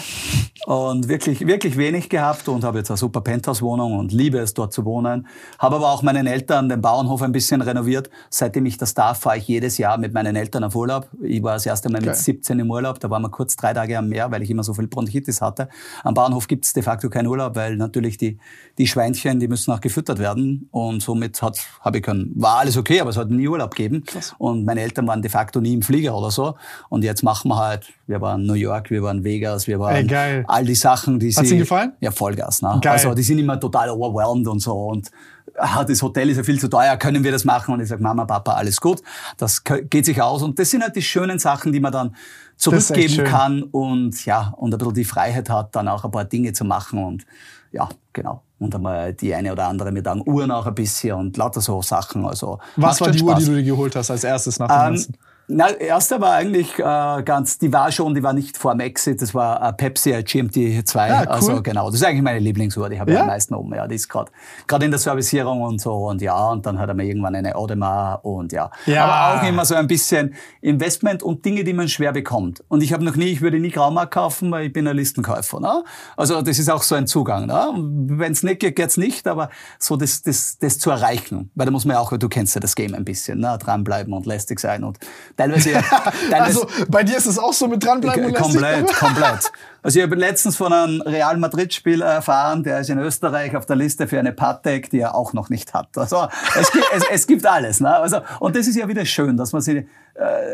[0.67, 4.73] und wirklich, wirklich wenig gehabt und habe jetzt eine super Penthouse-Wohnung und liebe es, dort
[4.73, 5.27] zu wohnen.
[5.57, 8.11] Habe aber auch meinen Eltern den Bauernhof ein bisschen renoviert.
[8.29, 11.09] Seitdem ich das darf, fahre ich jedes Jahr mit meinen Eltern auf Urlaub.
[11.23, 12.99] Ich war das erste Mal mit 17 im Urlaub.
[12.99, 15.67] Da waren wir kurz drei Tage am Meer, weil ich immer so viel Bronchitis hatte.
[16.03, 18.37] Am Bauernhof gibt es de facto keinen Urlaub, weil natürlich die,
[18.77, 20.67] die Schweinchen, die müssen auch gefüttert werden.
[20.69, 24.03] Und somit hat, habe ich können, war alles okay, aber es hat nie Urlaub gegeben.
[24.05, 24.35] Krass.
[24.37, 26.53] Und meine Eltern waren de facto nie im Flieger oder so.
[26.89, 30.43] Und jetzt machen wir halt wir waren New York, wir waren Vegas, wir waren Ey,
[30.47, 31.93] all die Sachen, die Hat sie gefallen?
[31.99, 32.61] Ja, Vollgas.
[32.61, 32.77] Ne?
[32.81, 32.93] Geil.
[32.93, 35.09] Also die sind immer total overwhelmed und so und
[35.57, 37.73] ah, das Hotel ist ja viel zu teuer, können wir das machen?
[37.73, 39.01] Und ich sage, Mama, Papa, alles gut,
[39.37, 40.43] das geht sich aus.
[40.43, 42.15] Und das sind halt die schönen Sachen, die man dann
[42.57, 46.53] zurückgeben kann und ja, und ein bisschen die Freiheit hat, dann auch ein paar Dinge
[46.53, 47.25] zu machen und
[47.71, 48.43] ja, genau.
[48.59, 51.81] Und einmal die eine oder andere mit einer Uhr noch ein bisschen und lauter so
[51.81, 52.25] Sachen.
[52.25, 53.29] Also, Was war die Spaß.
[53.29, 55.17] Uhr, die du dir geholt hast als erstes nach dem ähm, Ganzen?
[55.53, 59.21] Na, erster war eigentlich äh, ganz, die war schon, die war nicht vor dem Exit,
[59.21, 61.07] das war äh, Pepsi GMT 2.
[61.09, 61.27] Ja, cool.
[61.27, 63.73] Also genau, das ist eigentlich meine Lieblingsuhr, die habe ich am meisten oben.
[63.75, 64.31] Ja, die ist gerade
[64.65, 67.53] gerade in der Servicierung und so und ja, und dann hat er mir irgendwann eine
[67.55, 68.71] Audemars und ja.
[68.85, 69.05] ja.
[69.05, 72.63] Aber auch immer so ein bisschen Investment und Dinge, die man schwer bekommt.
[72.69, 75.59] Und ich habe noch nie, ich würde nie Graumarkt kaufen, weil ich bin ein Listenkäufer.
[75.59, 75.83] Ne?
[76.15, 77.47] Also das ist auch so ein Zugang.
[77.47, 77.73] Ne?
[77.75, 79.49] Wenn es nicht geht, geht's nicht, aber
[79.79, 82.61] so das, das, das zu erreichen, weil da muss man ja auch, du kennst ja
[82.61, 83.57] das Game ein bisschen, ne?
[83.59, 84.97] dranbleiben und lästig sein und
[85.41, 85.81] Teilweise, ja,
[86.29, 89.51] teilweise also bei dir ist es auch so mit dranbleiben und Komplett, komplett.
[89.81, 93.75] Also ich habe letztens von einem Real Madrid-Spieler erfahren, der ist in Österreich auf der
[93.75, 95.97] Liste für eine Patek, die er auch noch nicht hat.
[95.97, 96.27] Also
[96.59, 97.79] es gibt, es, es gibt alles.
[97.79, 97.89] Ne?
[97.89, 99.85] Also, und das ist ja wieder schön, dass man sich, äh,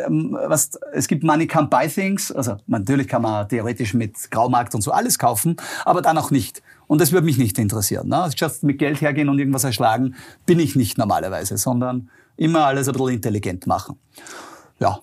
[0.07, 2.31] was, es gibt Money Can't Buy Things.
[2.31, 6.61] Also natürlich kann man theoretisch mit Graumarkt und so alles kaufen, aber dann auch nicht.
[6.87, 8.07] Und das würde mich nicht interessieren.
[8.07, 8.23] Ne?
[8.23, 10.15] Also mit Geld hergehen und irgendwas erschlagen,
[10.45, 13.99] bin ich nicht normalerweise, sondern immer alles ein bisschen intelligent machen
[14.79, 14.99] ja.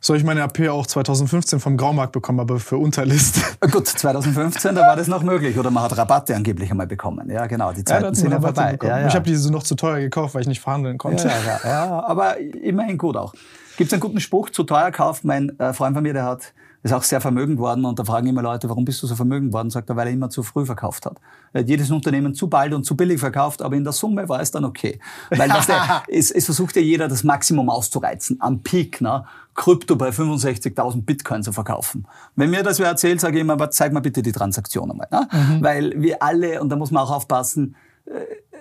[0.00, 3.40] Soll ich meine AP auch 2015 vom Graumarkt bekommen, aber für Unterlist?
[3.72, 5.58] Gut, 2015, da war das noch möglich.
[5.58, 7.28] Oder man hat Rabatte angeblich einmal bekommen.
[7.30, 8.78] Ja, genau, die Zeiten ja, sind ja vorbei.
[8.80, 9.08] Ja, ja.
[9.08, 11.26] Ich habe diese noch zu teuer gekauft, weil ich nicht verhandeln konnte.
[11.26, 13.34] Ja, ja, ja, aber immerhin gut auch.
[13.76, 15.24] Gibt es einen guten Spruch, zu teuer kauft?
[15.24, 16.52] Mein äh, Freund von mir, der hat
[16.82, 19.52] ist auch sehr vermögend worden und da fragen immer Leute, warum bist du so vermögend
[19.52, 19.70] worden?
[19.70, 21.16] Sagt er, weil er immer zu früh verkauft hat.
[21.52, 24.40] Er hat jedes Unternehmen zu bald und zu billig verkauft, aber in der Summe war
[24.40, 25.00] es dann okay.
[25.30, 29.24] Weil was der, es, es versucht ja jeder, das Maximum auszureizen, am Peak, ne?
[29.54, 32.06] Krypto bei 65.000 Bitcoin zu verkaufen.
[32.36, 35.08] Wenn mir das wer erzählt, sage ich immer, aber zeig mal bitte die Transaktion einmal.
[35.10, 35.28] Ne?
[35.32, 35.62] Mhm.
[35.64, 37.74] Weil wir alle, und da muss man auch aufpassen,
[38.06, 38.10] äh,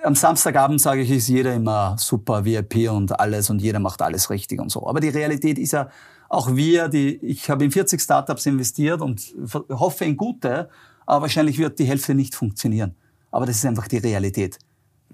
[0.04, 4.32] am Samstagabend sage ich, ist jeder immer super VIP und alles und jeder macht alles
[4.32, 4.88] richtig und so.
[4.88, 5.90] Aber die Realität ist ja,
[6.30, 9.34] auch wir, die, ich habe in 40 Startups investiert und
[9.70, 10.70] hoffe in gute,
[11.06, 12.96] aber wahrscheinlich wird die Hälfte nicht funktionieren.
[13.32, 14.60] Aber das ist einfach die Realität.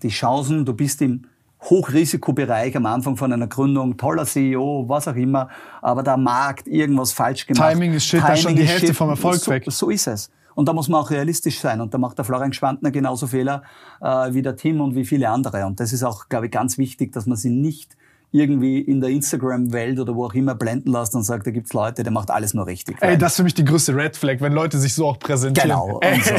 [0.01, 1.25] Die Chancen, du bist im
[1.61, 5.49] Hochrisikobereich am Anfang von einer Gründung, toller CEO, was auch immer,
[5.81, 7.71] aber der Markt irgendwas falsch gemacht.
[7.71, 8.95] Timing ist shit, Timing da schon die Hälfte shit.
[8.95, 9.63] vom Erfolg so, weg.
[9.67, 10.29] So ist es.
[10.55, 11.81] Und da muss man auch realistisch sein.
[11.81, 13.63] Und da macht der Florian Schwantner genauso Fehler
[14.01, 15.65] äh, wie der Tim und wie viele andere.
[15.65, 17.97] Und das ist auch, glaube ich, ganz wichtig, dass man sie nicht
[18.33, 22.01] irgendwie in der Instagram-Welt oder wo auch immer blenden lässt und sagt, da gibt's Leute,
[22.01, 22.97] der macht alles nur richtig.
[22.99, 25.69] Ey, das ist für mich die größte Red Flag, wenn Leute sich so auch präsentieren.
[25.69, 25.99] Genau.
[26.03, 26.33] Und so.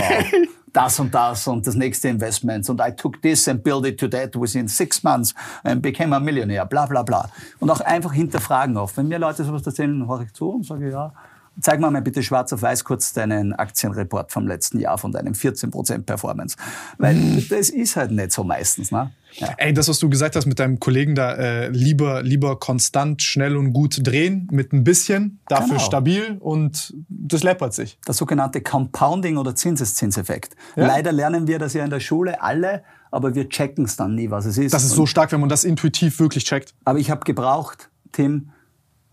[0.73, 4.09] das und das und das nächste Investment und I took this and built it to
[4.09, 5.33] that within six months
[5.63, 7.31] and became a millionaire, bla bla bla.
[7.61, 8.97] Und auch einfach hinterfragen oft.
[8.97, 11.13] Wenn mir Leute sowas erzählen, höre ich zu und sage, ja,
[11.61, 15.35] zeig mal mal bitte schwarz auf weiß kurz deinen Aktienreport vom letzten Jahr von deinem
[15.35, 16.57] 14% Performance.
[16.99, 17.47] Weil mhm.
[17.49, 18.91] das ist halt nicht so meistens.
[18.91, 19.13] Ne?
[19.35, 19.55] Ja.
[19.57, 23.57] Ey, das, was du gesagt hast mit deinem Kollegen da, äh, lieber, lieber konstant, schnell
[23.57, 25.81] und gut drehen, mit ein bisschen, dafür genau.
[25.81, 27.99] stabil und das läppert sich.
[28.05, 30.55] Das sogenannte Compounding oder Zinseszinseffekt.
[30.77, 30.87] Ja.
[30.87, 34.31] Leider lernen wir das ja in der Schule alle, aber wir checken es dann nie,
[34.31, 34.73] was es ist.
[34.73, 36.75] Das ist und so stark, wenn man das intuitiv wirklich checkt.
[36.85, 38.51] Aber ich habe gebraucht, Tim,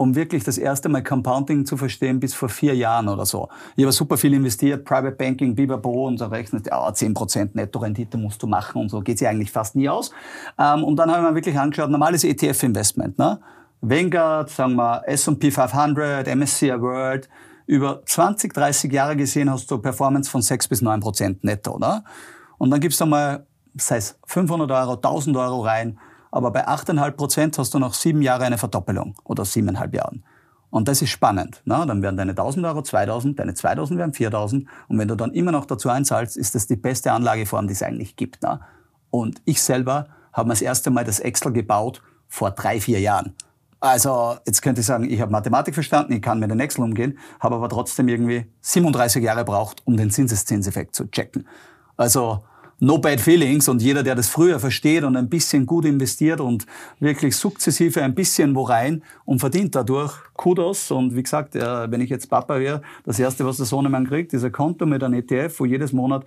[0.02, 3.50] um wirklich das erste Mal Compounding zu verstehen, bis vor vier Jahren oder so.
[3.76, 8.42] Ich habe super viel investiert, Private Banking, Biberbo und so rechnet, ja, 10% Netto-Rendite musst
[8.42, 10.12] du machen und so, geht sie eigentlich fast nie aus.
[10.58, 13.40] Ähm, und dann habe ich mir wirklich angeschaut, normales ETF-Investment, ne?
[13.82, 17.30] Vanguard, sagen wir S&P 500, MSCI World,
[17.68, 22.04] über 20, 30 Jahre gesehen hast du Performance von 6 bis 9% netto, oder?
[22.58, 23.46] Und dann gibst du mal,
[23.76, 26.00] sei es 500 Euro, 1000 Euro rein,
[26.32, 30.24] aber bei 8,5 Prozent hast du nach sieben Jahren eine Verdoppelung oder siebeneinhalb Jahren.
[30.70, 31.62] Und das ist spannend.
[31.66, 31.84] Ne?
[31.86, 34.68] Dann werden deine 1000 Euro 2000, deine 2000 werden 4000.
[34.88, 37.84] Und wenn du dann immer noch dazu einzahlst, ist das die beste Anlageform, die es
[37.84, 38.42] eigentlich gibt.
[38.42, 38.62] Ne?
[39.10, 43.36] Und ich selber habe mir das erste Mal das Excel gebaut vor drei, vier Jahren.
[43.82, 47.18] Also jetzt könnte ich sagen, ich habe Mathematik verstanden, ich kann mit den Excel umgehen,
[47.40, 51.48] habe aber trotzdem irgendwie 37 Jahre braucht, um den Zinseszinseffekt zu checken.
[51.98, 52.44] Also
[52.82, 56.66] no bad feelings und jeder, der das früher versteht und ein bisschen gut investiert und
[57.00, 60.90] wirklich sukzessive ein bisschen wo rein und verdient dadurch Kudos.
[60.90, 64.44] Und wie gesagt, wenn ich jetzt Papa wäre, das erste, was der Sohnemann kriegt, ist
[64.44, 66.26] ein Konto mit einem ETF, wo jedes Monat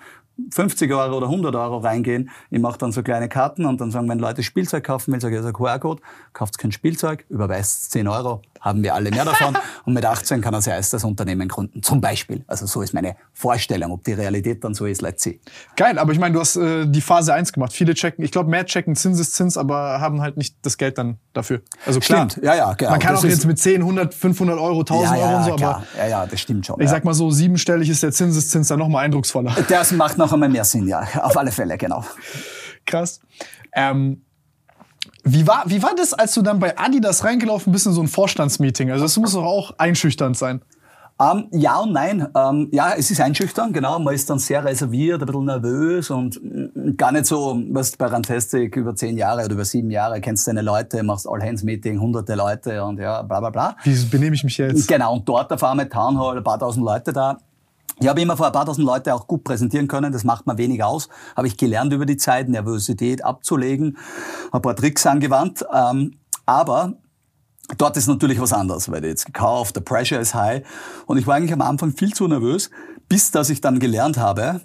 [0.53, 2.31] 50 Euro oder 100 Euro reingehen.
[2.51, 5.35] Ich mache dann so kleine Karten und dann sagen, wenn Leute Spielzeug kaufen will, sage
[5.35, 6.03] ich, also QR-Code,
[6.33, 9.57] kauft kein Spielzeug, überweist 10 Euro, haben wir alle mehr davon.
[9.85, 12.45] und mit 18 kann er sich erst das Unternehmen gründen, zum Beispiel.
[12.47, 13.93] Also so ist meine Vorstellung.
[13.93, 15.41] Ob die Realität dann so ist, let's see.
[15.77, 17.73] Geil, aber ich meine, du hast äh, die Phase 1 gemacht.
[17.75, 21.61] Viele checken, ich glaube, mehr checken Zinseszins, aber haben halt nicht das Geld dann dafür.
[21.85, 22.45] Also klar, stimmt.
[22.45, 22.93] Ja, ja, genau.
[22.93, 25.45] Man kann das auch jetzt mit 10, 100, 500 Euro, 1000 ja, ja, Euro und
[25.45, 25.75] so, klar.
[25.75, 26.03] aber...
[26.03, 26.81] Ja, ja, das stimmt schon.
[26.81, 29.55] Ich sag mal so, siebenstellig ist der Zinseszins dann nochmal eindrucksvoller.
[29.69, 31.07] Das macht noch einmal mehr Sinn, ja.
[31.21, 32.05] Auf alle Fälle, genau.
[32.87, 33.21] Krass.
[33.73, 34.24] Ähm,
[35.25, 38.09] wie war, wie war das, als du dann bei Adidas reingelaufen bist in so ein
[38.09, 38.91] Vorstandsmeeting?
[38.91, 40.61] Also das muss doch auch einschüchternd sein.
[41.21, 42.27] Ähm, ja und nein.
[42.37, 43.99] Ähm, ja, es ist einschüchternd, genau.
[44.01, 48.07] Man ist dann sehr reserviert, ein bisschen nervös und mm, gar nicht so, was bei
[48.07, 52.83] Rantastic über zehn Jahre oder über sieben Jahre kennst deine Leute, machst All-Hands-Meeting, hunderte Leute
[52.85, 53.77] und ja, bla bla bla.
[53.85, 54.89] Wie benehme ich mich jetzt?
[54.89, 57.39] Genau, und dort auf einmal Town Hall, ein paar tausend Leute da.
[58.01, 60.59] Ich habe immer vor ein paar tausend Leute auch gut präsentieren können, das macht mir
[60.59, 61.09] wenig aus.
[61.37, 63.99] Habe ich gelernt über die Zeit, Nervosität abzulegen,
[64.51, 65.65] ein paar Tricks angewandt.
[65.73, 66.95] Ähm, aber
[67.79, 70.67] dort ist natürlich was anderes, weil jetzt gekauft, der Pressure ist high.
[71.07, 72.71] Und ich war eigentlich am Anfang viel zu nervös,
[73.09, 74.61] bis dass ich dann gelernt habe,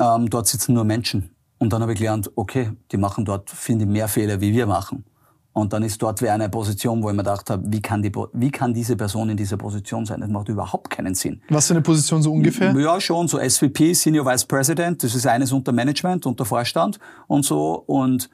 [0.00, 1.34] ähm, dort sitzen nur Menschen.
[1.58, 4.66] Und dann habe ich gelernt, okay, die machen dort, finde ich, mehr Fehler, wie wir
[4.66, 5.04] machen.
[5.52, 8.12] Und dann ist dort wie eine Position, wo ich mir gedacht habe, wie kann, die,
[8.32, 10.20] wie kann diese Person in dieser Position sein?
[10.20, 11.42] Das macht überhaupt keinen Sinn.
[11.48, 12.72] Was für eine Position so ungefähr?
[12.78, 15.02] Ja, schon so SVP, Senior Vice President.
[15.02, 17.82] Das ist eines unter Management, unter Vorstand und so.
[17.86, 18.30] Und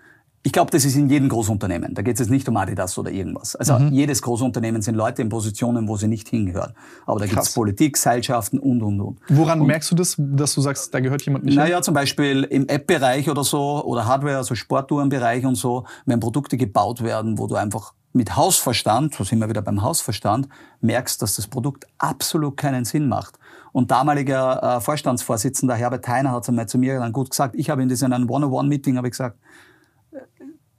[0.47, 1.93] ich glaube, das ist in jedem Großunternehmen.
[1.95, 3.57] Da geht es jetzt nicht um Adidas oder irgendwas.
[3.57, 3.93] Also mhm.
[3.93, 6.73] jedes Großunternehmen sind Leute in Positionen, wo sie nicht hingehören.
[7.05, 9.19] Aber da gibt es Politik, Seilschaften und, und, und.
[9.29, 11.73] Woran und, merkst du das, dass du sagst, da gehört jemand nicht naja, hin?
[11.73, 16.57] Naja, zum Beispiel im App-Bereich oder so oder Hardware, also Sportuhrenbereich und so, wenn Produkte
[16.57, 20.49] gebaut werden, wo du einfach mit Hausverstand, so sind wir wieder beim Hausverstand,
[20.81, 23.37] merkst, dass das Produkt absolut keinen Sinn macht.
[23.73, 27.69] Und damaliger äh, Vorstandsvorsitzender Herbert Heiner hat es einmal zu mir dann gut gesagt, ich
[27.69, 29.39] habe in diesem One-on-One-Meeting habe ich gesagt,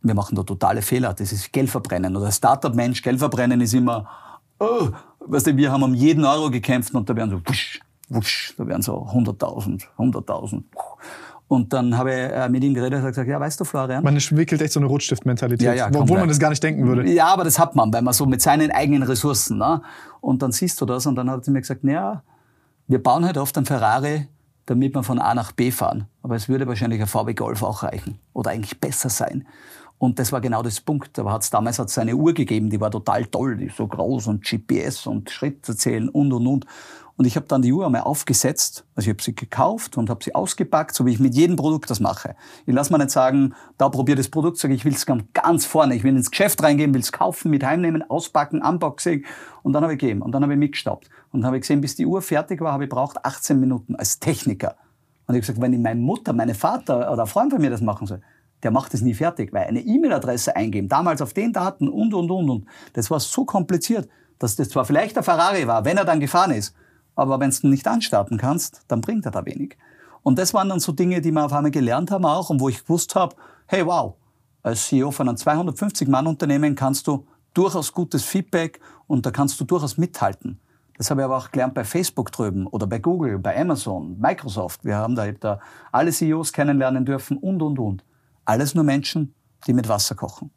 [0.08, 1.14] wir machen da totale Fehler.
[1.14, 2.16] Das ist Geld verbrennen.
[2.16, 4.08] Oder Startup-Mensch, Geld verbrennen ist immer,
[4.60, 4.90] oh,
[5.20, 7.80] weißt du, wir haben um jeden Euro gekämpft und da werden so, wusch,
[8.10, 10.64] wusch, da werden so 100.000, 100.000.
[11.50, 14.04] Und dann habe ich äh, mit ihm geredet und gesagt, ja, weißt du, Florian.
[14.04, 17.10] Man entwickelt echt so eine Rotstiftmentalität, ja, ja, obwohl man das gar nicht denken würde.
[17.10, 19.82] Ja, aber das hat man, weil man so mit seinen eigenen Ressourcen, ne?
[20.20, 22.24] Und dann siehst du das und dann hat er mir gesagt, naja,
[22.88, 24.28] wir bauen halt oft einen Ferrari,
[24.66, 26.08] damit wir von A nach B fahren.
[26.22, 28.20] Aber es würde wahrscheinlich ein VW Golf auch reichen.
[28.34, 29.48] Oder eigentlich besser sein.
[30.00, 31.18] Und das war genau das Punkt.
[31.20, 34.44] Aber hat's damals hat's eine Uhr gegeben, die war total toll, die so groß und
[34.44, 36.66] GPS und Schritte zählen und und und.
[37.18, 40.24] Und ich habe dann die Uhr einmal aufgesetzt, also ich habe sie gekauft und habe
[40.24, 42.36] sie ausgepackt, so wie ich mit jedem Produkt das mache.
[42.68, 45.96] Ich lasse mir nicht sagen, da probier das Produkt, sage ich will es ganz vorne,
[45.96, 49.26] ich will ins Geschäft reingehen, will es kaufen, mit heimnehmen, auspacken, Unboxing
[49.64, 51.96] und dann habe ich gegeben und dann habe ich mitgestoppt und habe ich gesehen, bis
[51.96, 54.76] die Uhr fertig war, habe ich braucht 18 Minuten als Techniker.
[55.26, 57.82] Und ich habe gesagt, wenn ich meine Mutter, meine Vater oder Freund von mir das
[57.82, 58.22] machen soll,
[58.64, 62.32] der macht es nie fertig, weil eine E-Mail-Adresse eingeben, damals auf den Daten und, und,
[62.32, 62.66] und, und.
[62.94, 66.52] Das war so kompliziert, dass das zwar vielleicht der Ferrari war, wenn er dann gefahren
[66.52, 66.76] ist,
[67.16, 69.78] aber wenn du nicht anstarten kannst, dann bringt er da wenig.
[70.24, 72.70] Und das waren dann so Dinge, die wir auf einmal gelernt haben auch und wo
[72.70, 73.36] ich gewusst habe,
[73.68, 74.16] hey wow,
[74.62, 79.98] als CEO von einem 250-Mann-Unternehmen kannst du durchaus gutes Feedback und da kannst du durchaus
[79.98, 80.60] mithalten.
[80.98, 84.84] Das habe ich aber auch gelernt bei Facebook drüben oder bei Google, bei Amazon, Microsoft.
[84.84, 85.60] Wir haben da, da
[85.92, 88.04] alle CEOs kennenlernen dürfen und, und, und.
[88.48, 89.36] Alles nur Menschen,
[89.68, 90.52] die mit Wasser kochen.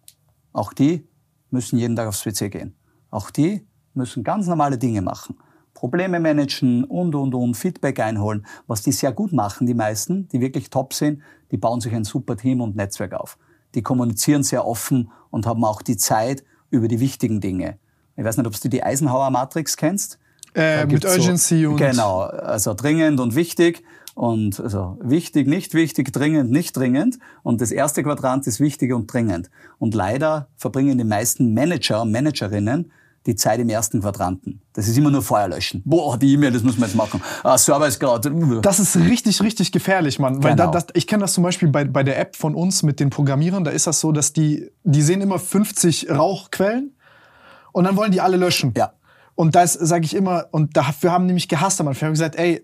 [0.52, 1.08] Auch die
[1.50, 2.76] müssen jeden Tag aufs WC gehen.
[3.10, 5.36] Auch die müssen ganz normale Dinge machen.
[5.74, 8.46] Probleme managen und, und, und, Feedback einholen.
[8.68, 11.20] Was die sehr gut machen, die meisten, die wirklich top sind,
[11.50, 13.38] die bauen sich ein super Team und Netzwerk auf.
[13.74, 17.78] Die kommunizieren sehr offen und haben auch die Zeit über die wichtigen Dinge.
[18.14, 20.20] Ich weiß nicht, ob du die Eisenhower Matrix kennst.
[20.54, 21.76] Äh, mit Urgency so, und...
[21.78, 23.82] Genau, also dringend und wichtig.
[24.14, 27.18] Und also wichtig, nicht wichtig, dringend, nicht dringend.
[27.42, 29.50] Und das erste Quadrant ist wichtig und dringend.
[29.78, 32.92] Und leider verbringen die meisten Manager und Managerinnen
[33.26, 34.62] die Zeit im ersten Quadranten.
[34.72, 35.82] Das ist immer nur Feuer löschen.
[35.84, 37.22] Boah, die E-Mail, das müssen wir jetzt machen.
[37.42, 38.30] Ah, Server ist gerade.
[38.62, 40.42] Das ist richtig, richtig gefährlich, Mann.
[40.42, 40.70] Weil genau.
[40.70, 43.10] da, das, ich kenne das zum Beispiel bei, bei der App von uns mit den
[43.10, 43.64] Programmierern.
[43.64, 46.96] Da ist das so, dass die, die sehen immer 50 Rauchquellen
[47.72, 48.72] und dann wollen die alle löschen.
[48.76, 48.94] Ja.
[49.34, 52.08] Und das sage ich immer, und dafür haben nämlich gehasst am Anfang.
[52.08, 52.62] haben gesagt, ey,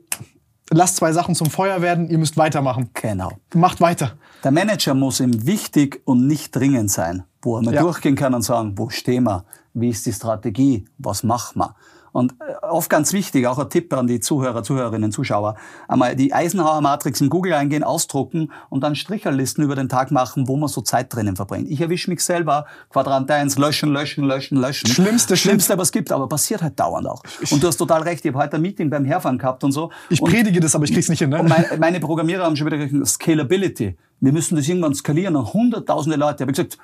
[0.70, 2.90] lasst zwei Sachen zum Feuer werden, ihr müsst weitermachen.
[2.94, 3.32] Genau.
[3.54, 4.12] Macht weiter.
[4.44, 7.82] Der Manager muss ihm wichtig und nicht dringend sein, wo er mal ja.
[7.82, 9.44] durchgehen kann und sagen, wo stehen wir,
[9.74, 11.74] wie ist die Strategie, was machen wir.
[12.16, 15.54] Und äh, oft ganz wichtig, auch ein Tipp an die Zuhörer, Zuhörerinnen, Zuschauer,
[15.86, 20.48] einmal die Eisenhower Matrix in Google eingehen, ausdrucken und dann Stricherlisten über den Tag machen,
[20.48, 21.70] wo man so Zeit drinnen verbringt.
[21.70, 24.88] Ich erwische mich selber, Quadrant 1, löschen, löschen, löschen, löschen.
[24.88, 27.22] Schlimmste, Schlimmste, was es gibt, aber passiert halt dauernd auch.
[27.50, 29.90] Und du hast total recht, ich habe heute ein Meeting beim Herfahren gehabt und so.
[30.08, 31.28] Ich und predige das, aber ich krieg's nicht hin.
[31.28, 31.38] Ne?
[31.38, 33.94] Und meine, meine Programmierer haben schon wieder gesagt, Scalability.
[34.20, 36.36] Wir müssen das irgendwann skalieren an hunderttausende Leute.
[36.36, 36.78] Ich habe gesagt,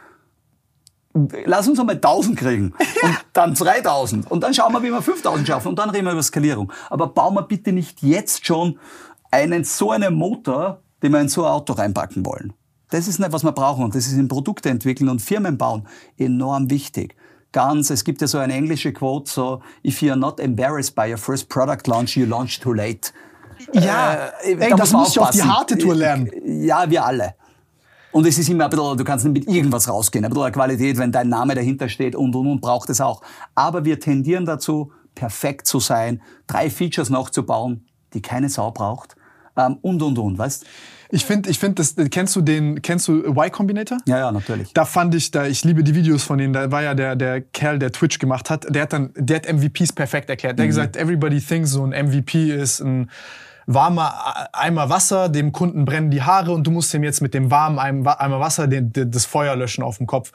[1.44, 5.46] lass uns einmal 1000 kriegen und dann 3000 und dann schauen wir, wie wir 5000
[5.46, 6.72] schaffen und dann reden wir über Skalierung.
[6.90, 8.78] Aber bauen wir bitte nicht jetzt schon
[9.30, 12.52] einen so einen Motor, den wir in so ein Auto reinpacken wollen.
[12.90, 15.88] Das ist nicht, was wir brauchen und das ist in Produkte entwickeln und Firmen bauen
[16.18, 17.16] enorm wichtig.
[17.52, 21.10] Ganz, es gibt ja so eine englische Quote, so, if you are not embarrassed by
[21.10, 23.12] your first product launch, you launch too late.
[23.72, 26.30] Ja, äh, ey, da das muss ich auf die harte Tour lernen.
[26.44, 27.34] Ja, wir alle.
[28.12, 30.98] Und es ist immer ein bisschen, du kannst nicht mit irgendwas rausgehen, ein bisschen Qualität,
[30.98, 33.22] wenn dein Name dahinter steht und, und, und, braucht es auch.
[33.54, 39.16] Aber wir tendieren dazu, perfekt zu sein, drei Features nachzubauen, die keine Sau braucht,
[39.56, 40.64] ähm, und, und, und, weißt?
[41.10, 43.98] Ich finde, ich finde, das kennst du den, kennst du Y Combinator?
[44.06, 44.72] Ja, ja, natürlich.
[44.72, 46.54] Da fand ich, da ich liebe die Videos von denen.
[46.54, 48.74] Da war ja der der Kerl, der Twitch gemacht hat.
[48.74, 50.58] Der hat dann, der hat MVPs perfekt erklärt.
[50.58, 50.70] Der mhm.
[50.70, 53.10] hat gesagt, everybody thinks so ein MVP ist ein
[53.66, 57.50] warmer Eimer Wasser, dem Kunden brennen die Haare und du musst ihm jetzt mit dem
[57.50, 60.32] warmen Eimer Wasser den, den, das Feuer löschen auf dem Kopf.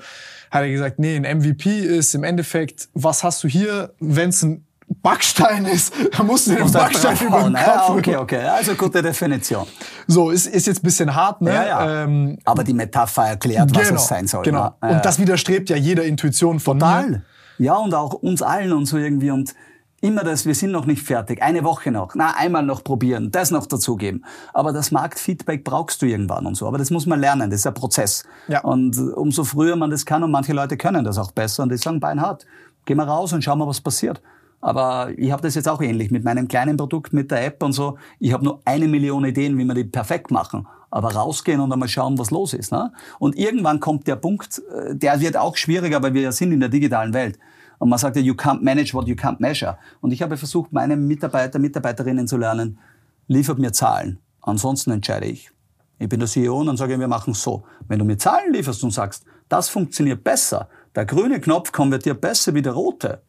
[0.51, 4.43] Hat er gesagt, nee, ein MVP ist im Endeffekt, was hast du hier, wenn es
[4.43, 7.65] ein Backstein ist, dann musst du den Backstein über den Kopf.
[7.65, 9.67] Ja, okay, okay, also gute Definition.
[10.07, 11.53] So, ist, ist jetzt ein bisschen hart, ne?
[11.53, 12.03] Ja, ja.
[12.03, 14.43] Ähm, Aber die Metapher erklärt, was genau, es sein soll.
[14.43, 14.75] Genau.
[14.81, 14.89] Ja.
[14.89, 17.09] Und das widerstrebt ja jeder Intuition von Total.
[17.09, 17.21] mir.
[17.57, 19.31] Ja, und auch uns allen und so irgendwie.
[19.31, 19.53] Und
[20.01, 23.51] immer das, wir sind noch nicht fertig, eine Woche noch, na, einmal noch probieren, das
[23.51, 24.23] noch dazugeben.
[24.53, 26.67] Aber das Marktfeedback brauchst du irgendwann und so.
[26.67, 28.23] Aber das muss man lernen, das ist ein Prozess.
[28.47, 28.61] Ja.
[28.61, 31.77] Und umso früher man das kann, und manche Leute können das auch besser, und die
[31.77, 32.45] sagen, beinhart,
[32.85, 34.21] gehen wir raus und schauen mal, was passiert.
[34.59, 37.73] Aber ich habe das jetzt auch ähnlich mit meinem kleinen Produkt, mit der App und
[37.73, 37.97] so.
[38.19, 40.67] Ich habe nur eine Million Ideen, wie wir die perfekt machen.
[40.89, 42.71] Aber rausgehen und einmal schauen, was los ist.
[42.71, 42.91] Ne?
[43.19, 46.59] Und irgendwann kommt der Punkt, äh, der wird auch schwieriger, weil wir ja sind in
[46.59, 47.37] der digitalen Welt.
[47.79, 49.77] Und man sagt ja, you can't manage what you can't measure.
[50.01, 52.79] Und ich habe versucht, meine Mitarbeiter, Mitarbeiterinnen zu lernen,
[53.27, 54.19] liefert mir Zahlen.
[54.41, 55.51] Ansonsten entscheide ich.
[55.99, 57.63] Ich bin der CEO und dann sage ich, wir machen so.
[57.87, 62.53] Wenn du mir Zahlen lieferst und sagst, das funktioniert besser, der grüne Knopf konvertiert besser
[62.53, 63.21] wie der rote,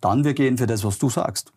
[0.00, 1.52] dann wir gehen für das, was du sagst.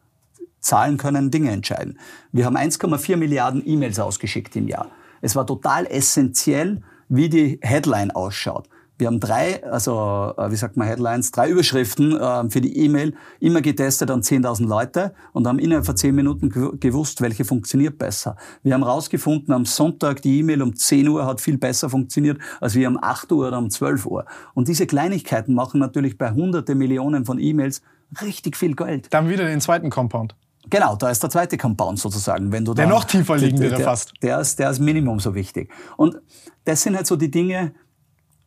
[0.60, 2.00] Zahlen können Dinge entscheiden.
[2.32, 4.88] Wir haben 1,4 Milliarden E-Mails ausgeschickt im Jahr.
[5.22, 8.68] Es war total essentiell, wie die Headline ausschaut.
[8.98, 13.14] Wir haben drei, also äh, wie sagt man Headlines, drei Überschriften äh, für die E-Mail
[13.40, 18.38] immer getestet an 10.000 Leute und haben innerhalb von 10 Minuten gewusst, welche funktioniert besser.
[18.64, 22.74] Wir haben rausgefunden, am Sonntag die E-Mail um 10 Uhr hat viel besser funktioniert als
[22.74, 24.26] wie um 8 Uhr oder um 12 Uhr.
[24.56, 27.84] Und diese Kleinigkeiten machen natürlich bei hunderte Millionen von E-Mails
[28.22, 29.14] richtig viel Geld.
[29.14, 30.36] Dann wieder den zweiten Compound.
[30.70, 32.52] Genau, da ist der zweite Compound sozusagen.
[32.52, 34.14] Wenn du der dann, noch tiefer liegen wäre fast.
[34.22, 35.72] Der ist, der ist Minimum so wichtig.
[35.96, 36.20] Und
[36.66, 37.74] das sind halt so die Dinge,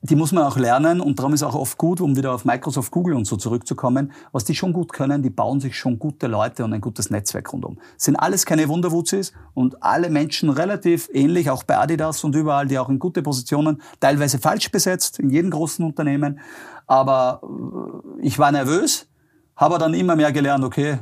[0.02, 2.90] die muss man auch lernen und darum ist auch oft gut, um wieder auf Microsoft,
[2.90, 6.64] Google und so zurückzukommen, was die schon gut können, die bauen sich schon gute Leute
[6.64, 7.78] und ein gutes Netzwerk rundum.
[7.98, 12.78] Sind alles keine Wunderwutzis und alle Menschen relativ ähnlich, auch bei Adidas und überall, die
[12.78, 16.40] auch in gute Positionen, teilweise falsch besetzt, in jedem großen Unternehmen.
[16.86, 19.06] Aber äh, ich war nervös,
[19.55, 21.01] habe dann immer mehr gelernt, okay,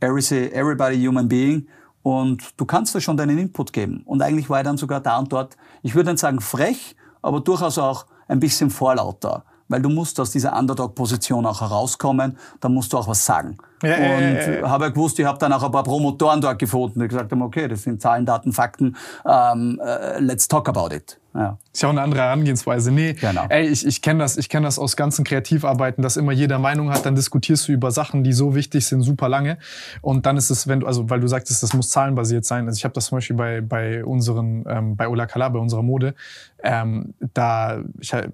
[0.00, 1.66] everybody human being,
[2.02, 4.02] und du kannst da schon deinen Input geben.
[4.06, 7.40] Und eigentlich war ich dann sogar da und dort, ich würde nicht sagen frech, aber
[7.40, 12.92] durchaus auch ein bisschen vorlauter, weil du musst aus dieser Underdog-Position auch herauskommen, da musst
[12.92, 13.58] du auch was sagen.
[13.82, 17.32] Ja, und habe gewusst, ich habe dann auch ein paar Promotoren dort gefunden, die gesagt
[17.32, 18.96] haben, okay, das sind Zahlen, Daten, Fakten,
[19.26, 21.20] ähm, uh, let's talk about it.
[21.34, 21.58] Ja.
[21.72, 22.90] Ist ja auch eine andere Herangehensweise.
[22.90, 23.46] Nee, genau.
[23.48, 26.90] ey, ich, ich kenne das, ich kenn das aus ganzen Kreativarbeiten, dass immer jeder Meinung
[26.90, 29.56] hat, dann diskutierst du über Sachen, die so wichtig sind, super lange.
[30.02, 32.66] Und dann ist es, wenn du, also weil du sagtest, das muss zahlenbasiert sein.
[32.66, 35.82] Also ich habe das zum Beispiel bei, bei unseren, ähm, bei Ola Kala, bei unserer
[35.82, 36.14] Mode,
[36.64, 37.80] ähm, da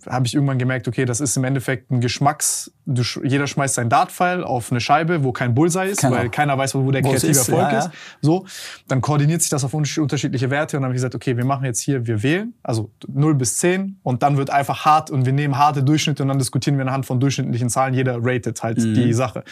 [0.09, 3.91] habe ich irgendwann gemerkt, okay, das ist im Endeffekt ein Geschmacks, du, jeder schmeißt sein
[3.91, 6.17] Dartpfeil auf eine Scheibe, wo kein Bullseye ist, genau.
[6.17, 7.91] weil keiner weiß, wo der kreative ist, Erfolg ja, ist.
[8.21, 8.47] So,
[8.89, 11.65] dann koordiniert sich das auf unterschiedliche Werte und dann habe ich gesagt, okay, wir machen
[11.65, 15.33] jetzt hier, wir wählen, also 0 bis 10 und dann wird einfach hart und wir
[15.33, 18.95] nehmen harte Durchschnitte und dann diskutieren wir anhand von durchschnittlichen Zahlen, jeder ratet halt mhm.
[18.95, 19.45] die Sache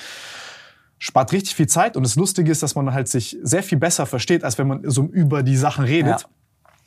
[0.99, 4.07] spart richtig viel Zeit und das Lustige ist, dass man halt sich sehr viel besser
[4.07, 6.23] versteht, als wenn man so über die Sachen redet.
[6.23, 6.29] Ja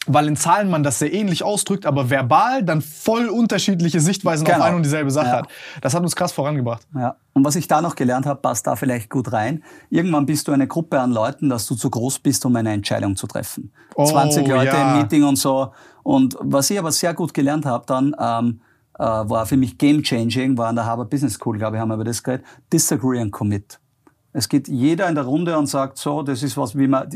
[0.08, 4.58] weil in Zahlen man das sehr ähnlich ausdrückt, aber verbal dann voll unterschiedliche Sichtweisen genau.
[4.58, 5.38] auf eine und dieselbe Sache ja.
[5.38, 5.48] hat.
[5.82, 6.88] Das hat uns krass vorangebracht.
[6.96, 7.18] Ja.
[7.34, 9.64] Und was ich da noch gelernt habe, passt da vielleicht gut rein.
[9.90, 13.16] Irgendwann bist du eine Gruppe an Leuten, dass du zu groß bist, um eine Entscheidung
[13.16, 13.72] zu treffen.
[13.96, 14.94] Oh, 20 Leute ja.
[14.94, 15.72] im Meeting und so.
[16.04, 18.62] Und was ich aber sehr gut gelernt habe dann, ähm,
[18.98, 21.90] äh, war für mich game changing, war an der Harvard Business School, glaube ich, haben
[21.90, 23.80] wir über das geredet, disagree and commit.
[24.38, 27.10] Es geht jeder in der Runde und sagt, so, das ist was, wie man,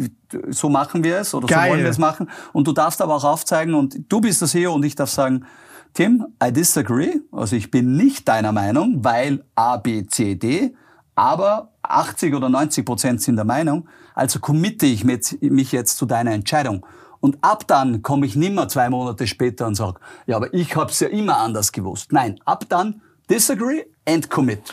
[0.49, 1.65] so machen wir es oder Geil.
[1.65, 2.27] so wollen wir es machen.
[2.51, 5.45] Und du darfst aber auch aufzeigen und du bist das hier und ich darf sagen,
[5.93, 7.19] Tim, I disagree.
[7.31, 10.73] Also ich bin nicht deiner Meinung, weil A, B, C, D.
[11.13, 13.87] Aber 80 oder 90 Prozent sind der Meinung.
[14.15, 16.83] Also committe ich mich jetzt zu deiner Entscheidung.
[17.19, 20.89] Und ab dann komme ich nimmer zwei Monate später und sage, ja, aber ich habe
[20.89, 22.11] es ja immer anders gewusst.
[22.13, 22.99] Nein, ab dann
[23.29, 24.63] disagree and commit.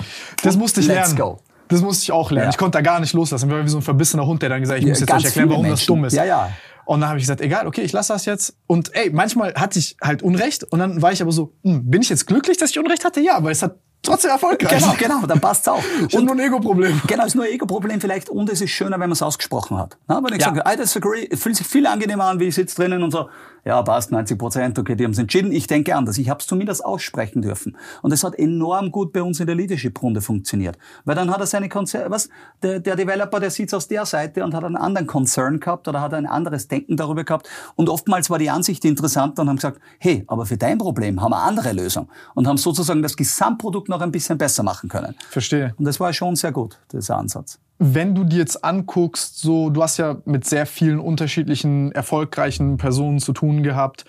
[0.42, 1.36] Das musste ich let's lernen.
[1.36, 1.40] Go.
[1.68, 2.46] Das musste ich auch lernen.
[2.46, 2.50] Ja.
[2.50, 3.48] Ich konnte da gar nicht loslassen.
[3.48, 5.24] Ich war wie so ein verbissener Hund, der dann gesagt hat, ich muss jetzt euch
[5.24, 5.76] erklären, warum Menschen.
[5.78, 6.14] das dumm ist.
[6.14, 6.50] Ja, ja.
[6.84, 8.56] Und dann habe ich gesagt, egal, okay, ich lasse das jetzt.
[8.66, 10.64] Und ey, manchmal hatte ich halt Unrecht.
[10.64, 13.20] Und dann war ich aber so, hm, bin ich jetzt glücklich, dass ich Unrecht hatte?
[13.20, 14.80] Ja, weil es hat trotzdem erfolgreich.
[14.80, 15.82] Genau, genau, dann passt's auch.
[16.12, 17.00] und nur ein Ego-Problem.
[17.06, 19.76] Genau, es ist nur ein Ego-Problem vielleicht und es ist schöner, wenn man es ausgesprochen
[19.76, 19.98] hat.
[20.06, 20.54] Na, wenn ich ja.
[20.54, 23.28] sage, I disagree, fühlt sich viel angenehmer an, wie ich sitze drinnen und so,
[23.64, 25.52] ja, passt, 90 Prozent, okay, die haben es entschieden.
[25.52, 26.18] Ich denke anders.
[26.18, 27.76] Ich habe es zumindest aussprechen dürfen.
[28.02, 30.78] Und es hat enorm gut bei uns in der Leadership-Runde funktioniert.
[31.04, 32.28] Weil dann hat er seine Konzern, was,
[32.62, 36.00] der, der Developer, der sieht aus der Seite und hat einen anderen Concern gehabt oder
[36.00, 37.48] hat ein anderes Denken darüber gehabt.
[37.76, 41.32] Und oftmals war die Ansicht interessant und haben gesagt, hey, aber für dein Problem haben
[41.32, 42.08] wir eine andere Lösung.
[42.34, 45.14] Und haben sozusagen das Gesamtprodukt noch ein bisschen besser machen können.
[45.30, 45.74] Verstehe.
[45.78, 49.82] Und das war schon sehr gut, dieser Ansatz wenn du dir jetzt anguckst, so, du
[49.82, 54.04] hast ja mit sehr vielen unterschiedlichen erfolgreichen Personen zu tun gehabt,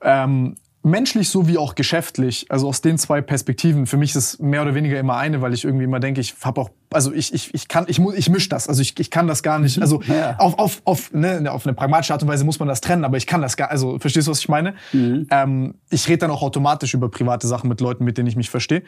[0.00, 3.86] ähm, menschlich sowie auch geschäftlich, also aus den zwei Perspektiven.
[3.86, 6.34] Für mich ist es mehr oder weniger immer eine, weil ich irgendwie immer denke, ich
[6.42, 9.10] habe auch, also ich, ich, ich kann, ich muss, ich misch das, also ich, ich
[9.10, 9.82] kann das gar nicht, mhm.
[9.82, 10.36] also ja.
[10.38, 13.16] auf, auf, auf, ne, auf eine pragmatische Art und Weise muss man das trennen, aber
[13.16, 14.74] ich kann das gar, also verstehst du, was ich meine?
[14.92, 15.26] Mhm.
[15.30, 18.48] Ähm, ich rede dann auch automatisch über private Sachen mit Leuten, mit denen ich mich
[18.48, 18.82] verstehe.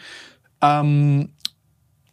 [0.62, 1.31] Ähm,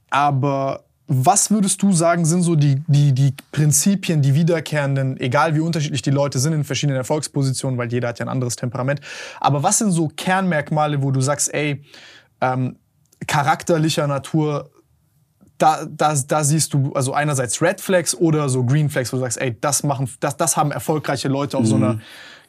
[0.10, 5.62] aber was würdest du sagen, sind so die, die, die Prinzipien, die wiederkehrenden, egal wie
[5.62, 9.00] unterschiedlich die Leute sind in verschiedenen Erfolgspositionen, weil jeder hat ja ein anderes Temperament.
[9.40, 11.82] Aber was sind so Kernmerkmale, wo du sagst, ey,
[12.42, 12.76] ähm,
[13.26, 14.70] charakterlicher Natur,
[15.58, 19.22] da, da, da siehst du also einerseits Red Flags oder so Green Flags, wo du
[19.22, 21.68] sagst, ey, das machen, das, das haben erfolgreiche Leute auf mhm.
[21.68, 22.00] so einer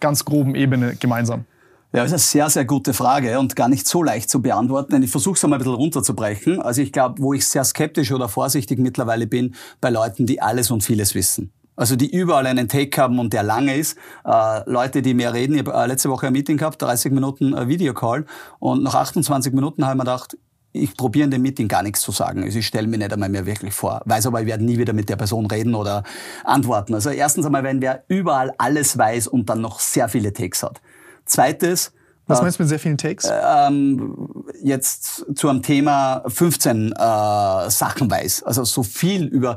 [0.00, 1.44] ganz groben Ebene gemeinsam.
[1.90, 5.02] Ja, das ist eine sehr, sehr gute Frage und gar nicht so leicht zu beantworten.
[5.02, 6.60] Ich versuche es einmal ein bisschen runterzubrechen.
[6.60, 10.70] Also ich glaube, wo ich sehr skeptisch oder vorsichtig mittlerweile bin, bei Leuten, die alles
[10.70, 11.50] und vieles wissen.
[11.76, 13.96] Also die überall einen Take haben und der lange ist.
[14.26, 15.54] Äh, Leute, die mehr reden.
[15.54, 18.26] Ich habe äh, letzte Woche ein Meeting gehabt, 30 Minuten äh, Videocall
[18.58, 20.36] und nach 28 Minuten habe ich mir gedacht,
[20.72, 22.42] ich probiere in dem Meeting gar nichts zu sagen.
[22.42, 24.02] Also ich stelle mir nicht einmal mehr wirklich vor.
[24.04, 26.02] Weiß aber, ich werde nie wieder mit der Person reden oder
[26.44, 26.94] antworten.
[26.94, 30.82] Also erstens einmal, wenn wer überall alles weiß und dann noch sehr viele Takes hat.
[31.28, 31.92] Zweites,
[32.28, 33.24] was meinst du mit sehr vielen Takes?
[33.24, 38.42] Äh, ähm, jetzt zu einem Thema 15 äh, Sachen weiß.
[38.42, 39.56] Also so viel über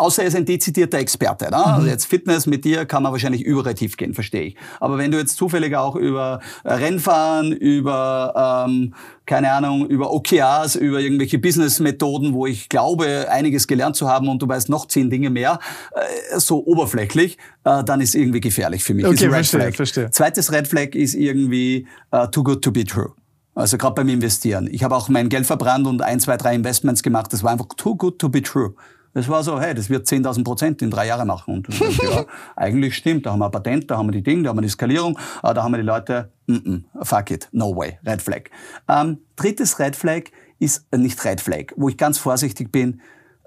[0.00, 1.50] Außer er ist ein dezidierter Experte.
[1.50, 1.56] Ne?
[1.56, 1.88] Also mhm.
[1.88, 4.56] Jetzt Fitness mit dir kann man wahrscheinlich überall tief gehen, verstehe ich.
[4.80, 8.94] Aber wenn du jetzt zufällig auch über Rennfahren, über, ähm,
[9.26, 14.40] keine Ahnung, über OKRs, über irgendwelche Business-Methoden, wo ich glaube, einiges gelernt zu haben und
[14.40, 15.58] du weißt noch zehn Dinge mehr,
[15.92, 19.04] äh, so oberflächlich, äh, dann ist irgendwie gefährlich für mich.
[19.04, 19.76] Okay, verstehe, Flag.
[19.76, 20.10] verstehe.
[20.10, 23.12] Zweites Red Flag ist irgendwie uh, too good to be true.
[23.54, 24.66] Also gerade beim Investieren.
[24.72, 27.30] Ich habe auch mein Geld verbrannt und ein, zwei, drei Investments gemacht.
[27.34, 28.74] Das war einfach too good to be true.
[29.12, 31.54] Es war so, hey, das wird 10.000 Prozent in drei Jahren machen.
[31.54, 32.24] Und ja,
[32.56, 33.26] eigentlich stimmt.
[33.26, 35.18] Da haben wir ein Patent, da haben wir die Dinge, da haben wir die Skalierung,
[35.42, 38.42] äh, da haben wir die Leute, mm -mm, fuck it, no way, Red Flag.
[38.88, 40.24] Ähm, drittes Red Flag
[40.60, 43.00] ist äh, nicht Red Flag, wo ich ganz vorsichtig bin.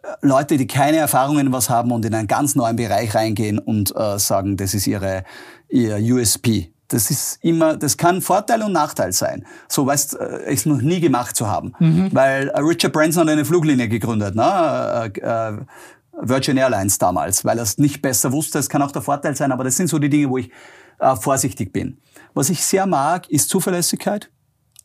[0.04, 3.96] Äh, Leute, die keine Erfahrungen was haben und in einen ganz neuen Bereich reingehen und
[3.96, 5.24] äh, sagen, das ist ihre,
[5.70, 6.73] ihr USP.
[6.88, 9.46] Das ist immer, das kann Vorteil und Nachteil sein.
[9.68, 11.74] So weißt, äh, es noch nie gemacht zu haben.
[11.80, 12.10] Mhm.
[12.12, 15.12] Weil äh, Richard Branson hat eine Fluglinie gegründet, ne?
[15.16, 15.58] Äh, äh,
[16.22, 18.60] Virgin Airlines damals, weil er es nicht besser wusste.
[18.60, 20.52] Es kann auch der Vorteil sein, aber das sind so die Dinge, wo ich
[21.00, 21.98] äh, vorsichtig bin.
[22.34, 24.30] Was ich sehr mag, ist Zuverlässigkeit.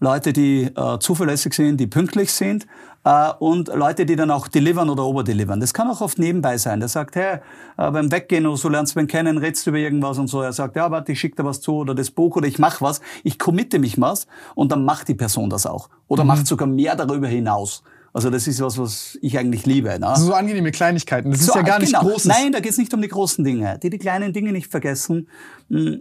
[0.01, 2.67] Leute, die äh, zuverlässig sind, die pünktlich sind
[3.05, 5.59] äh, und Leute, die dann auch delivern oder overdelivern.
[5.61, 6.79] Das kann auch oft nebenbei sein.
[6.79, 7.39] Der sagt, hey,
[7.77, 10.41] äh, beim Weggehen oder so lernst du ihn kennen, redst du über irgendwas und so.
[10.41, 12.81] Er sagt, ja, warte, ich schicke dir was zu oder das Buch oder ich mache
[12.85, 13.01] was.
[13.25, 15.89] Ich committe mich was und dann macht die Person das auch.
[16.07, 16.29] Oder Mhm.
[16.29, 17.83] macht sogar mehr darüber hinaus.
[18.13, 19.99] Also das ist was, was ich eigentlich liebe.
[19.99, 20.15] Ne?
[20.17, 21.31] So angenehme Kleinigkeiten.
[21.31, 22.05] Das ist So, ja gar nicht genau.
[22.05, 22.27] Großes.
[22.27, 23.79] Nein, da geht es nicht um die großen Dinge.
[23.83, 25.29] Die die kleinen Dinge nicht vergessen.
[25.69, 25.99] Mm, äh,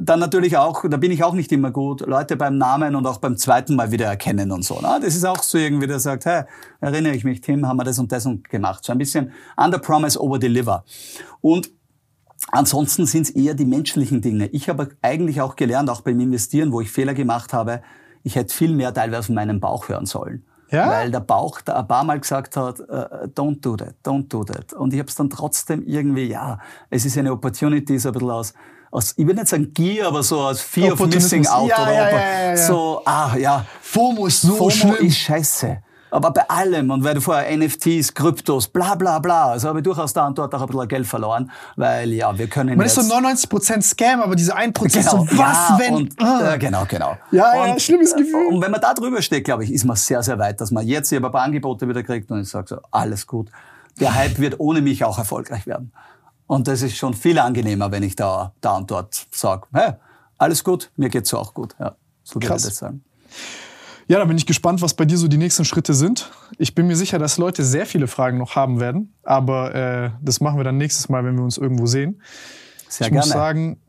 [0.00, 3.18] Dann natürlich auch, da bin ich auch nicht immer gut, Leute beim Namen und auch
[3.18, 4.80] beim zweiten Mal wieder erkennen und so.
[4.80, 4.98] Ne?
[5.00, 6.44] Das ist auch so irgendwie, der sagt, hey,
[6.80, 8.84] erinnere ich mich, Tim, haben wir das und das und gemacht.
[8.84, 10.84] So ein bisschen under promise, over deliver.
[11.40, 11.70] Und
[12.52, 14.46] Ansonsten sind es eher die menschlichen Dinge.
[14.48, 17.82] Ich habe eigentlich auch gelernt, auch beim Investieren, wo ich Fehler gemacht habe,
[18.22, 20.44] ich hätte viel mehr teilweise von meinem Bauch hören sollen.
[20.70, 20.88] Ja?
[20.88, 24.44] Weil der Bauch da ein paar Mal gesagt hat, äh, don't do that, don't do
[24.44, 24.72] that.
[24.72, 26.58] Und ich habe es dann trotzdem irgendwie, ja,
[26.90, 28.54] es ist eine Opportunity, so ein bisschen aus,
[28.90, 31.06] aus ich will nicht sagen Gier, aber so aus Fear of.
[31.06, 31.68] Missing Out.
[31.68, 32.56] Ja, oder ja, ja.
[32.56, 35.06] So, ah, ja, FOMO ist so FOMO schlimm.
[35.06, 35.82] ist scheiße.
[36.16, 39.84] Aber bei allem, und weil du vorher NFTs, Kryptos, bla bla bla, also habe ich
[39.84, 42.94] durchaus da und dort auch ein bisschen Geld verloren, weil ja, wir können Man ist
[42.94, 45.94] so 99% Scam, aber diese 1% Genau, so, was ja, wenn...
[45.94, 46.54] Und, ah.
[46.54, 47.18] äh, genau, genau.
[47.32, 48.46] Ja, ja, und, schlimmes Gefühl.
[48.46, 50.86] Und wenn man da drüber steht, glaube ich, ist man sehr, sehr weit, dass man
[50.86, 53.50] jetzt hier ein paar Angebote wieder kriegt und ich sage so, alles gut.
[54.00, 55.92] Der Hype wird ohne mich auch erfolgreich werden.
[56.46, 59.92] Und das ist schon viel angenehmer, wenn ich da, da und dort sage, hey,
[60.38, 61.76] alles gut, mir geht's auch gut.
[61.78, 63.04] Ja, so würde ich das sagen.
[64.08, 66.30] Ja, da bin ich gespannt, was bei dir so die nächsten Schritte sind.
[66.58, 69.14] Ich bin mir sicher, dass Leute sehr viele Fragen noch haben werden.
[69.24, 72.22] Aber äh, das machen wir dann nächstes Mal, wenn wir uns irgendwo sehen.
[72.88, 73.26] Sehr ich gerne.
[73.26, 73.80] muss sagen,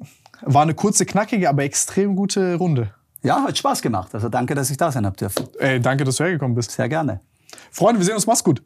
[0.42, 2.92] war eine kurze, knackige, aber extrem gute Runde.
[3.22, 4.14] Ja, hat Spaß gemacht.
[4.16, 5.48] Also danke, dass ich da sein habe dürfen.
[5.60, 6.72] Ey, danke, dass du hergekommen bist.
[6.72, 7.20] Sehr gerne.
[7.72, 8.26] Freunde, wir sehen uns.
[8.26, 8.64] Mach's gut.